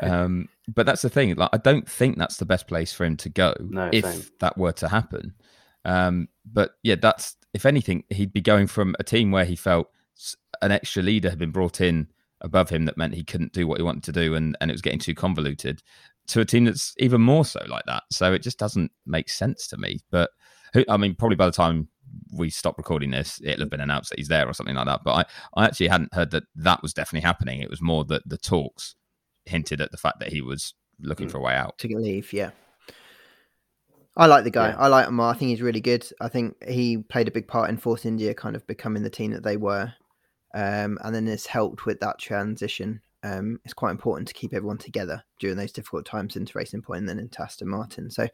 um, 0.00 0.48
but 0.74 0.86
that's 0.86 1.02
the 1.02 1.10
thing. 1.10 1.34
Like, 1.34 1.50
I 1.52 1.58
don't 1.58 1.86
think 1.86 2.16
that's 2.16 2.38
the 2.38 2.46
best 2.46 2.66
place 2.66 2.92
for 2.92 3.04
him 3.04 3.16
to 3.18 3.28
go 3.28 3.52
No, 3.60 3.90
if 3.92 4.04
same. 4.04 4.22
that 4.40 4.56
were 4.56 4.72
to 4.72 4.88
happen. 4.88 5.34
Um, 5.84 6.28
but 6.50 6.70
yeah, 6.82 6.94
that's 6.94 7.36
if 7.52 7.66
anything, 7.66 8.04
he'd 8.08 8.32
be 8.32 8.40
going 8.40 8.66
from 8.66 8.96
a 8.98 9.04
team 9.04 9.30
where 9.30 9.44
he 9.44 9.56
felt 9.56 9.90
an 10.62 10.72
extra 10.72 11.02
leader 11.02 11.28
had 11.28 11.38
been 11.38 11.50
brought 11.50 11.82
in 11.82 12.08
above 12.40 12.70
him 12.70 12.86
that 12.86 12.96
meant 12.96 13.14
he 13.14 13.24
couldn't 13.24 13.52
do 13.52 13.66
what 13.66 13.78
he 13.78 13.82
wanted 13.82 14.04
to 14.04 14.12
do, 14.12 14.34
and 14.34 14.56
and 14.60 14.70
it 14.70 14.74
was 14.74 14.80
getting 14.82 14.98
too 15.00 15.14
convoluted, 15.14 15.82
to 16.28 16.40
a 16.40 16.44
team 16.46 16.64
that's 16.64 16.94
even 16.98 17.20
more 17.20 17.44
so 17.44 17.62
like 17.68 17.84
that. 17.86 18.04
So 18.10 18.32
it 18.32 18.40
just 18.42 18.58
doesn't 18.58 18.90
make 19.04 19.28
sense 19.28 19.66
to 19.68 19.76
me. 19.76 19.98
But 20.10 20.30
who, 20.30 20.43
I 20.88 20.96
mean, 20.96 21.14
probably 21.14 21.36
by 21.36 21.46
the 21.46 21.52
time 21.52 21.88
we 22.32 22.50
stop 22.50 22.78
recording 22.78 23.10
this, 23.10 23.40
it'll 23.44 23.60
have 23.62 23.70
been 23.70 23.80
announced 23.80 24.10
that 24.10 24.18
he's 24.18 24.28
there 24.28 24.48
or 24.48 24.52
something 24.52 24.74
like 24.74 24.86
that. 24.86 25.02
But 25.04 25.12
I, 25.56 25.60
I 25.62 25.64
actually 25.66 25.88
hadn't 25.88 26.14
heard 26.14 26.30
that 26.32 26.44
that 26.56 26.82
was 26.82 26.92
definitely 26.92 27.26
happening. 27.26 27.60
It 27.60 27.70
was 27.70 27.80
more 27.82 28.04
that 28.06 28.28
the 28.28 28.38
talks 28.38 28.94
hinted 29.46 29.80
at 29.80 29.90
the 29.90 29.96
fact 29.96 30.20
that 30.20 30.32
he 30.32 30.40
was 30.40 30.74
looking 31.00 31.28
Mm. 31.28 31.32
for 31.32 31.38
a 31.38 31.42
way 31.42 31.54
out. 31.54 31.76
to 31.78 31.88
leave. 31.88 32.32
Yeah, 32.32 32.50
I 34.16 34.26
like 34.26 34.44
the 34.44 34.50
guy. 34.50 34.68
Yeah. 34.68 34.76
I 34.78 34.86
like 34.88 35.08
Amar. 35.08 35.34
I 35.34 35.36
think 35.36 35.48
he's 35.50 35.62
really 35.62 35.80
good. 35.80 36.06
I 36.20 36.28
think 36.28 36.56
he 36.64 36.98
played 36.98 37.28
a 37.28 37.32
big 37.32 37.48
part 37.48 37.68
in 37.68 37.76
Force 37.76 38.04
India 38.04 38.32
kind 38.34 38.54
of 38.54 38.66
becoming 38.66 39.02
the 39.02 39.10
team 39.10 39.32
that 39.32 39.42
they 39.42 39.56
were, 39.56 39.92
um, 40.54 40.98
and 41.02 41.14
then 41.14 41.26
it's 41.26 41.46
helped 41.46 41.84
with 41.84 41.98
that 42.00 42.18
transition. 42.20 43.00
Um, 43.24 43.58
it's 43.64 43.74
quite 43.74 43.90
important 43.90 44.28
to 44.28 44.34
keep 44.34 44.52
everyone 44.52 44.78
together 44.78 45.24
during 45.40 45.56
those 45.56 45.72
difficult 45.72 46.04
times 46.04 46.36
into 46.36 46.56
Racing 46.56 46.82
Point 46.82 47.00
and 47.00 47.08
then 47.08 47.18
into 47.18 47.42
Aston 47.42 47.68
Martin. 47.68 48.10
So 48.10 48.28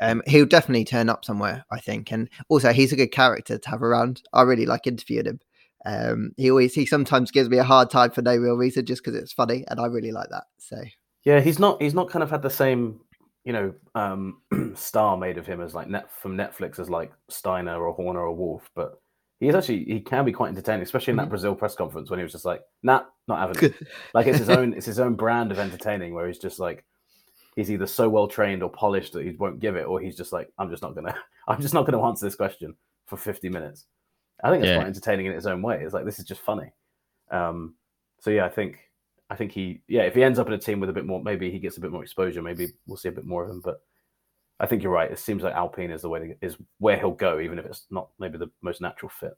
um, 0.00 0.22
he'll 0.26 0.46
definitely 0.46 0.84
turn 0.84 1.08
up 1.08 1.24
somewhere, 1.24 1.64
I 1.70 1.80
think. 1.80 2.12
And 2.12 2.28
also, 2.48 2.72
he's 2.72 2.92
a 2.92 2.96
good 2.96 3.12
character 3.12 3.58
to 3.58 3.68
have 3.70 3.82
around. 3.82 4.22
I 4.32 4.42
really 4.42 4.66
like 4.66 4.86
interviewing 4.86 5.26
him. 5.26 5.40
Um, 5.86 6.32
he 6.36 6.50
always 6.50 6.74
he 6.74 6.86
sometimes 6.86 7.30
gives 7.30 7.48
me 7.48 7.58
a 7.58 7.64
hard 7.64 7.90
time 7.90 8.10
for 8.10 8.22
no 8.22 8.36
real 8.36 8.56
reason, 8.56 8.84
just 8.84 9.02
because 9.04 9.18
it's 9.20 9.32
funny, 9.32 9.64
and 9.68 9.80
I 9.80 9.86
really 9.86 10.12
like 10.12 10.28
that. 10.30 10.44
So 10.58 10.82
yeah. 11.24 11.40
He's 11.40 11.58
not. 11.58 11.80
He's 11.82 11.94
not 11.94 12.10
kind 12.10 12.22
of 12.22 12.30
had 12.30 12.42
the 12.42 12.50
same, 12.50 13.00
you 13.44 13.52
know, 13.52 13.74
um, 13.94 14.40
star 14.74 15.16
made 15.16 15.38
of 15.38 15.46
him 15.46 15.60
as 15.60 15.74
like 15.74 15.88
net 15.88 16.10
from 16.20 16.36
Netflix 16.36 16.78
as 16.78 16.90
like 16.90 17.12
Steiner 17.28 17.80
or 17.84 17.92
Horner 17.92 18.20
or 18.20 18.34
Wolff, 18.34 18.68
but 18.74 19.00
he's 19.40 19.54
actually 19.54 19.84
he 19.84 20.00
can 20.00 20.24
be 20.24 20.32
quite 20.32 20.48
entertaining, 20.48 20.82
especially 20.82 21.12
in 21.12 21.16
that 21.18 21.26
Mhm. 21.26 21.30
Brazil 21.30 21.54
press 21.54 21.74
conference 21.74 22.10
when 22.10 22.18
he 22.18 22.24
was 22.24 22.32
just 22.32 22.44
like, 22.44 22.62
"Nah, 22.82 23.02
not 23.28 23.38
having 23.38 23.70
it." 23.70 23.74
like 24.14 24.26
it's 24.26 24.38
his 24.38 24.50
own 24.50 24.74
it's 24.74 24.86
his 24.86 24.98
own 25.00 25.14
brand 25.14 25.52
of 25.52 25.58
entertaining 25.58 26.12
where 26.14 26.26
he's 26.26 26.38
just 26.38 26.58
like 26.58 26.84
he's 27.58 27.72
either 27.72 27.86
so 27.88 28.08
well 28.08 28.28
trained 28.28 28.62
or 28.62 28.70
polished 28.70 29.12
that 29.14 29.24
he 29.24 29.32
won't 29.32 29.58
give 29.58 29.74
it 29.74 29.82
or 29.86 29.98
he's 30.00 30.16
just 30.16 30.32
like 30.32 30.48
i'm 30.58 30.70
just 30.70 30.80
not 30.82 30.94
gonna 30.94 31.12
i'm 31.48 31.60
just 31.60 31.74
not 31.74 31.84
gonna 31.84 32.00
answer 32.02 32.24
this 32.24 32.36
question 32.36 32.72
for 33.06 33.16
50 33.16 33.48
minutes 33.48 33.86
i 34.44 34.50
think 34.50 34.62
it's 34.62 34.68
Yeah. 34.68 34.76
quite 34.76 34.86
entertaining 34.86 35.26
in 35.26 35.32
its 35.32 35.46
own 35.46 35.60
way 35.60 35.82
it's 35.82 35.92
like 35.92 36.04
this 36.04 36.20
is 36.20 36.24
just 36.24 36.40
funny 36.40 36.70
um 37.32 37.74
so 38.20 38.30
yeah 38.30 38.44
i 38.44 38.48
think 38.48 38.78
i 39.28 39.34
think 39.34 39.50
he 39.50 39.82
yeah 39.88 40.02
if 40.02 40.14
he 40.14 40.22
ends 40.22 40.38
up 40.38 40.46
in 40.46 40.52
a 40.52 40.58
team 40.58 40.78
with 40.78 40.88
a 40.90 40.92
bit 40.92 41.04
more 41.06 41.20
maybe 41.22 41.50
he 41.50 41.58
gets 41.58 41.76
a 41.78 41.80
bit 41.80 41.90
more 41.90 42.02
exposure 42.04 42.42
maybe 42.42 42.68
we'll 42.86 42.96
see 42.96 43.08
a 43.08 43.12
bit 43.12 43.26
more 43.26 43.42
of 43.44 43.50
him 43.50 43.60
but 43.64 43.80
i 44.60 44.66
think 44.66 44.82
you're 44.82 44.92
right 44.92 45.10
it 45.10 45.18
seems 45.18 45.42
like 45.42 45.54
alpine 45.54 45.90
is 45.90 46.02
the 46.02 46.08
way 46.08 46.20
to, 46.20 46.34
is 46.46 46.56
where 46.78 46.96
he'll 46.96 47.10
go 47.10 47.40
even 47.40 47.58
if 47.58 47.66
it's 47.66 47.86
not 47.90 48.08
maybe 48.20 48.38
the 48.38 48.50
most 48.62 48.80
natural 48.80 49.10
fit 49.10 49.34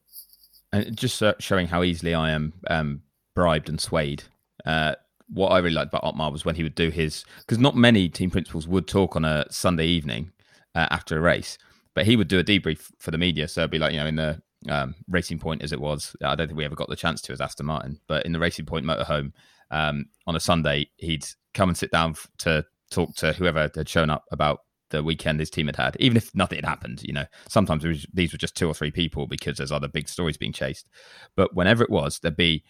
And 0.72 0.94
just 0.96 1.22
showing 1.40 1.66
how 1.66 1.82
easily 1.82 2.14
I 2.14 2.30
am 2.30 2.52
um, 2.68 3.02
bribed 3.34 3.68
and 3.68 3.80
swayed. 3.80 4.22
Uh, 4.64 4.94
what 5.32 5.48
I 5.48 5.58
really 5.58 5.74
liked 5.74 5.92
about 5.92 6.04
Otmar 6.04 6.30
was 6.30 6.44
when 6.44 6.54
he 6.54 6.62
would 6.62 6.74
do 6.74 6.90
his 6.90 7.24
because 7.38 7.58
not 7.58 7.76
many 7.76 8.08
team 8.08 8.30
principals 8.30 8.66
would 8.66 8.86
talk 8.86 9.16
on 9.16 9.24
a 9.24 9.44
Sunday 9.50 9.86
evening 9.86 10.32
uh, 10.74 10.86
after 10.90 11.16
a 11.16 11.20
race, 11.20 11.58
but 11.94 12.06
he 12.06 12.16
would 12.16 12.28
do 12.28 12.38
a 12.38 12.44
debrief 12.44 12.90
for 12.98 13.10
the 13.10 13.18
media. 13.18 13.48
So 13.48 13.62
it'd 13.62 13.70
be 13.70 13.78
like 13.78 13.92
you 13.92 14.00
know 14.00 14.06
in 14.06 14.16
the 14.16 14.42
um, 14.68 14.94
Racing 15.08 15.38
Point 15.38 15.62
as 15.62 15.72
it 15.72 15.80
was. 15.80 16.14
I 16.22 16.34
don't 16.34 16.48
think 16.48 16.58
we 16.58 16.64
ever 16.64 16.74
got 16.74 16.88
the 16.88 16.96
chance 16.96 17.20
to 17.22 17.32
as 17.32 17.40
Aston 17.40 17.66
Martin, 17.66 18.00
but 18.06 18.26
in 18.26 18.32
the 18.32 18.40
Racing 18.40 18.66
Point 18.66 18.84
motorhome 18.84 19.32
um, 19.70 20.06
on 20.26 20.36
a 20.36 20.40
Sunday, 20.40 20.90
he'd 20.96 21.24
come 21.54 21.70
and 21.70 21.78
sit 21.78 21.90
down 21.90 22.14
to 22.38 22.64
talk 22.90 23.14
to 23.16 23.32
whoever 23.32 23.70
had 23.74 23.88
shown 23.88 24.10
up 24.10 24.24
about 24.32 24.60
the 24.90 25.02
weekend 25.02 25.40
his 25.40 25.50
team 25.50 25.66
had 25.66 25.76
had, 25.76 25.96
even 26.00 26.16
if 26.16 26.34
nothing 26.34 26.56
had 26.56 26.64
happened. 26.64 27.02
You 27.02 27.12
know, 27.12 27.24
sometimes 27.48 27.84
was, 27.84 28.06
these 28.12 28.32
were 28.32 28.38
just 28.38 28.56
two 28.56 28.68
or 28.68 28.74
three 28.74 28.90
people 28.90 29.26
because 29.26 29.56
there's 29.56 29.72
other 29.72 29.88
big 29.88 30.08
stories 30.08 30.36
being 30.36 30.52
chased. 30.52 30.88
But 31.36 31.54
whenever 31.54 31.82
it 31.82 31.90
was, 31.90 32.18
there'd 32.18 32.36
be 32.36 32.64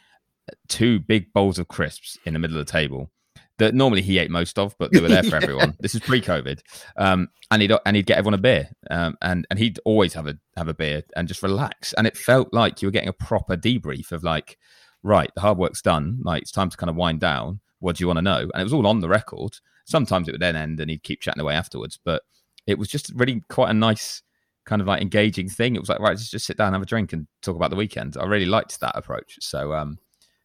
two 0.69 0.99
big 1.01 1.33
bowls 1.33 1.59
of 1.59 1.69
crisps 1.69 2.19
in 2.25 2.33
the 2.33 2.39
middle 2.39 2.59
of 2.59 2.67
the 2.67 2.71
table 2.73 3.11
that 3.59 3.75
normally 3.75 4.01
he 4.01 4.19
ate 4.19 4.31
most 4.31 4.59
of, 4.59 4.75
but 4.79 4.91
they 4.91 5.01
were 5.01 5.09
there 5.09 5.23
for 5.23 5.31
Yeah. 5.37 5.43
everyone. 5.43 5.77
This 5.81 5.95
is 5.95 6.01
pre-COVID, 6.01 6.61
um, 6.97 7.29
and 7.51 7.61
he'd 7.61 7.73
and 7.85 7.95
he'd 7.95 8.07
get 8.07 8.17
everyone 8.17 8.35
a 8.35 8.39
beer, 8.39 8.71
um, 8.91 9.17
and 9.21 9.47
and 9.51 9.59
he'd 9.59 9.79
always 9.85 10.15
have 10.15 10.27
a 10.27 10.39
have 10.57 10.69
a 10.69 10.75
beer 10.75 11.03
and 11.15 11.29
just 11.29 11.43
relax. 11.43 11.93
And 11.93 12.07
it 12.07 12.17
felt 12.17 12.55
like 12.55 12.81
you 12.81 12.89
were 12.89 12.93
getting 12.93 13.11
a 13.11 13.13
proper 13.13 13.57
debrief 13.59 14.13
of 14.13 14.25
like, 14.25 14.57
right, 15.03 15.31
the 15.35 15.43
hard 15.43 15.59
work's 15.59 15.83
done. 15.83 16.21
Like 16.25 16.41
it's 16.43 16.53
time 16.53 16.71
to 16.71 16.77
kind 16.77 16.89
of 16.89 16.97
wind 16.97 17.21
down. 17.21 17.61
What 17.81 17.97
do 17.97 18.03
you 18.03 18.07
want 18.07 18.17
to 18.17 18.23
know? 18.23 18.49
And 18.55 18.61
it 18.61 18.65
was 18.65 18.73
all 18.73 18.87
on 18.87 19.01
the 19.01 19.09
record. 19.09 19.59
Sometimes 19.85 20.27
it 20.27 20.33
would 20.33 20.41
then 20.41 20.57
end, 20.57 20.81
and 20.81 20.91
he'd 20.91 21.03
keep 21.03 21.21
chatting 21.21 21.41
away 21.43 21.55
afterwards. 21.55 21.99
But 22.03 22.23
it 22.67 22.79
was 22.79 22.89
just 22.89 23.13
really 23.15 23.43
quite 23.51 23.71
a 23.71 23.75
nice 23.75 24.23
kind 24.65 24.81
of 24.81 24.89
like 24.89 25.03
engaging 25.03 25.51
thing. 25.51 25.75
It 25.77 25.81
was 25.81 25.89
like 25.91 25.99
right, 26.01 26.17
just 26.17 26.31
just 26.31 26.47
sit 26.47 26.57
down, 26.57 26.73
have 26.73 26.81
a 26.81 26.87
drink, 26.87 27.13
and 27.13 27.27
talk 27.43 27.57
about 27.57 27.69
the 27.69 27.77
weekend. 27.77 28.17
I 28.19 28.25
really 28.25 28.47
liked 28.47 28.81
that 28.81 28.97
approach. 28.97 29.37
So 29.43 29.75
um, 29.75 29.99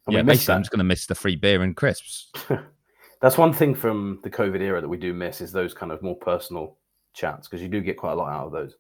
And 0.08 0.16
yeah, 0.16 0.22
basically, 0.22 0.56
I'm 0.56 0.62
just 0.62 0.72
going 0.72 0.80
to 0.80 0.84
miss 0.84 1.06
the 1.06 1.16
free 1.16 1.36
beer 1.36 1.62
and 1.64 1.76
crisps. 1.76 2.32
That's 3.22 3.38
one 3.38 3.54
thing 3.54 3.74
from 3.74 4.20
the 4.24 4.30
COVID 4.30 4.62
era 4.62 4.82
that 4.82 4.88
we 4.88 4.98
do 4.98 5.14
miss 5.14 5.42
is 5.42 5.52
those 5.52 5.74
kind 5.74 5.92
of 5.92 6.04
more 6.04 6.16
personal 6.16 6.78
chats 7.14 7.48
because 7.48 7.62
you 7.62 7.70
do 7.70 7.82
get 7.82 7.98
quite 7.98 8.12
a 8.12 8.16
lot 8.16 8.32
out 8.32 8.48
of 8.48 8.52
those. 8.52 8.76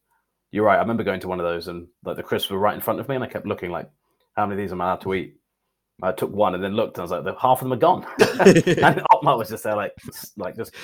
You're 0.51 0.65
right. 0.65 0.77
I 0.77 0.81
remember 0.81 1.03
going 1.03 1.19
to 1.21 1.27
one 1.27 1.39
of 1.39 1.45
those 1.45 1.67
and 1.67 1.87
like 2.03 2.17
the 2.17 2.23
crisps 2.23 2.51
were 2.51 2.59
right 2.59 2.75
in 2.75 2.81
front 2.81 2.99
of 2.99 3.09
me, 3.09 3.15
and 3.15 3.23
I 3.23 3.27
kept 3.27 3.47
looking 3.47 3.71
like, 3.71 3.89
how 4.35 4.45
many 4.45 4.61
of 4.61 4.65
these 4.65 4.71
am 4.71 4.81
I 4.81 4.85
allowed 4.85 5.01
to 5.01 5.13
eat? 5.13 5.37
I 6.01 6.11
took 6.11 6.31
one 6.31 6.55
and 6.55 6.63
then 6.63 6.73
looked, 6.73 6.97
and 6.97 7.01
I 7.01 7.03
was 7.03 7.11
like, 7.11 7.23
"The- 7.23 7.39
half 7.39 7.61
of 7.61 7.69
them 7.69 7.73
are 7.73 7.77
gone. 7.77 8.05
and 8.77 9.01
Otmar 9.13 9.37
was 9.37 9.49
just 9.49 9.63
there, 9.63 9.75
like, 9.75 9.93
like 10.35 10.55
just 10.55 10.75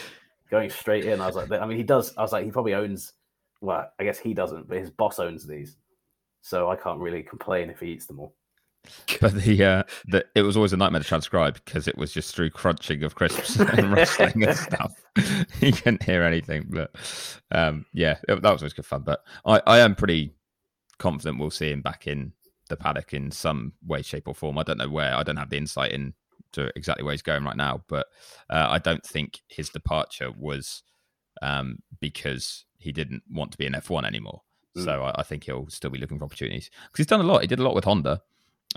going 0.50 0.70
straight 0.70 1.06
in. 1.06 1.20
I 1.20 1.28
was 1.28 1.36
like, 1.36 1.52
I 1.52 1.66
mean, 1.66 1.78
he 1.78 1.84
does. 1.84 2.16
I 2.18 2.22
was 2.22 2.32
like, 2.32 2.46
he 2.46 2.52
probably 2.52 2.74
owns. 2.74 3.14
Well, 3.60 3.92
I 4.00 4.04
guess 4.04 4.18
he 4.18 4.34
doesn't, 4.34 4.68
but 4.68 4.80
his 4.80 4.90
boss 4.90 5.20
owns 5.20 5.46
these, 5.46 5.76
so 6.42 6.70
I 6.70 6.76
can't 6.76 7.00
really 7.00 7.22
complain 7.22 7.70
if 7.70 7.80
he 7.80 7.88
eats 7.88 8.06
them 8.08 8.20
all. 8.20 8.34
But 9.22 9.36
the 9.36 9.64
uh, 9.64 9.84
the 10.08 10.26
it 10.36 10.42
was 10.42 10.56
always 10.58 10.74
a 10.74 10.78
nightmare 10.78 11.02
to 11.02 11.08
transcribe 11.08 11.54
because 11.66 11.88
it 11.88 11.98
was 11.98 12.12
just 12.12 12.36
through 12.36 12.50
crunching 12.50 13.04
of 13.04 13.14
crisps 13.16 13.56
and 13.60 13.92
rustling 13.94 14.44
and 14.44 14.58
stuff. 14.58 14.94
you 15.62 15.72
couldn't 15.72 16.04
hear 16.04 16.24
anything. 16.24 16.66
But 16.70 16.92
um, 17.52 17.86
yeah, 17.94 18.18
it- 18.28 18.42
that 18.42 18.52
was 18.52 18.62
always 18.62 18.74
good 18.74 18.86
fun. 18.86 19.04
But 19.04 19.24
I, 19.46 19.62
I 19.68 19.80
am 19.80 19.96
pretty 19.96 20.34
confident 20.98 21.40
we'll 21.40 21.52
see 21.52 21.72
him 21.72 21.82
back 21.82 22.08
in 22.08 22.34
the 22.70 22.78
paddock 22.78 23.14
in 23.14 23.32
some 23.32 23.74
way, 23.86 24.02
shape, 24.02 24.28
or 24.28 24.34
form. 24.34 24.58
I 24.58 24.64
don't 24.64 24.78
know 24.78 24.90
where. 24.90 25.14
I 25.16 25.24
don't 25.24 25.38
have 25.38 25.50
the 25.50 25.58
insight 25.58 25.92
into 25.92 26.72
exactly 26.76 27.04
where 27.04 27.14
he's 27.14 27.22
going 27.22 27.44
right 27.44 27.58
now. 27.58 27.84
But 27.88 28.08
uh, 28.50 28.68
I 28.70 28.80
don't 28.80 29.06
think 29.06 29.42
his 29.48 29.70
departure 29.70 30.32
was 30.32 30.84
um, 31.42 31.80
because 32.00 32.66
he 32.78 32.92
didn't 32.92 33.24
want 33.30 33.52
to 33.52 33.58
be 33.58 33.66
in 33.66 33.74
F1 33.74 34.06
anymore. 34.06 34.42
Mm. 34.76 34.86
So 34.86 35.04
I, 35.04 35.20
I 35.20 35.24
think 35.24 35.44
he'll 35.44 35.68
still 35.70 35.92
be 35.92 36.00
looking 36.00 36.18
for 36.18 36.26
opportunities 36.26 36.70
because 36.70 36.98
he's 36.98 37.06
done 37.08 37.20
a 37.20 37.24
lot. 37.24 37.42
He 37.42 37.48
did 37.48 37.60
a 37.60 37.64
lot 37.64 37.76
with 37.76 37.84
Honda. 37.84 38.22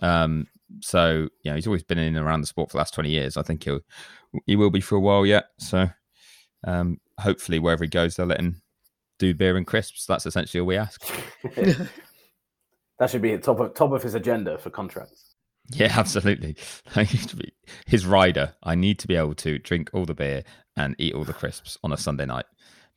Um, 0.02 0.46
so 0.80 1.28
you 1.42 1.50
know 1.50 1.54
he's 1.54 1.66
always 1.66 1.82
been 1.82 1.98
in 1.98 2.16
and 2.16 2.26
around 2.26 2.40
the 2.40 2.46
sport 2.46 2.70
for 2.70 2.74
the 2.74 2.78
last 2.78 2.94
twenty 2.94 3.10
years. 3.10 3.36
I 3.36 3.42
think 3.42 3.64
he'll 3.64 3.80
he 4.46 4.56
will 4.56 4.70
be 4.70 4.80
for 4.80 4.96
a 4.96 5.00
while 5.00 5.24
yet. 5.24 5.46
So 5.58 5.88
um, 6.66 6.98
hopefully 7.18 7.58
wherever 7.58 7.84
he 7.84 7.88
goes, 7.88 8.16
they'll 8.16 8.26
let 8.26 8.40
him 8.40 8.62
do 9.18 9.34
beer 9.34 9.56
and 9.56 9.66
crisps. 9.66 10.06
That's 10.06 10.26
essentially 10.26 10.60
all 10.60 10.66
we 10.66 10.76
ask. 10.76 11.02
that 12.98 13.10
should 13.10 13.22
be 13.22 13.32
at 13.32 13.42
top 13.42 13.60
of 13.60 13.74
top 13.74 13.92
of 13.92 14.02
his 14.02 14.14
agenda 14.14 14.58
for 14.58 14.70
contracts. 14.70 15.34
Yeah, 15.70 15.92
absolutely. 15.96 16.56
I 16.94 17.02
need 17.02 17.28
to 17.28 17.36
be 17.36 17.52
his 17.86 18.06
rider. 18.06 18.54
I 18.62 18.74
need 18.74 18.98
to 19.00 19.08
be 19.08 19.16
able 19.16 19.34
to 19.36 19.58
drink 19.58 19.90
all 19.92 20.04
the 20.04 20.14
beer 20.14 20.44
and 20.76 20.94
eat 20.98 21.14
all 21.14 21.24
the 21.24 21.32
crisps 21.32 21.78
on 21.82 21.92
a 21.92 21.96
Sunday 21.96 22.26
night. 22.26 22.46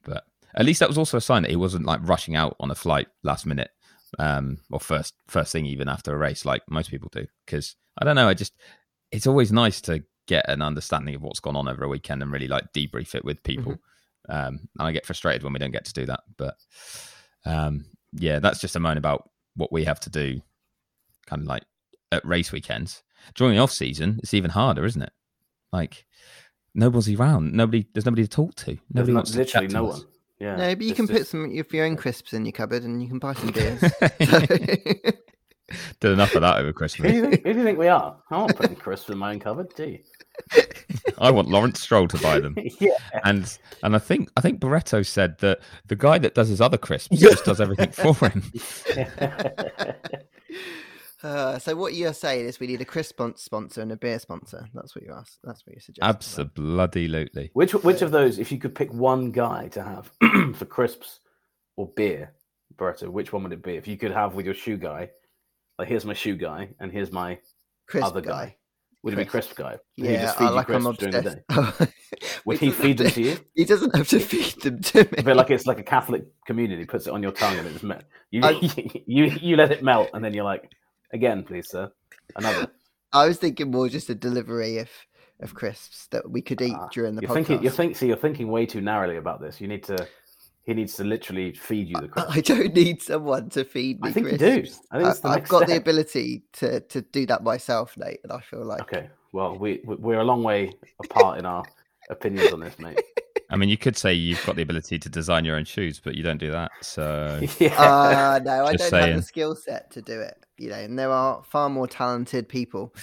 But 0.04 0.26
at 0.56 0.66
least 0.66 0.80
that 0.80 0.90
was 0.90 0.98
also 0.98 1.18
a 1.18 1.22
sign 1.22 1.44
that 1.44 1.52
he 1.52 1.58
wasn't 1.58 1.86
like 1.86 2.00
rushing 2.04 2.36
out 2.36 2.56
on 2.60 2.72
a 2.72 2.76
flight 2.76 3.08
last 3.24 3.46
minute, 3.46 3.70
um, 4.20 4.58
or 4.72 4.80
first 4.80 5.16
first 5.28 5.52
thing 5.52 5.66
even 5.66 5.88
after 5.90 6.14
a 6.14 6.18
race 6.18 6.46
like 6.46 6.64
most 6.70 6.90
people 6.90 7.10
do. 7.12 7.28
Because 7.46 7.76
I 8.00 8.06
don't 8.06 8.16
know, 8.16 8.28
I 8.30 8.34
just 8.34 8.54
it's 9.12 9.28
always 9.28 9.52
nice 9.52 9.82
to 9.82 10.04
get 10.28 10.50
an 10.50 10.62
understanding 10.62 11.16
of 11.16 11.22
what's 11.22 11.40
gone 11.40 11.56
on 11.56 11.68
over 11.68 11.86
a 11.86 11.88
weekend 11.88 12.22
and 12.22 12.32
really 12.32 12.48
like 12.48 12.74
debrief 12.74 13.16
it 13.16 13.24
with 13.26 13.42
people. 13.44 13.78
Um, 14.30 14.68
and 14.78 14.88
I 14.88 14.92
get 14.92 15.06
frustrated 15.06 15.44
when 15.44 15.54
we 15.54 15.60
don't 15.60 15.72
get 15.72 15.86
to 15.86 15.94
do 15.94 16.06
that. 16.08 16.20
But 16.36 16.56
um, 17.46 17.86
yeah, 18.14 18.40
that's 18.40 18.60
just 18.60 18.76
a 18.76 18.80
moan 18.80 18.98
about 18.98 19.30
what 19.56 19.72
we 19.72 19.86
have 19.86 20.02
to 20.02 20.10
do, 20.10 20.42
kind 21.26 21.42
of 21.44 21.48
like 21.48 21.64
at 22.12 22.26
race 22.26 22.52
weekends. 22.52 23.04
During 23.36 23.56
the 23.56 23.62
off 23.62 23.72
season, 23.72 24.20
it's 24.22 24.34
even 24.34 24.52
harder, 24.52 24.86
isn't 24.86 25.02
it? 25.02 25.14
Like 25.72 26.06
nobody's 26.76 27.18
around. 27.20 27.54
Nobody. 27.54 27.88
There's 27.94 28.06
nobody 28.06 28.24
to 28.24 28.30
talk 28.30 28.56
to. 28.56 28.66
There's 28.66 28.80
Nobody 28.92 29.12
no- 29.14 29.18
wants 29.20 29.32
to 29.32 29.38
literally 29.38 29.68
chat 29.68 29.72
to 29.72 29.76
no 29.82 29.90
us. 29.92 30.06
One. 30.40 30.48
Yeah. 30.50 30.56
No, 30.56 30.76
but 30.76 30.86
you 30.86 30.94
can 30.94 31.08
put 31.08 31.18
just- 31.18 31.32
some 31.32 31.46
of 31.46 31.74
your 31.74 31.86
own 31.86 31.96
crisps 31.96 32.34
in 32.34 32.46
your 32.46 32.52
cupboard 32.52 32.84
and 32.84 33.02
you 33.02 33.08
can 33.10 33.20
buy 33.20 33.34
some 33.34 33.52
beers. 33.52 33.82
Did 36.00 36.12
enough 36.14 36.34
of 36.34 36.42
that 36.42 36.60
over 36.60 36.68
Who 36.68 36.72
do, 36.72 36.74
Christmas. 36.74 37.12
you 37.14 37.30
think, 37.30 37.44
who 37.44 37.52
do 37.52 37.60
you 37.60 37.66
think 37.66 37.78
we 37.78 37.90
are? 37.90 38.16
I'm 38.32 38.48
not 38.48 38.56
putting 38.56 38.78
crisps 38.78 39.10
in 39.10 39.18
my 39.18 39.32
own 39.32 39.40
cupboard, 39.40 39.74
do 39.76 39.84
you? 39.90 40.00
I 41.18 41.30
want 41.30 41.50
Lawrence 41.50 41.82
Stroll 41.82 42.08
to 42.08 42.18
buy 42.20 42.40
them. 42.40 42.56
yeah. 42.80 42.92
And 43.26 43.58
and 43.84 43.94
I 43.96 44.00
think 44.00 44.30
I 44.38 44.42
think 44.42 44.62
Barretto 44.62 45.06
said 45.06 45.38
that 45.40 45.60
the 45.88 45.96
guy 45.98 46.20
that 46.20 46.36
does 46.36 46.48
his 46.48 46.62
other 46.62 46.78
crisps 46.78 47.18
just 47.20 47.44
does 47.44 47.60
everything 47.60 47.92
for 47.92 48.14
him. 48.30 48.44
Uh, 51.24 51.58
so 51.58 51.76
what 51.76 51.94
you're 51.96 52.14
saying 52.14 52.46
is 52.46 52.60
we 52.60 52.68
need 52.68 52.82
a 52.82 52.86
crisp 52.86 53.20
sponsor 53.36 53.82
and 53.82 53.92
a 53.92 53.98
beer 53.98 54.20
sponsor. 54.20 54.68
That's 54.74 54.96
what 54.96 55.04
you 55.04 55.14
asked. 55.14 55.40
That's 55.44 55.66
what 55.66 55.74
you're 55.74 55.82
suggesting. 55.82 56.04
right? 56.04 56.10
Absolutely. 56.16 57.50
Which 57.54 57.74
which 57.74 58.02
of 58.04 58.12
those, 58.12 58.38
if 58.40 58.52
you 58.52 58.60
could 58.60 58.76
pick 58.76 58.94
one 58.94 59.32
guy 59.32 59.68
to 59.70 59.82
have 59.82 60.12
for 60.56 60.66
crisps 60.66 61.20
or 61.76 61.88
beer, 61.96 62.34
Barretto, 62.78 63.10
which 63.10 63.34
one 63.34 63.44
would 63.44 63.54
it 63.54 63.64
be? 63.64 63.76
If 63.76 63.88
you 63.88 63.98
could 63.98 64.12
have 64.12 64.36
with 64.36 64.46
your 64.46 64.54
shoe 64.54 64.78
guy, 64.78 65.10
like 65.80 65.88
here's 65.88 66.06
my 66.06 66.14
shoe 66.14 66.36
guy 66.36 66.70
and 66.80 66.92
here's 66.92 67.12
my 67.12 67.40
Crisp 67.88 68.06
other 68.08 68.22
guy. 68.22 68.30
guy. 68.32 68.56
Would 69.04 69.14
it 69.14 69.18
be 69.18 69.26
Crisp. 69.26 69.56
crisp 69.56 69.58
guy? 69.58 69.78
Would 70.00 70.08
he 70.10 70.14
Yeah, 70.16 70.22
just 70.24 70.38
feed 70.38 70.46
I 70.46 70.50
like 70.50 70.70
I'm 70.70 70.84
during 70.96 71.12
the 71.14 71.22
day? 71.22 71.44
obsessed. 71.50 71.92
Would 72.46 72.58
He 72.60 72.66
he 72.68 72.72
doesn't 72.72 72.84
feed 72.84 72.98
them 72.98 73.06
have 73.06 73.14
to 73.16 73.22
you? 73.22 73.38
He 73.56 73.66
doesn't 73.66 73.96
have 73.96 74.08
to 74.10 74.20
feed 74.20 74.62
them 74.62 74.82
to 74.82 74.98
me. 75.04 75.10
A 75.20 75.24
bit 75.24 75.36
like 75.36 75.50
it's 75.50 75.66
like 75.66 75.80
a 75.80 75.84
Catholic 75.84 76.26
community, 76.46 76.86
puts 76.86 77.08
it 77.08 77.14
on 77.14 77.24
your 77.24 77.32
tongue 77.32 77.58
and 77.58 77.68
it 77.68 77.72
just 77.74 77.84
melt. 77.84 78.04
You, 78.32 78.42
I- 78.44 78.60
you 79.08 79.26
you 79.42 79.56
let 79.56 79.72
it 79.72 79.82
melt 79.84 80.10
and 80.14 80.24
then 80.24 80.34
you're 80.34 80.44
like, 80.44 80.70
again, 81.14 81.44
please, 81.44 81.70
sir. 81.70 81.92
Another. 82.36 82.68
I 83.14 83.28
was 83.28 83.38
thinking 83.38 83.72
more 83.72 83.88
just 83.90 84.10
a 84.10 84.16
delivery 84.16 84.78
of 84.80 84.90
of 85.40 85.54
crisps 85.54 86.08
that 86.08 86.28
we 86.30 86.42
could 86.42 86.60
eat 86.62 86.74
Ah, 86.76 86.88
during 86.92 87.14
the 87.16 87.22
You're 87.22 87.30
podcast. 87.30 87.34
thinking 87.36 87.62
you're 87.64 87.72
think 87.72 87.96
see, 87.96 88.08
you're 88.08 88.18
thinking 88.18 88.48
way 88.50 88.66
too 88.66 88.82
narrowly 88.82 89.18
about 89.18 89.40
this. 89.40 89.62
You 89.62 89.68
need 89.68 89.84
to 89.84 90.08
he 90.64 90.74
needs 90.74 90.96
to 90.96 91.04
literally 91.04 91.54
feed 91.54 91.88
you 91.90 91.96
the 92.02 92.08
crisps. 92.10 92.36
I 92.38 92.42
don't 92.42 92.74
need 92.74 93.02
someone 93.02 93.50
to 93.52 93.64
feed 93.64 94.02
me 94.02 94.10
I 94.10 94.12
think 94.12 94.32
you 94.32 94.38
crisps. 94.38 94.80
do. 94.80 94.86
I 94.92 95.14
think 95.14 95.26
I, 95.26 95.34
have 95.40 95.48
got 95.48 95.68
the 95.68 95.78
ability 95.78 96.44
to 96.54 96.80
to 96.82 97.02
do 97.02 97.26
that 97.28 97.44
myself, 97.44 97.96
Nate, 97.98 98.20
and 98.24 98.32
I 98.32 98.40
feel 98.42 98.66
like 98.66 98.82
Okay. 98.82 99.10
Well, 99.32 99.58
we 99.58 99.82
we- 99.86 99.96
we're 99.96 100.20
a 100.20 100.24
long 100.26 100.42
way 100.44 100.72
apart 101.04 101.38
in 101.40 101.46
our 101.46 101.64
opinions 102.10 102.54
on 102.54 102.60
this, 102.60 102.78
mate. 102.80 103.02
I 103.50 103.56
mean, 103.56 103.70
you 103.70 103.78
could 103.78 103.98
say 103.98 104.14
you've 104.14 104.46
got 104.46 104.56
the 104.58 104.62
ability 104.62 105.00
to 105.00 105.10
design 105.10 105.46
your 105.46 105.56
own 105.56 105.64
shoes, 105.64 106.02
but 106.04 106.16
you 106.16 106.24
don't 106.24 106.38
do 106.38 106.52
that. 106.52 106.72
So 106.82 107.42
yeah. 107.60 107.82
uh, 107.82 108.40
no, 108.44 108.66
I 108.66 108.76
don't 108.76 108.78
Just 108.78 108.92
have 108.92 109.16
the 109.16 109.22
skill 109.22 109.56
set 109.56 109.90
to 109.92 110.02
do 110.02 110.20
it. 110.20 110.36
You 110.58 110.70
know, 110.70 110.76
and 110.76 110.98
there 110.98 111.12
are 111.12 111.44
far 111.44 111.70
more 111.70 111.88
talented 111.88 112.50
people 112.50 112.94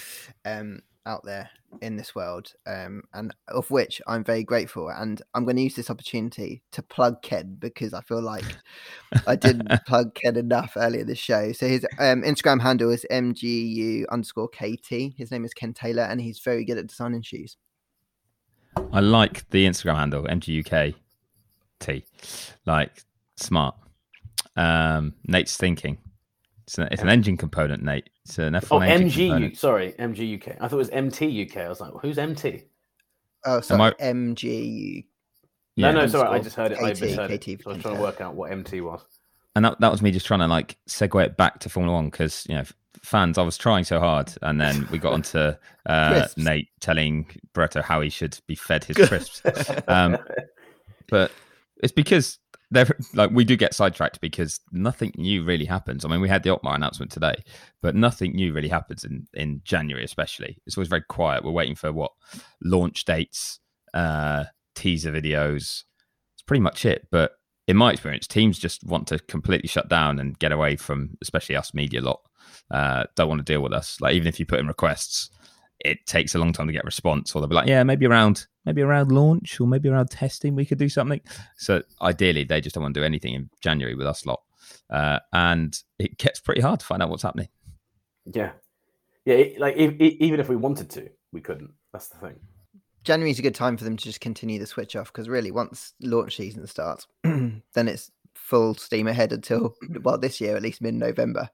um, 0.43 0.81
out 1.05 1.23
there 1.23 1.49
in 1.81 1.95
this 1.97 2.13
world, 2.13 2.53
um, 2.67 3.03
and 3.13 3.33
of 3.47 3.71
which 3.71 4.01
I'm 4.07 4.23
very 4.23 4.43
grateful. 4.43 4.89
And 4.89 5.21
I'm 5.33 5.45
going 5.45 5.55
to 5.55 5.63
use 5.63 5.75
this 5.75 5.89
opportunity 5.89 6.61
to 6.73 6.83
plug 6.83 7.21
Ken 7.21 7.55
because 7.57 7.93
I 7.93 8.01
feel 8.01 8.21
like 8.21 8.45
I 9.25 9.35
didn't 9.35 9.71
plug 9.87 10.13
Ken 10.15 10.35
enough 10.35 10.73
earlier 10.75 11.03
this 11.03 11.17
show. 11.17 11.53
So 11.53 11.67
his 11.67 11.85
um, 11.97 12.21
Instagram 12.21 12.61
handle 12.61 12.91
is 12.91 13.05
mgu 13.09 14.05
underscore 14.09 14.49
kt. 14.49 15.15
His 15.17 15.31
name 15.31 15.45
is 15.45 15.53
Ken 15.53 15.73
Taylor, 15.73 16.03
and 16.03 16.21
he's 16.21 16.39
very 16.39 16.65
good 16.65 16.77
at 16.77 16.87
designing 16.87 17.23
shoes. 17.23 17.57
I 18.91 18.99
like 19.01 19.49
the 19.49 19.65
Instagram 19.65 19.97
handle 19.97 20.23
MGUK 20.23 20.95
T, 21.79 22.05
like 22.65 23.03
smart. 23.35 23.75
Um, 24.55 25.13
Nate's 25.25 25.57
thinking. 25.57 25.97
It's, 26.65 26.77
a, 26.79 26.87
it's 26.91 27.01
an 27.01 27.09
engine 27.09 27.37
component, 27.37 27.83
Nate. 27.83 28.09
It's 28.23 28.39
an 28.39 28.53
F1 28.53 28.67
oh, 28.71 28.79
engine 28.79 29.09
MG. 29.09 29.27
component. 29.27 29.57
Sorry, 29.57 29.91
MG 29.99 30.41
UK. 30.41 30.55
I 30.59 30.67
thought 30.67 30.73
it 30.73 30.77
was 30.77 30.89
MT 30.89 31.47
UK. 31.49 31.57
I 31.57 31.69
was 31.69 31.79
like, 31.79 31.91
who's 32.01 32.17
MT? 32.17 32.63
Oh, 33.45 33.61
sorry, 33.61 33.93
I- 33.99 34.03
MGU. 34.03 35.05
Yeah. 35.75 35.91
No, 35.91 36.01
no, 36.01 36.07
sorry. 36.07 36.29
I 36.29 36.39
just 36.39 36.55
heard 36.55 36.71
it. 36.71 36.79
I 36.79 36.93
KT, 36.93 37.01
misheard 37.01 37.31
it. 37.31 37.41
KT 37.41 37.61
So 37.63 37.69
I 37.69 37.73
was 37.73 37.77
for 37.77 37.83
trying 37.83 37.95
to 37.97 38.01
work 38.01 38.21
out 38.21 38.33
what 38.33 38.51
MT 38.51 38.81
was. 38.81 39.01
and 39.55 39.65
that, 39.65 39.79
that 39.81 39.91
was 39.91 40.01
me 40.01 40.09
just 40.11 40.25
trying 40.25 40.39
to 40.39 40.47
like 40.47 40.77
segue 40.89 41.23
it 41.23 41.35
back 41.37 41.59
to 41.59 41.69
Formula 41.69 41.95
One 41.95 42.09
because 42.09 42.45
you 42.47 42.55
know 42.55 42.61
f- 42.61 42.73
fans, 43.03 43.37
I 43.37 43.43
was 43.43 43.57
trying 43.57 43.83
so 43.83 43.99
hard, 43.99 44.33
and 44.41 44.59
then 44.59 44.87
we 44.91 44.97
got 44.97 45.13
onto 45.13 45.53
uh, 45.85 46.27
Nate 46.37 46.69
telling 46.79 47.27
Barretto 47.53 47.81
how 47.81 48.01
he 48.01 48.09
should 48.09 48.37
be 48.47 48.55
fed 48.55 48.83
his 48.83 48.97
crisps. 49.07 49.41
Um, 49.87 50.17
but 51.09 51.31
it's 51.77 51.93
because 51.93 52.39
they're 52.71 52.87
like 53.13 53.31
we 53.31 53.43
do 53.43 53.55
get 53.55 53.73
sidetracked 53.73 54.19
because 54.21 54.59
nothing 54.71 55.13
new 55.17 55.43
really 55.43 55.65
happens. 55.65 56.03
I 56.03 56.07
mean, 56.07 56.21
we 56.21 56.29
had 56.29 56.43
the 56.43 56.49
Otmar 56.49 56.75
announcement 56.75 57.11
today, 57.11 57.35
but 57.81 57.95
nothing 57.95 58.33
new 58.33 58.53
really 58.53 58.69
happens 58.69 59.03
in 59.03 59.27
in 59.33 59.61
January, 59.63 60.03
especially. 60.03 60.57
It's 60.65 60.77
always 60.77 60.89
very 60.89 61.03
quiet. 61.03 61.43
We're 61.43 61.51
waiting 61.51 61.75
for 61.75 61.93
what 61.93 62.11
launch 62.61 63.05
dates, 63.05 63.59
uh, 63.93 64.45
teaser 64.73 65.11
videos. 65.11 65.83
It's 66.33 66.43
pretty 66.45 66.61
much 66.61 66.85
it. 66.85 67.07
But 67.11 67.33
in 67.67 67.77
my 67.77 67.91
experience, 67.91 68.27
teams 68.27 68.59
just 68.59 68.83
want 68.83 69.07
to 69.07 69.19
completely 69.19 69.67
shut 69.67 69.89
down 69.89 70.19
and 70.19 70.37
get 70.39 70.51
away 70.51 70.75
from, 70.75 71.17
especially 71.21 71.55
us 71.55 71.73
media 71.73 72.01
lot. 72.01 72.21
Uh, 72.71 73.05
don't 73.15 73.29
want 73.29 73.45
to 73.45 73.51
deal 73.53 73.61
with 73.61 73.73
us. 73.73 73.99
Like 74.01 74.13
even 74.15 74.27
if 74.27 74.39
you 74.39 74.45
put 74.45 74.59
in 74.59 74.67
requests, 74.67 75.29
it 75.79 76.05
takes 76.05 76.33
a 76.35 76.39
long 76.39 76.53
time 76.53 76.67
to 76.67 76.73
get 76.73 76.85
response, 76.85 77.35
or 77.35 77.41
they'll 77.41 77.49
be 77.49 77.55
like, 77.55 77.67
yeah, 77.67 77.83
maybe 77.83 78.05
around 78.05 78.47
maybe 78.65 78.81
around 78.81 79.11
launch 79.11 79.59
or 79.61 79.67
maybe 79.67 79.89
around 79.89 80.09
testing 80.09 80.55
we 80.55 80.65
could 80.65 80.79
do 80.79 80.89
something. 80.89 81.21
So 81.57 81.83
ideally, 82.01 82.43
they 82.43 82.61
just 82.61 82.73
don't 82.75 82.83
want 82.83 82.93
to 82.95 83.01
do 83.01 83.05
anything 83.05 83.33
in 83.35 83.49
January 83.61 83.93
with 83.95 84.07
us 84.07 84.25
lot, 84.25 84.41
uh, 84.89 85.19
and 85.33 85.77
it 85.99 86.17
gets 86.17 86.39
pretty 86.39 86.61
hard 86.61 86.79
to 86.79 86.85
find 86.85 87.03
out 87.03 87.09
what's 87.09 87.23
happening. 87.23 87.49
yeah, 88.33 88.51
yeah. 89.25 89.35
it- 89.35 89.59
Like 89.59 89.75
if, 89.77 89.93
e- 90.01 90.17
even 90.21 90.39
if 90.39 90.49
we 90.49 90.55
wanted 90.55 90.89
to, 90.91 91.09
we 91.31 91.41
couldn't. 91.41 91.71
That's 91.93 92.07
the 92.07 92.17
thing. 92.17 92.39
January's 93.05 93.39
a 93.39 93.43
good 93.43 93.55
time 93.55 93.77
for 93.77 93.83
them 93.85 93.95
to 93.95 94.03
just 94.03 94.19
continue 94.19 94.59
the 94.59 94.65
switch 94.65 94.95
off 94.95 95.13
because 95.13 95.29
really, 95.29 95.51
once 95.51 95.93
launch 96.01 96.35
season 96.35 96.65
starts, 96.67 97.07
then 97.23 97.61
it's 97.75 98.11
full 98.33 98.73
steam 98.75 99.07
ahead 99.07 99.31
until 99.31 99.73
well 100.01 100.17
this 100.17 100.41
year 100.41 100.55
at 100.55 100.61
least 100.61 100.81
mid 100.81 100.93
November, 100.95 101.49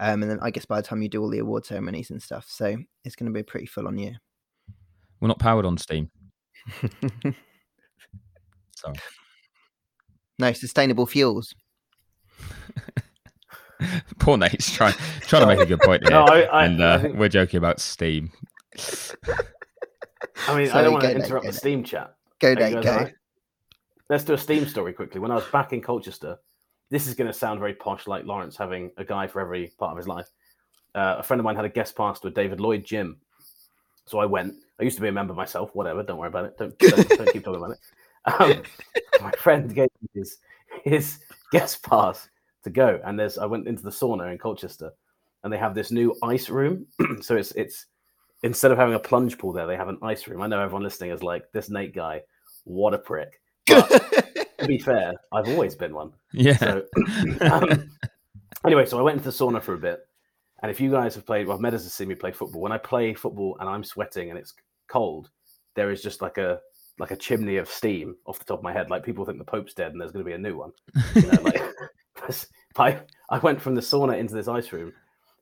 um, 0.00 0.22
and 0.22 0.30
then 0.30 0.38
I 0.42 0.50
guess 0.50 0.66
by 0.66 0.80
the 0.80 0.86
time 0.86 1.00
you 1.02 1.08
do 1.08 1.22
all 1.22 1.30
the 1.30 1.38
award 1.38 1.64
ceremonies 1.64 2.10
and 2.10 2.20
stuff, 2.22 2.46
so 2.48 2.76
it's 3.04 3.16
going 3.16 3.26
to 3.26 3.32
be 3.32 3.40
a 3.40 3.44
pretty 3.44 3.66
full 3.66 3.86
on 3.88 3.96
year. 3.98 4.20
We're 5.20 5.28
not 5.28 5.38
powered 5.38 5.64
on 5.64 5.78
Steam. 5.78 6.10
Sorry. 8.76 8.96
no 10.38 10.52
sustainable 10.52 11.06
fuels. 11.06 11.54
Poor 14.18 14.36
Nate's 14.36 14.70
trying 14.74 14.94
trying 15.22 15.42
to 15.42 15.46
make 15.46 15.60
a 15.60 15.66
good 15.66 15.80
point 15.80 16.02
here, 16.08 16.10
No, 16.10 16.24
I- 16.24 16.40
I- 16.42 16.64
and 16.66 16.82
I 16.82 16.86
uh, 16.94 16.98
think- 17.00 17.16
we're 17.16 17.28
joking 17.28 17.58
about 17.58 17.78
Steam. 17.80 18.32
I 20.48 20.56
mean, 20.56 20.70
I 20.70 20.82
don't 20.82 20.92
want 20.92 21.04
to 21.04 21.14
interrupt 21.14 21.44
the 21.44 21.52
Nate. 21.52 21.58
Steam 21.58 21.84
chat. 21.84 22.14
Go 22.40 22.54
Nate, 22.54 22.82
go. 22.82 22.90
alright? 22.90 23.14
Let's 24.08 24.24
do 24.24 24.34
a 24.34 24.38
Steam 24.38 24.66
story 24.66 24.92
quickly. 24.92 25.20
When 25.20 25.30
I 25.30 25.34
was 25.34 25.46
back 25.46 25.72
in 25.72 25.80
Colchester, 25.80 26.38
this 26.90 27.06
is 27.06 27.14
going 27.14 27.26
to 27.26 27.32
sound 27.32 27.58
very 27.58 27.74
posh, 27.74 28.06
like 28.06 28.24
Lawrence 28.24 28.56
having 28.56 28.90
a 28.96 29.04
guy 29.04 29.26
for 29.26 29.40
every 29.40 29.72
part 29.78 29.92
of 29.92 29.96
his 29.96 30.06
life. 30.06 30.28
Uh, 30.94 31.16
a 31.18 31.22
friend 31.22 31.40
of 31.40 31.44
mine 31.44 31.56
had 31.56 31.64
a 31.64 31.70
guest 31.70 31.96
pass 31.96 32.20
to 32.20 32.28
a 32.28 32.30
David 32.30 32.60
Lloyd 32.60 32.84
gym, 32.84 33.18
so 34.06 34.18
I 34.18 34.26
went. 34.26 34.54
I 34.80 34.84
used 34.84 34.96
to 34.96 35.02
be 35.02 35.08
a 35.08 35.12
member 35.12 35.34
myself. 35.34 35.70
Whatever, 35.74 36.02
don't 36.02 36.18
worry 36.18 36.28
about 36.28 36.46
it. 36.46 36.56
Don't 36.56 36.78
don't, 36.78 37.08
don't 37.18 37.32
keep 37.32 37.44
talking 37.44 37.62
about 37.62 37.72
it. 37.72 37.80
Um, 38.40 38.62
my 39.20 39.32
friend 39.32 39.74
gave 39.74 39.88
me 40.00 40.08
his 40.14 40.38
his 40.84 41.18
guest 41.52 41.82
pass 41.82 42.28
to 42.64 42.70
go, 42.70 43.00
and 43.04 43.18
there's 43.18 43.36
I 43.36 43.46
went 43.46 43.66
into 43.66 43.82
the 43.82 43.90
sauna 43.90 44.30
in 44.30 44.38
Colchester, 44.38 44.92
and 45.42 45.52
they 45.52 45.58
have 45.58 45.74
this 45.74 45.90
new 45.90 46.16
ice 46.22 46.48
room. 46.48 46.86
so 47.20 47.36
it's 47.36 47.52
it's 47.52 47.86
instead 48.42 48.70
of 48.70 48.78
having 48.78 48.94
a 48.94 48.98
plunge 48.98 49.38
pool 49.38 49.52
there, 49.52 49.66
they 49.66 49.76
have 49.76 49.88
an 49.88 49.98
ice 50.02 50.26
room. 50.26 50.42
I 50.42 50.46
know 50.46 50.60
everyone 50.60 50.82
listening 50.82 51.10
is 51.10 51.22
like 51.22 51.44
this 51.52 51.70
Nate 51.70 51.94
guy, 51.94 52.22
what 52.64 52.94
a 52.94 52.98
prick. 52.98 53.40
But 53.66 53.88
to 54.58 54.66
be 54.66 54.78
fair, 54.84 55.14
I've 55.32 55.48
always 55.48 55.74
been 55.74 55.94
one. 55.94 56.12
Yeah, 56.32 56.56
So 56.56 56.86
um, 57.40 57.90
anyway, 58.64 58.86
so 58.86 58.98
I 58.98 59.02
went 59.02 59.18
into 59.18 59.30
the 59.30 59.36
sauna 59.36 59.62
for 59.62 59.74
a 59.74 59.78
bit, 59.78 60.00
and 60.62 60.70
if 60.70 60.80
you 60.80 60.90
guys 60.90 61.14
have 61.14 61.26
played, 61.26 61.46
well, 61.46 61.58
Meadows 61.58 61.82
has 61.82 61.92
seen 61.92 62.08
me 62.08 62.14
play 62.14 62.32
football. 62.32 62.60
When 62.60 62.72
I 62.72 62.78
play 62.78 63.14
football 63.14 63.56
and 63.60 63.68
I'm 63.68 63.84
sweating 63.84 64.30
and 64.30 64.38
it's 64.38 64.54
cold, 64.88 65.30
there 65.74 65.90
is 65.90 66.02
just 66.02 66.22
like 66.22 66.38
a 66.38 66.60
like 66.98 67.10
a 67.10 67.16
chimney 67.16 67.58
of 67.58 67.68
steam 67.68 68.16
off 68.24 68.38
the 68.38 68.44
top 68.44 68.60
of 68.60 68.64
my 68.64 68.72
head. 68.72 68.88
Like 68.88 69.04
people 69.04 69.24
think 69.24 69.38
the 69.38 69.44
Pope's 69.44 69.74
dead 69.74 69.92
and 69.92 70.00
there's 70.00 70.12
going 70.12 70.24
to 70.24 70.28
be 70.28 70.34
a 70.34 70.38
new 70.38 70.56
one. 70.56 70.72
You 71.14 71.22
know, 71.22 71.42
like 71.42 71.62
I 72.78 73.00
I 73.28 73.38
went 73.38 73.60
from 73.60 73.74
the 73.74 73.80
sauna 73.80 74.18
into 74.18 74.34
this 74.34 74.48
ice 74.48 74.72
room. 74.72 74.92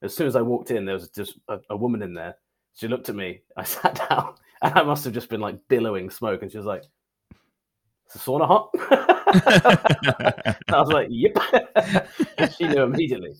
As 0.03 0.14
soon 0.14 0.26
as 0.26 0.36
I 0.36 0.42
walked 0.42 0.70
in, 0.70 0.84
there 0.84 0.95
was 0.95 1.09
just 1.09 1.38
a, 1.49 1.59
a 1.70 1.76
woman 1.76 2.03
in 2.03 2.12
there. 2.12 2.36
She 2.75 2.89
looked 2.89 3.09
at 3.09 3.14
me. 3.14 3.41
I 3.57 3.64
sat 3.64 4.07
down, 4.09 4.35
and 4.62 4.79
I 4.79 4.83
must 4.83 5.05
have 5.05 5.14
just 5.14 5.29
been 5.29 5.41
like 5.41 5.59
billowing 5.68 6.11
smoke. 6.11 6.43
And 6.43 6.51
she 6.51 6.59
was 6.59 6.66
like, 6.66 6.83
"Is 6.83 8.12
the 8.14 8.18
sauna 8.18 8.47
hot?" 8.47 8.70
I 10.68 10.81
was 10.81 10.89
like, 10.89 11.09
"Yep." 11.11 12.53
she 12.57 12.68
knew 12.68 12.83
immediately. 12.83 13.35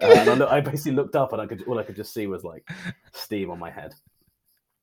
Uh, 0.00 0.06
and 0.06 0.30
I, 0.30 0.34
look, 0.34 0.50
I 0.50 0.60
basically 0.60 0.92
looked 0.92 1.16
up, 1.16 1.32
and 1.32 1.42
I 1.42 1.46
could 1.46 1.64
all 1.66 1.78
I 1.78 1.82
could 1.82 1.96
just 1.96 2.12
see 2.14 2.26
was 2.26 2.44
like 2.44 2.68
steam 3.12 3.50
on 3.50 3.58
my 3.58 3.70
head. 3.70 3.94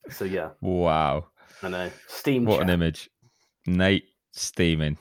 So 0.09 0.25
yeah, 0.25 0.49
wow, 0.61 1.27
I 1.63 1.69
know 1.69 1.91
steam. 2.07 2.45
what 2.45 2.61
an 2.61 2.69
image! 2.69 3.09
Nate 3.65 4.05
steaming, 4.33 4.97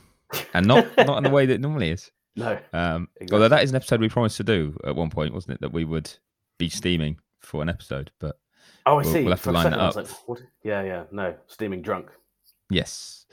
and 0.55 0.66
not 0.66 0.86
not 0.96 1.18
in 1.18 1.24
the 1.24 1.30
way 1.30 1.46
that 1.46 1.55
it 1.55 1.61
normally 1.61 1.90
is. 1.90 2.11
No, 2.36 2.59
Um, 2.72 3.09
Exactly. 3.16 3.34
Although 3.36 3.48
that 3.48 3.62
is 3.62 3.70
an 3.70 3.76
episode 3.76 4.00
we 4.00 4.09
promised 4.09 4.38
to 4.38 4.44
do 4.44 4.76
at 4.84 4.96
one 4.96 5.09
point, 5.09 5.32
wasn't 5.32 5.55
it? 5.55 5.61
That 5.61 5.72
we 5.72 5.84
would 5.84 6.11
be 6.59 6.68
steaming 6.68 7.18
for 7.40 7.62
an 7.62 7.68
episode, 7.68 8.11
but 8.18 8.40
oh, 8.86 8.92
I 8.98 9.02
We'll- 9.02 9.04
see. 9.12 9.22
we'll 9.22 9.30
have 9.32 9.40
to 9.40 9.44
For 9.44 9.52
line 9.52 9.70
that 9.70 9.78
up. 9.78 9.96
like. 9.96 10.06
Yeah, 10.62 10.82
yeah, 10.82 11.04
no, 11.10 11.34
steaming 11.46 11.82
drunk. 11.82 12.10
yes, 12.70 13.26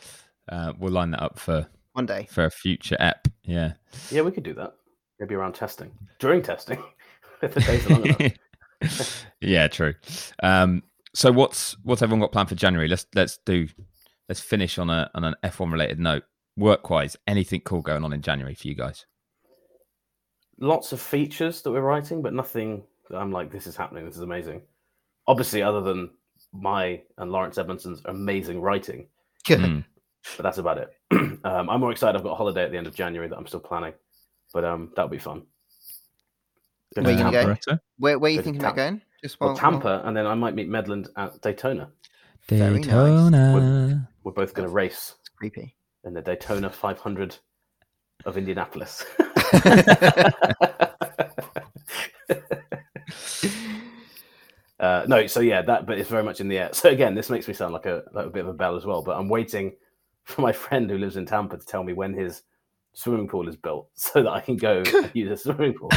uh, 0.49 0.73
we'll 0.77 0.91
line 0.91 1.11
that 1.11 1.21
up 1.21 1.39
for 1.39 1.67
One 1.93 2.05
day. 2.05 2.27
for 2.29 2.45
a 2.45 2.51
future 2.51 2.97
app. 2.99 3.27
Yeah. 3.43 3.73
Yeah, 4.11 4.21
we 4.21 4.31
could 4.31 4.43
do 4.43 4.53
that. 4.55 4.73
Maybe 5.19 5.35
around 5.35 5.53
testing, 5.53 5.91
during 6.19 6.41
testing, 6.41 6.83
if 7.41 7.53
the 7.53 7.59
days 7.61 7.85
are 7.85 7.89
long 7.89 8.05
enough. 8.07 9.25
yeah, 9.41 9.67
true. 9.67 9.93
Um, 10.41 10.83
so 11.13 11.31
what's 11.31 11.75
what's 11.83 12.01
everyone 12.01 12.21
got 12.21 12.31
planned 12.31 12.49
for 12.49 12.55
January? 12.55 12.87
Let's 12.87 13.05
let's 13.13 13.37
do 13.45 13.67
let's 14.29 14.39
finish 14.41 14.77
on 14.79 14.89
a 14.89 15.09
on 15.13 15.23
an 15.23 15.35
F1 15.43 15.71
related 15.71 15.99
note. 15.99 16.23
Work 16.57 16.89
wise, 16.89 17.15
anything 17.27 17.61
cool 17.61 17.81
going 17.81 18.03
on 18.03 18.11
in 18.13 18.21
January 18.21 18.55
for 18.55 18.67
you 18.67 18.75
guys? 18.75 19.05
Lots 20.59 20.91
of 20.91 21.01
features 21.01 21.61
that 21.61 21.71
we're 21.71 21.81
writing, 21.81 22.21
but 22.21 22.33
nothing 22.33 22.83
that 23.09 23.17
I'm 23.17 23.31
like, 23.31 23.51
this 23.51 23.67
is 23.67 23.75
happening. 23.75 24.05
This 24.05 24.15
is 24.15 24.21
amazing. 24.21 24.61
Obviously, 25.27 25.61
other 25.61 25.81
than 25.81 26.09
my 26.53 27.01
and 27.17 27.31
Laurence 27.31 27.57
Edmondson's 27.57 28.01
amazing 28.05 28.61
writing, 28.61 29.07
Mm. 29.47 29.83
but 30.37 30.43
that's 30.43 30.57
about 30.59 30.77
it. 30.77 30.89
um, 31.11 31.41
I'm 31.69 31.79
more 31.79 31.91
excited. 31.91 32.15
I've 32.17 32.23
got 32.23 32.33
a 32.33 32.35
holiday 32.35 32.63
at 32.63 32.71
the 32.71 32.77
end 32.77 32.85
of 32.87 32.93
January 32.95 33.27
that 33.29 33.37
I'm 33.37 33.47
still 33.47 33.59
planning, 33.59 33.93
but 34.53 34.63
um, 34.65 34.91
that'll 34.95 35.09
be 35.09 35.17
fun. 35.17 35.43
Go 36.95 37.01
to 37.01 37.07
Where 37.07 37.17
you 37.17 37.23
gonna 37.23 37.57
go? 37.65 37.77
Where, 37.97 38.19
where 38.19 38.29
are 38.29 38.31
you 38.31 38.37
Go 38.37 38.41
to 38.41 38.45
thinking 38.45 38.61
about 38.61 38.75
Tampa. 38.75 38.91
going? 38.91 39.01
Just 39.23 39.39
Well, 39.39 39.49
while- 39.51 39.57
Tampa, 39.57 40.01
and 40.05 40.15
then 40.17 40.27
I 40.27 40.35
might 40.35 40.53
meet 40.55 40.69
Medland 40.69 41.07
at 41.15 41.39
Daytona. 41.41 41.89
Very 42.49 42.75
nice. 42.79 42.85
Daytona. 42.85 44.09
We're 44.23 44.31
both 44.33 44.53
going 44.53 44.67
to 44.67 44.73
race 44.73 45.15
It's 45.21 45.29
creepy. 45.29 45.75
in 46.03 46.13
the 46.13 46.21
Daytona 46.21 46.69
500 46.69 47.37
of 48.25 48.37
Indianapolis. 48.37 49.05
uh, 54.81 55.05
no, 55.07 55.27
so 55.27 55.39
yeah, 55.39 55.61
that, 55.61 55.85
but 55.85 55.97
it's 55.97 56.09
very 56.09 56.23
much 56.23 56.41
in 56.41 56.47
the 56.49 56.57
air. 56.57 56.69
So 56.73 56.89
again, 56.89 57.15
this 57.15 57.29
makes 57.29 57.47
me 57.47 57.53
sound 57.53 57.73
like 57.73 57.85
a, 57.85 58.03
like 58.13 58.25
a 58.25 58.29
bit 58.29 58.41
of 58.43 58.49
a 58.49 58.53
bell 58.53 58.75
as 58.75 58.85
well. 58.85 59.01
But 59.01 59.17
I'm 59.17 59.29
waiting 59.29 59.73
for 60.23 60.41
my 60.41 60.51
friend 60.63 60.89
who 60.89 60.97
lives 60.97 61.15
in 61.17 61.25
Tampa 61.25 61.57
to 61.57 61.65
tell 61.65 61.83
me 61.83 61.93
when 61.93 62.13
his 62.13 62.43
swimming 62.93 63.27
pool 63.27 63.47
is 63.47 63.55
built, 63.55 63.89
so 63.95 64.23
that 64.23 64.29
I 64.31 64.41
can 64.41 64.57
go 64.57 64.83
and 64.85 65.11
use 65.13 65.31
a 65.31 65.37
swimming 65.37 65.73
pool. 65.73 65.89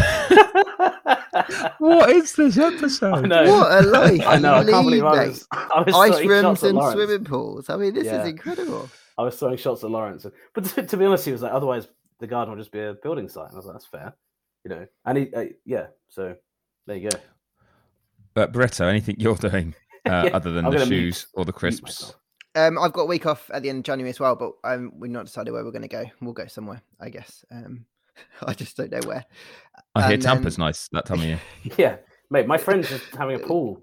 what 1.78 2.11
is 2.11 2.35
this 2.35 2.59
I 2.59 2.72
episode? 2.74 3.28
know. 3.28 3.45
What 3.45 3.85
a 3.85 3.87
life 3.89 4.22
I 4.26 4.39
know. 4.39 4.55
I 4.55 4.62
you 4.62 4.70
can't 4.70 4.87
believe 4.87 5.05
I 5.05 5.26
was. 5.28 5.47
I 5.53 5.82
was 5.85 5.95
Ice 5.95 6.11
throwing 6.12 6.28
rooms 6.28 6.62
and 6.62 6.78
swimming 6.93 7.24
pools. 7.24 7.70
I 7.70 7.76
mean, 7.76 7.95
this 7.95 8.05
Yeah. 8.07 8.22
is 8.22 8.28
incredible. 8.28 8.89
I 9.16 9.22
was 9.22 9.37
throwing 9.37 9.57
shots 9.57 9.85
at 9.85 9.91
Lawrence, 9.91 10.26
but 10.55 10.64
to, 10.64 10.82
to 10.82 10.97
be 10.97 11.05
honest, 11.05 11.24
he 11.24 11.32
was 11.32 11.43
like, 11.43 11.53
"Otherwise, 11.53 11.89
the 12.18 12.26
garden 12.26 12.53
will 12.55 12.61
just 12.61 12.72
be 12.72 12.80
a 12.80 12.95
building 12.95 13.28
site." 13.28 13.47
And 13.49 13.55
I 13.55 13.57
was 13.59 13.66
like, 13.66 13.74
"That's 13.74 13.87
fair," 13.87 14.14
you 14.64 14.70
know. 14.70 14.87
And 15.05 15.18
he, 15.18 15.32
uh, 15.35 15.45
yeah. 15.64 15.87
So 16.09 16.35
there 16.87 16.97
you 16.97 17.11
go. 17.11 17.16
But 18.35 18.53
Barretto, 18.53 18.87
anything 18.89 19.16
you're 19.18 19.37
doing 19.37 19.74
uh, 20.07 20.11
Yeah, 20.26 20.30
other 20.37 20.51
than 20.53 20.64
I'm 20.66 20.72
the 20.72 20.78
gonna 20.78 20.91
mute- 20.91 21.01
shoes 21.14 21.26
or 21.35 21.45
the 21.45 21.53
crisps? 21.53 22.14
Um, 22.57 22.78
I've 22.78 22.93
got 22.93 23.03
a 23.03 23.07
week 23.07 23.26
off 23.26 23.51
at 23.53 23.62
the 23.62 23.68
end 23.68 23.78
of 23.78 23.85
January 23.85 24.11
as 24.11 24.20
well, 24.20 24.37
but 24.37 24.53
um, 24.62 24.93
we've 24.97 25.11
not 25.11 25.26
decided 25.26 25.53
where 25.53 25.64
we're 25.64 25.72
going 25.72 25.82
to 25.82 25.89
go. 25.89 26.05
We'll 26.20 26.32
go 26.35 26.47
somewhere, 26.47 26.82
I 27.01 27.09
guess. 27.09 27.45
Um, 27.51 27.85
I 28.43 28.53
just 28.55 28.76
don't 28.76 28.93
know 28.93 29.01
where. 29.09 29.24
I 29.97 30.03
hear 30.07 30.14
And 30.14 30.22
Tampa's 30.22 30.57
then- 30.57 30.66
nice 30.66 30.89
that 30.93 31.07
time 31.07 31.18
of 31.20 31.24
year. 31.24 31.41
Yeah, 31.78 31.97
mate. 32.30 32.47
My 32.47 32.59
friend's 32.59 32.89
just 32.89 33.07
having 33.16 33.37
a 33.37 33.39
pool. 33.41 33.82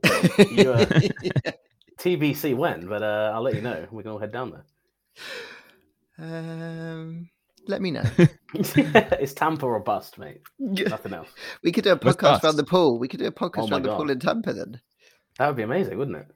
You, 0.52 0.72
uh, 0.72 0.86
TBC 2.00 2.56
when, 2.56 2.88
but 2.88 3.04
uh, 3.04 3.32
I'll 3.34 3.42
let 3.44 3.56
you 3.56 3.62
know. 3.62 3.86
We 3.92 4.04
can 4.04 4.12
all 4.14 4.20
head 4.20 4.32
down 4.32 4.52
there. 4.52 4.66
um, 6.18 7.30
let 7.72 7.82
me 7.82 7.92
know. 7.92 8.04
there. 8.04 8.30
it's 8.54 9.34
Tampa 9.34 9.66
or 9.66 9.80
bust, 9.80 10.20
mate. 10.20 10.42
Nothing 10.60 11.14
else. 11.14 11.30
we 11.64 11.72
could 11.72 11.84
do 11.84 11.92
a 11.92 12.00
Let's 12.02 12.18
podcast 12.18 12.44
around 12.44 12.58
the 12.58 12.64
pool. 12.64 13.00
We 13.00 13.08
could 13.08 13.20
do 13.20 13.26
a 13.26 13.32
podcast 13.32 13.64
Oh 13.64 13.68
my 13.68 13.78
around 13.78 13.84
the 13.84 13.96
pool 13.96 14.12
in 14.12 14.20
Tampa 14.20 14.54
then. 14.54 14.82
That 15.40 15.48
would 15.48 15.56
be 15.56 15.64
amazing, 15.64 15.98
wouldn't 15.98 16.18
it? 16.18 16.28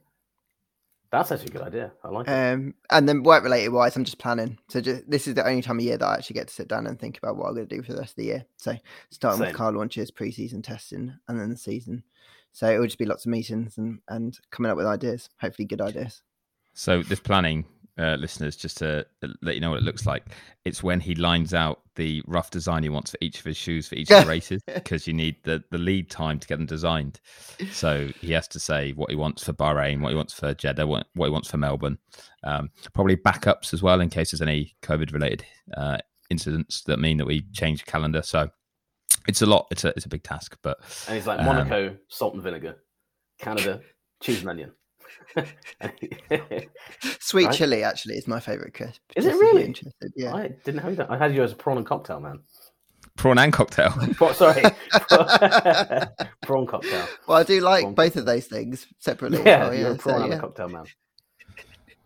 That's 1.12 1.30
actually 1.30 1.48
a 1.48 1.50
good 1.50 1.62
idea. 1.62 1.92
I 2.02 2.08
like 2.08 2.26
it. 2.26 2.30
Um, 2.30 2.74
and 2.90 3.08
then 3.08 3.22
work 3.22 3.44
related 3.44 3.68
wise, 3.68 3.96
I'm 3.96 4.04
just 4.04 4.18
planning. 4.18 4.58
So 4.68 4.80
just, 4.80 5.08
this 5.08 5.28
is 5.28 5.34
the 5.34 5.46
only 5.46 5.62
time 5.62 5.78
of 5.78 5.84
year 5.84 5.96
that 5.96 6.04
I 6.04 6.14
actually 6.14 6.34
get 6.34 6.48
to 6.48 6.54
sit 6.54 6.68
down 6.68 6.86
and 6.86 6.98
think 6.98 7.16
about 7.16 7.36
what 7.36 7.46
I'm 7.46 7.54
going 7.54 7.68
to 7.68 7.76
do 7.76 7.82
for 7.82 7.92
the 7.92 8.00
rest 8.00 8.12
of 8.12 8.16
the 8.16 8.24
year. 8.24 8.44
So 8.56 8.76
starting 9.10 9.38
Same. 9.38 9.46
with 9.48 9.56
car 9.56 9.72
launches, 9.72 10.10
pre-season 10.10 10.62
testing, 10.62 11.14
and 11.28 11.40
then 11.40 11.50
the 11.50 11.56
season. 11.56 12.02
So 12.52 12.68
it 12.68 12.78
will 12.78 12.86
just 12.86 12.98
be 12.98 13.04
lots 13.04 13.26
of 13.26 13.30
meetings 13.30 13.76
and 13.76 14.00
and 14.08 14.38
coming 14.50 14.70
up 14.70 14.78
with 14.78 14.86
ideas. 14.86 15.28
Hopefully, 15.40 15.66
good 15.66 15.82
ideas. 15.82 16.22
So 16.72 17.02
this 17.02 17.20
planning, 17.20 17.66
uh, 17.98 18.16
listeners, 18.18 18.56
just 18.56 18.78
to 18.78 19.06
let 19.42 19.54
you 19.54 19.60
know 19.60 19.70
what 19.70 19.78
it 19.78 19.84
looks 19.84 20.06
like. 20.06 20.24
It's 20.64 20.82
when 20.82 21.00
he 21.00 21.14
lines 21.14 21.54
out 21.54 21.80
the 21.94 22.22
rough 22.26 22.50
design 22.50 22.82
he 22.82 22.88
wants 22.88 23.10
for 23.10 23.18
each 23.20 23.38
of 23.38 23.44
his 23.44 23.56
shoes 23.56 23.88
for 23.88 23.94
each 23.94 24.10
of 24.10 24.24
the 24.24 24.30
races, 24.30 24.62
because 24.74 25.06
you 25.06 25.12
need 25.12 25.36
the 25.44 25.62
the 25.70 25.78
lead 25.78 26.10
time 26.10 26.38
to 26.38 26.46
get 26.46 26.56
them 26.58 26.66
designed. 26.66 27.20
So 27.70 28.08
he 28.20 28.32
has 28.32 28.48
to 28.48 28.60
say 28.60 28.92
what 28.92 29.10
he 29.10 29.16
wants 29.16 29.44
for 29.44 29.52
Bahrain, 29.52 30.00
what 30.00 30.10
he 30.10 30.16
wants 30.16 30.34
for 30.34 30.54
Jeddah, 30.54 30.86
what, 30.86 31.06
what 31.14 31.26
he 31.26 31.32
wants 31.32 31.50
for 31.50 31.56
Melbourne. 31.56 31.98
Um, 32.44 32.70
probably 32.92 33.16
backups 33.16 33.72
as 33.72 33.82
well 33.82 34.00
in 34.00 34.10
case 34.10 34.30
there's 34.30 34.42
any 34.42 34.76
COVID 34.82 35.12
related 35.12 35.44
uh, 35.76 35.98
incidents 36.30 36.82
that 36.82 36.98
mean 36.98 37.16
that 37.18 37.26
we 37.26 37.46
change 37.52 37.84
the 37.84 37.90
calendar. 37.90 38.22
So 38.22 38.50
it's 39.26 39.42
a 39.42 39.46
lot. 39.46 39.66
It's 39.70 39.84
a 39.84 39.88
it's 39.96 40.06
a 40.06 40.10
big 40.10 40.22
task, 40.22 40.56
but 40.62 40.78
And 41.06 41.16
he's 41.16 41.26
like 41.26 41.40
um, 41.40 41.46
Monaco, 41.46 41.96
salt 42.08 42.34
and 42.34 42.42
vinegar. 42.42 42.76
Canada, 43.38 43.80
cheese 44.22 44.40
and 44.40 44.48
onion. 44.48 44.72
Sweet 47.20 47.46
Right. 47.46 47.54
chili 47.54 47.82
actually 47.84 48.14
is 48.16 48.26
my 48.26 48.40
favorite 48.40 48.74
crisp. 48.74 49.00
Is 49.16 49.26
it 49.26 49.30
just 49.30 49.42
if 49.42 49.42
really? 49.42 49.64
Interested. 49.64 50.12
Yeah. 50.16 50.34
I 50.34 50.48
didn't 50.64 50.80
have 50.80 50.96
that. 50.96 51.10
I 51.10 51.16
had 51.18 51.34
you 51.34 51.42
as 51.42 51.52
a 51.52 51.56
prawn 51.56 51.76
and 51.78 51.86
cocktail 51.86 52.20
man. 52.20 52.40
prawn 53.16 53.38
and 53.38 53.52
cocktail. 53.52 53.90
Prawn, 54.14 54.34
sorry, 54.34 54.62
prawn 56.42 56.66
cocktail. 56.66 57.06
Well, 57.26 57.38
I 57.38 57.42
do 57.44 57.60
like 57.60 57.82
Prawn 57.82 57.94
both 57.94 58.16
of 58.16 58.26
those 58.26 58.46
things 58.46 58.86
separately. 58.98 59.42
Yeah, 59.44 59.64
well, 59.68 59.74
you're 59.74 59.90
a 59.92 59.94
so, 59.96 59.98
prawn 60.02 60.22
and 60.22 60.32
a 60.32 60.36
yeah. 60.36 60.40
cocktail 60.40 60.68
man. 60.68 60.84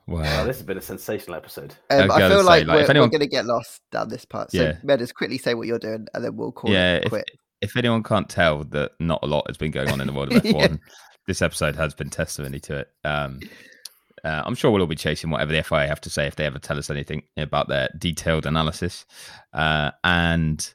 Wow, 0.06 0.22
Wow. 0.22 0.44
this 0.44 0.56
has 0.58 0.66
been 0.66 0.78
a 0.78 0.82
sensational 0.82 1.36
episode. 1.36 1.74
I 1.90 1.98
Um, 1.98 2.08
was 2.08 2.16
I 2.16 2.18
gonna 2.20 2.34
feel 2.34 2.40
say, 2.42 2.46
like, 2.46 2.66
like, 2.66 2.80
if 2.80 2.86
we're, 2.86 2.90
anyone- 2.90 3.06
we're 3.08 3.18
going 3.18 3.20
to 3.20 3.26
get 3.28 3.46
lost 3.46 3.80
down 3.92 4.08
this 4.08 4.24
part. 4.24 4.50
So, 4.50 4.60
Yeah. 4.62 4.72
Meadows, 4.82 5.12
quickly 5.12 5.38
say 5.38 5.54
what 5.54 5.66
you're 5.68 5.78
doing, 5.78 6.06
and 6.14 6.24
then 6.24 6.34
we'll 6.36 6.50
call 6.52 6.70
yeah, 6.70 6.96
it 6.96 7.04
if, 7.04 7.08
quit. 7.10 7.30
if 7.60 7.76
anyone 7.76 8.02
can't 8.02 8.28
tell 8.28 8.64
that 8.64 8.92
not 8.98 9.20
a 9.22 9.26
lot 9.26 9.46
has 9.48 9.56
been 9.56 9.70
going 9.70 9.88
on 9.88 10.00
in 10.00 10.06
the 10.08 10.12
world 10.12 10.32
of 10.32 10.44
Yeah. 10.44 10.76
F1, 11.30 11.32
this 11.32 11.42
episode 11.42 11.76
has 11.76 11.94
been 11.94 12.10
testimony 12.10 12.60
to 12.60 12.78
it. 12.78 12.88
Um, 13.04 13.40
uh, 14.24 14.42
I'm 14.44 14.54
sure 14.54 14.70
we'll 14.70 14.82
all 14.82 14.86
be 14.86 14.96
chasing 14.96 15.30
whatever 15.30 15.52
the 15.52 15.62
FIA 15.62 15.86
have 15.86 16.00
to 16.02 16.10
say 16.10 16.26
if 16.26 16.36
they 16.36 16.44
ever 16.44 16.58
tell 16.58 16.76
us 16.78 16.90
anything 16.90 17.22
about 17.36 17.68
their 17.68 17.88
detailed 17.98 18.46
analysis. 18.46 19.06
Uh, 19.52 19.92
and 20.04 20.74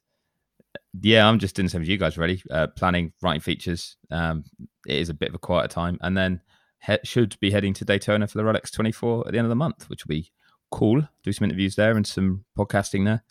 yeah, 1.01 1.28
I'm 1.28 1.38
just 1.39 1.56
doing 1.56 1.68
the 1.68 1.70
same 1.70 1.82
as 1.84 1.88
you 1.88 1.97
guys, 1.97 2.18
really. 2.18 2.41
Uh, 2.49 2.68
planning, 2.68 3.14
writing 3.22 3.41
features. 3.41 3.97
Um, 4.10 4.45
it 4.88 4.95
is 4.97 5.10
a 5.10 5.14
bit 5.14 5.30
of 5.30 5.36
a 5.36 5.39
quieter 5.39 5.68
time. 5.68 5.97
And 6.01 6.18
then 6.18 6.41
he- 6.86 6.97
should 7.03 7.38
be 7.39 7.51
heading 7.51 7.74
to 7.76 7.86
Daytona 7.86 8.28
for 8.28 8.38
the 8.38 8.43
Rolex 8.43 8.72
24 8.72 9.28
at 9.28 9.32
the 9.34 9.38
end 9.38 9.45
of 9.45 9.49
the 9.49 9.56
month, 9.56 9.89
which 9.89 10.06
will 10.06 10.16
be 10.16 10.32
cool. 10.72 11.08
Do 11.24 11.32
some 11.34 11.45
interviews 11.45 11.76
there 11.76 11.95
and 11.95 12.08
some 12.08 12.45
podcasting 12.58 13.06
there. 13.06 13.24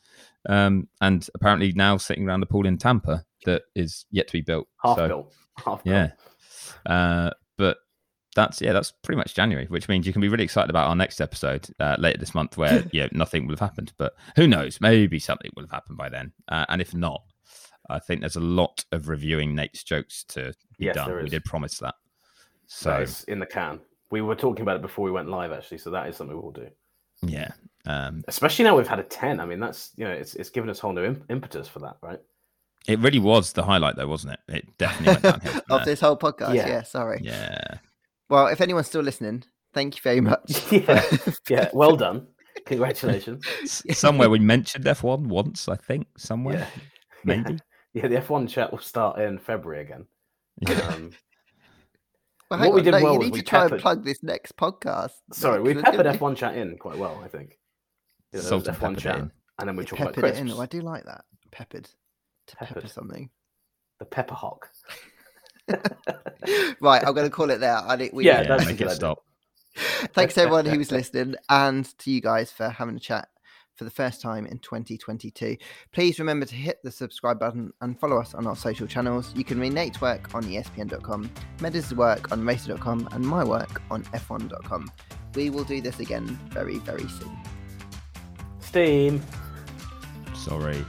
Um, 0.48 0.88
and 1.00 1.26
apparently 1.34 1.72
now 1.72 1.96
sitting 1.96 2.28
around 2.28 2.42
a 2.42 2.46
pool 2.46 2.66
in 2.66 2.76
Tampa 2.78 3.24
that 3.46 3.62
is 3.74 4.04
yet 4.10 4.28
to 4.28 4.32
be 4.34 4.42
built. 4.42 4.68
Half 4.82 4.96
So, 4.98 5.08
built. 5.08 5.34
Half 5.56 5.84
built. 5.84 5.94
Uh, 6.86 7.30
but 7.56 7.78
that's 8.34 8.60
yeah, 8.60 8.72
that's 8.72 8.90
pretty 8.90 9.16
much 9.16 9.34
January, 9.34 9.66
which 9.66 9.88
means 9.88 10.06
you 10.06 10.12
can 10.12 10.22
be 10.22 10.28
really 10.28 10.44
excited 10.44 10.70
about 10.70 10.88
our 10.88 10.96
next 10.96 11.20
episode 11.20 11.68
uh, 11.80 11.96
later 11.98 12.18
this 12.18 12.34
month, 12.34 12.56
where 12.56 12.84
yeah, 12.92 13.08
nothing 13.12 13.46
will 13.46 13.52
have 13.52 13.60
happened. 13.60 13.92
But 13.96 14.14
who 14.36 14.46
knows? 14.46 14.80
Maybe 14.80 15.18
something 15.18 15.50
will 15.54 15.64
have 15.64 15.70
happened 15.70 15.96
by 15.96 16.08
then. 16.08 16.32
Uh, 16.48 16.66
and 16.68 16.80
if 16.80 16.94
not, 16.94 17.22
I 17.88 17.98
think 17.98 18.20
there's 18.20 18.36
a 18.36 18.40
lot 18.40 18.84
of 18.92 19.08
reviewing 19.08 19.54
Nate's 19.54 19.84
jokes 19.84 20.24
to 20.28 20.54
be 20.78 20.86
Yes, 20.86 20.94
done. 20.94 21.22
We 21.22 21.28
did 21.28 21.44
promise 21.44 21.78
that. 21.78 21.94
So 22.66 22.96
it's 22.96 23.24
in 23.24 23.38
the 23.38 23.46
can. 23.46 23.80
We 24.10 24.20
were 24.20 24.34
talking 24.34 24.62
about 24.62 24.76
it 24.76 24.82
before 24.82 25.04
we 25.04 25.10
went 25.10 25.28
live, 25.28 25.52
actually. 25.52 25.78
So 25.78 25.90
that 25.90 26.08
is 26.08 26.16
something 26.16 26.40
we'll 26.40 26.52
do. 26.52 26.68
yeah, 27.22 27.50
um, 27.86 28.24
Especially 28.28 28.64
now 28.64 28.76
we've 28.76 28.88
had 28.88 29.00
a 29.00 29.04
ten. 29.04 29.40
I 29.40 29.46
mean, 29.46 29.60
that's 29.60 29.92
you 29.96 30.04
know, 30.04 30.12
it's 30.12 30.34
it's 30.34 30.50
given 30.50 30.70
us 30.70 30.78
whole 30.78 30.92
new 30.92 31.04
imp- 31.04 31.30
impetus 31.30 31.68
for 31.68 31.80
that, 31.80 31.96
right? 32.02 32.20
It 32.86 32.98
really 33.00 33.18
was 33.18 33.52
the 33.52 33.62
highlight, 33.62 33.96
though, 33.96 34.06
wasn't 34.08 34.34
it? 34.34 34.40
It 34.56 34.78
definitely 34.78 35.12
went 35.14 35.22
downhill. 35.42 35.62
of 35.70 35.78
there. 35.78 35.84
this 35.84 36.00
whole 36.00 36.16
podcast. 36.16 36.54
Yeah. 36.54 36.68
Yeah. 36.68 36.82
sorry. 36.82 37.20
Yeah, 37.22 37.78
Well, 38.28 38.46
if 38.48 38.60
anyone's 38.60 38.86
still 38.86 39.02
listening, 39.02 39.44
thank 39.72 39.96
you 39.96 40.02
very 40.02 40.20
much. 40.20 40.62
Yeah. 40.72 41.02
Yeah. 41.48 41.68
Well 41.72 41.96
done. 41.96 42.26
Congratulations. 42.66 43.44
Somewhere 43.92 44.30
we 44.30 44.38
mentioned 44.38 44.84
F1 44.84 45.26
once, 45.26 45.68
I 45.68 45.76
think. 45.76 46.06
Somewhere, 46.16 46.58
Yeah. 46.58 46.66
maybe. 47.24 47.58
Yeah, 47.92 48.08
the 48.08 48.16
F1 48.16 48.48
chat 48.48 48.70
will 48.72 48.78
start 48.78 49.18
in 49.20 49.38
February 49.38 49.82
again. 49.82 50.06
Um, 50.68 51.10
Well, 52.50 52.58
What 52.60 52.64
hang 52.66 52.74
we 52.74 52.82
did 52.82 52.92
no, 52.92 53.02
well 53.02 53.12
you 53.14 53.18
was 53.20 53.30
need 53.30 53.38
to 53.38 53.42
try 53.42 53.66
and 53.66 53.80
plug 53.80 54.04
this 54.04 54.22
next 54.22 54.56
podcast. 54.56 55.12
sorry, 55.32 55.60
we 55.60 55.68
we 55.70 55.74
'cause 55.74 55.82
it's 55.94 55.96
peppered 55.96 56.20
F1 56.20 56.36
chat 56.36 56.56
in 56.56 56.76
quite 56.78 56.96
well, 56.98 57.20
I 57.24 57.28
think. 57.28 57.58
You 58.32 58.42
know, 58.42 58.58
there 58.60 58.74
and 58.74 58.82
F1 58.82 58.98
chat, 58.98 59.18
in. 59.18 59.30
and 59.58 59.68
then 59.68 59.76
we 59.76 59.82
You 59.82 59.86
talk 59.88 60.00
about 60.00 60.14
peppered 60.14 60.34
it 60.34 60.38
in. 60.38 60.50
Oh, 60.50 60.60
I 60.60 60.66
do 60.66 60.80
like 60.80 61.04
that. 61.04 61.24
Peppered. 61.50 61.88
To 62.48 62.56
pepper 62.56 62.88
something. 62.88 63.30
The 63.98 64.04
pepper 64.04 64.34
hawk. 64.34 64.70
Right, 66.80 67.02
I'm 67.06 67.14
going 67.14 67.26
to 67.26 67.30
call 67.30 67.50
it 67.50 67.60
there. 67.60 67.78
I 67.78 67.96
think 67.96 68.12
we 68.12 68.26
Yeah, 68.26 68.42
Yeah, 68.42 68.48
that's 68.48 68.64
a 68.64 68.66
make 68.66 68.76
good 68.76 68.88
it 68.88 68.96
stop. 68.96 69.24
Thanks 70.12 70.34
to 70.34 70.42
everyone 70.42 70.66
who 70.66 70.78
was 70.78 70.92
listening 70.92 71.36
and 71.48 71.86
to 71.98 72.10
you 72.10 72.20
guys 72.20 72.52
for 72.52 72.68
having 72.68 72.96
a 72.96 73.00
chat 73.00 73.28
for 73.74 73.84
the 73.84 73.90
first 73.90 74.20
time 74.20 74.46
in 74.46 74.58
2022. 74.58 75.56
Please 75.92 76.18
remember 76.18 76.46
to 76.46 76.54
hit 76.54 76.78
the 76.84 76.90
subscribe 76.90 77.40
button 77.40 77.72
and 77.80 77.98
follow 77.98 78.20
us 78.20 78.34
on 78.34 78.46
our 78.46 78.54
social 78.54 78.86
channels. 78.86 79.32
You 79.34 79.42
can 79.42 79.58
read 79.58 79.72
Nate's 79.72 80.00
work 80.00 80.34
on 80.34 80.44
ESPN.com, 80.44 81.30
Meadows' 81.60 81.94
work 81.94 82.30
on 82.30 82.44
Racer.com, 82.44 83.08
and 83.12 83.26
my 83.26 83.42
work 83.42 83.82
on 83.90 84.04
F1.com. 84.04 84.92
We 85.34 85.50
will 85.50 85.64
do 85.64 85.80
this 85.80 85.98
again 85.98 86.38
very, 86.50 86.78
very 86.78 87.08
soon. 87.08 87.36
Steam. 88.60 89.22
Sorry. 90.34 90.84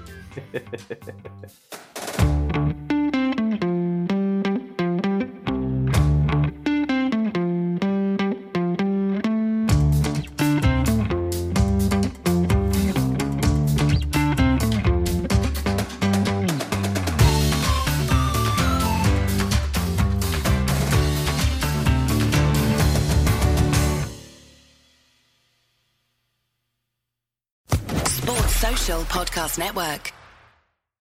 Sports 28.07 28.55
Social 28.55 29.01
Podcast 29.03 29.57
Network. 29.57 30.14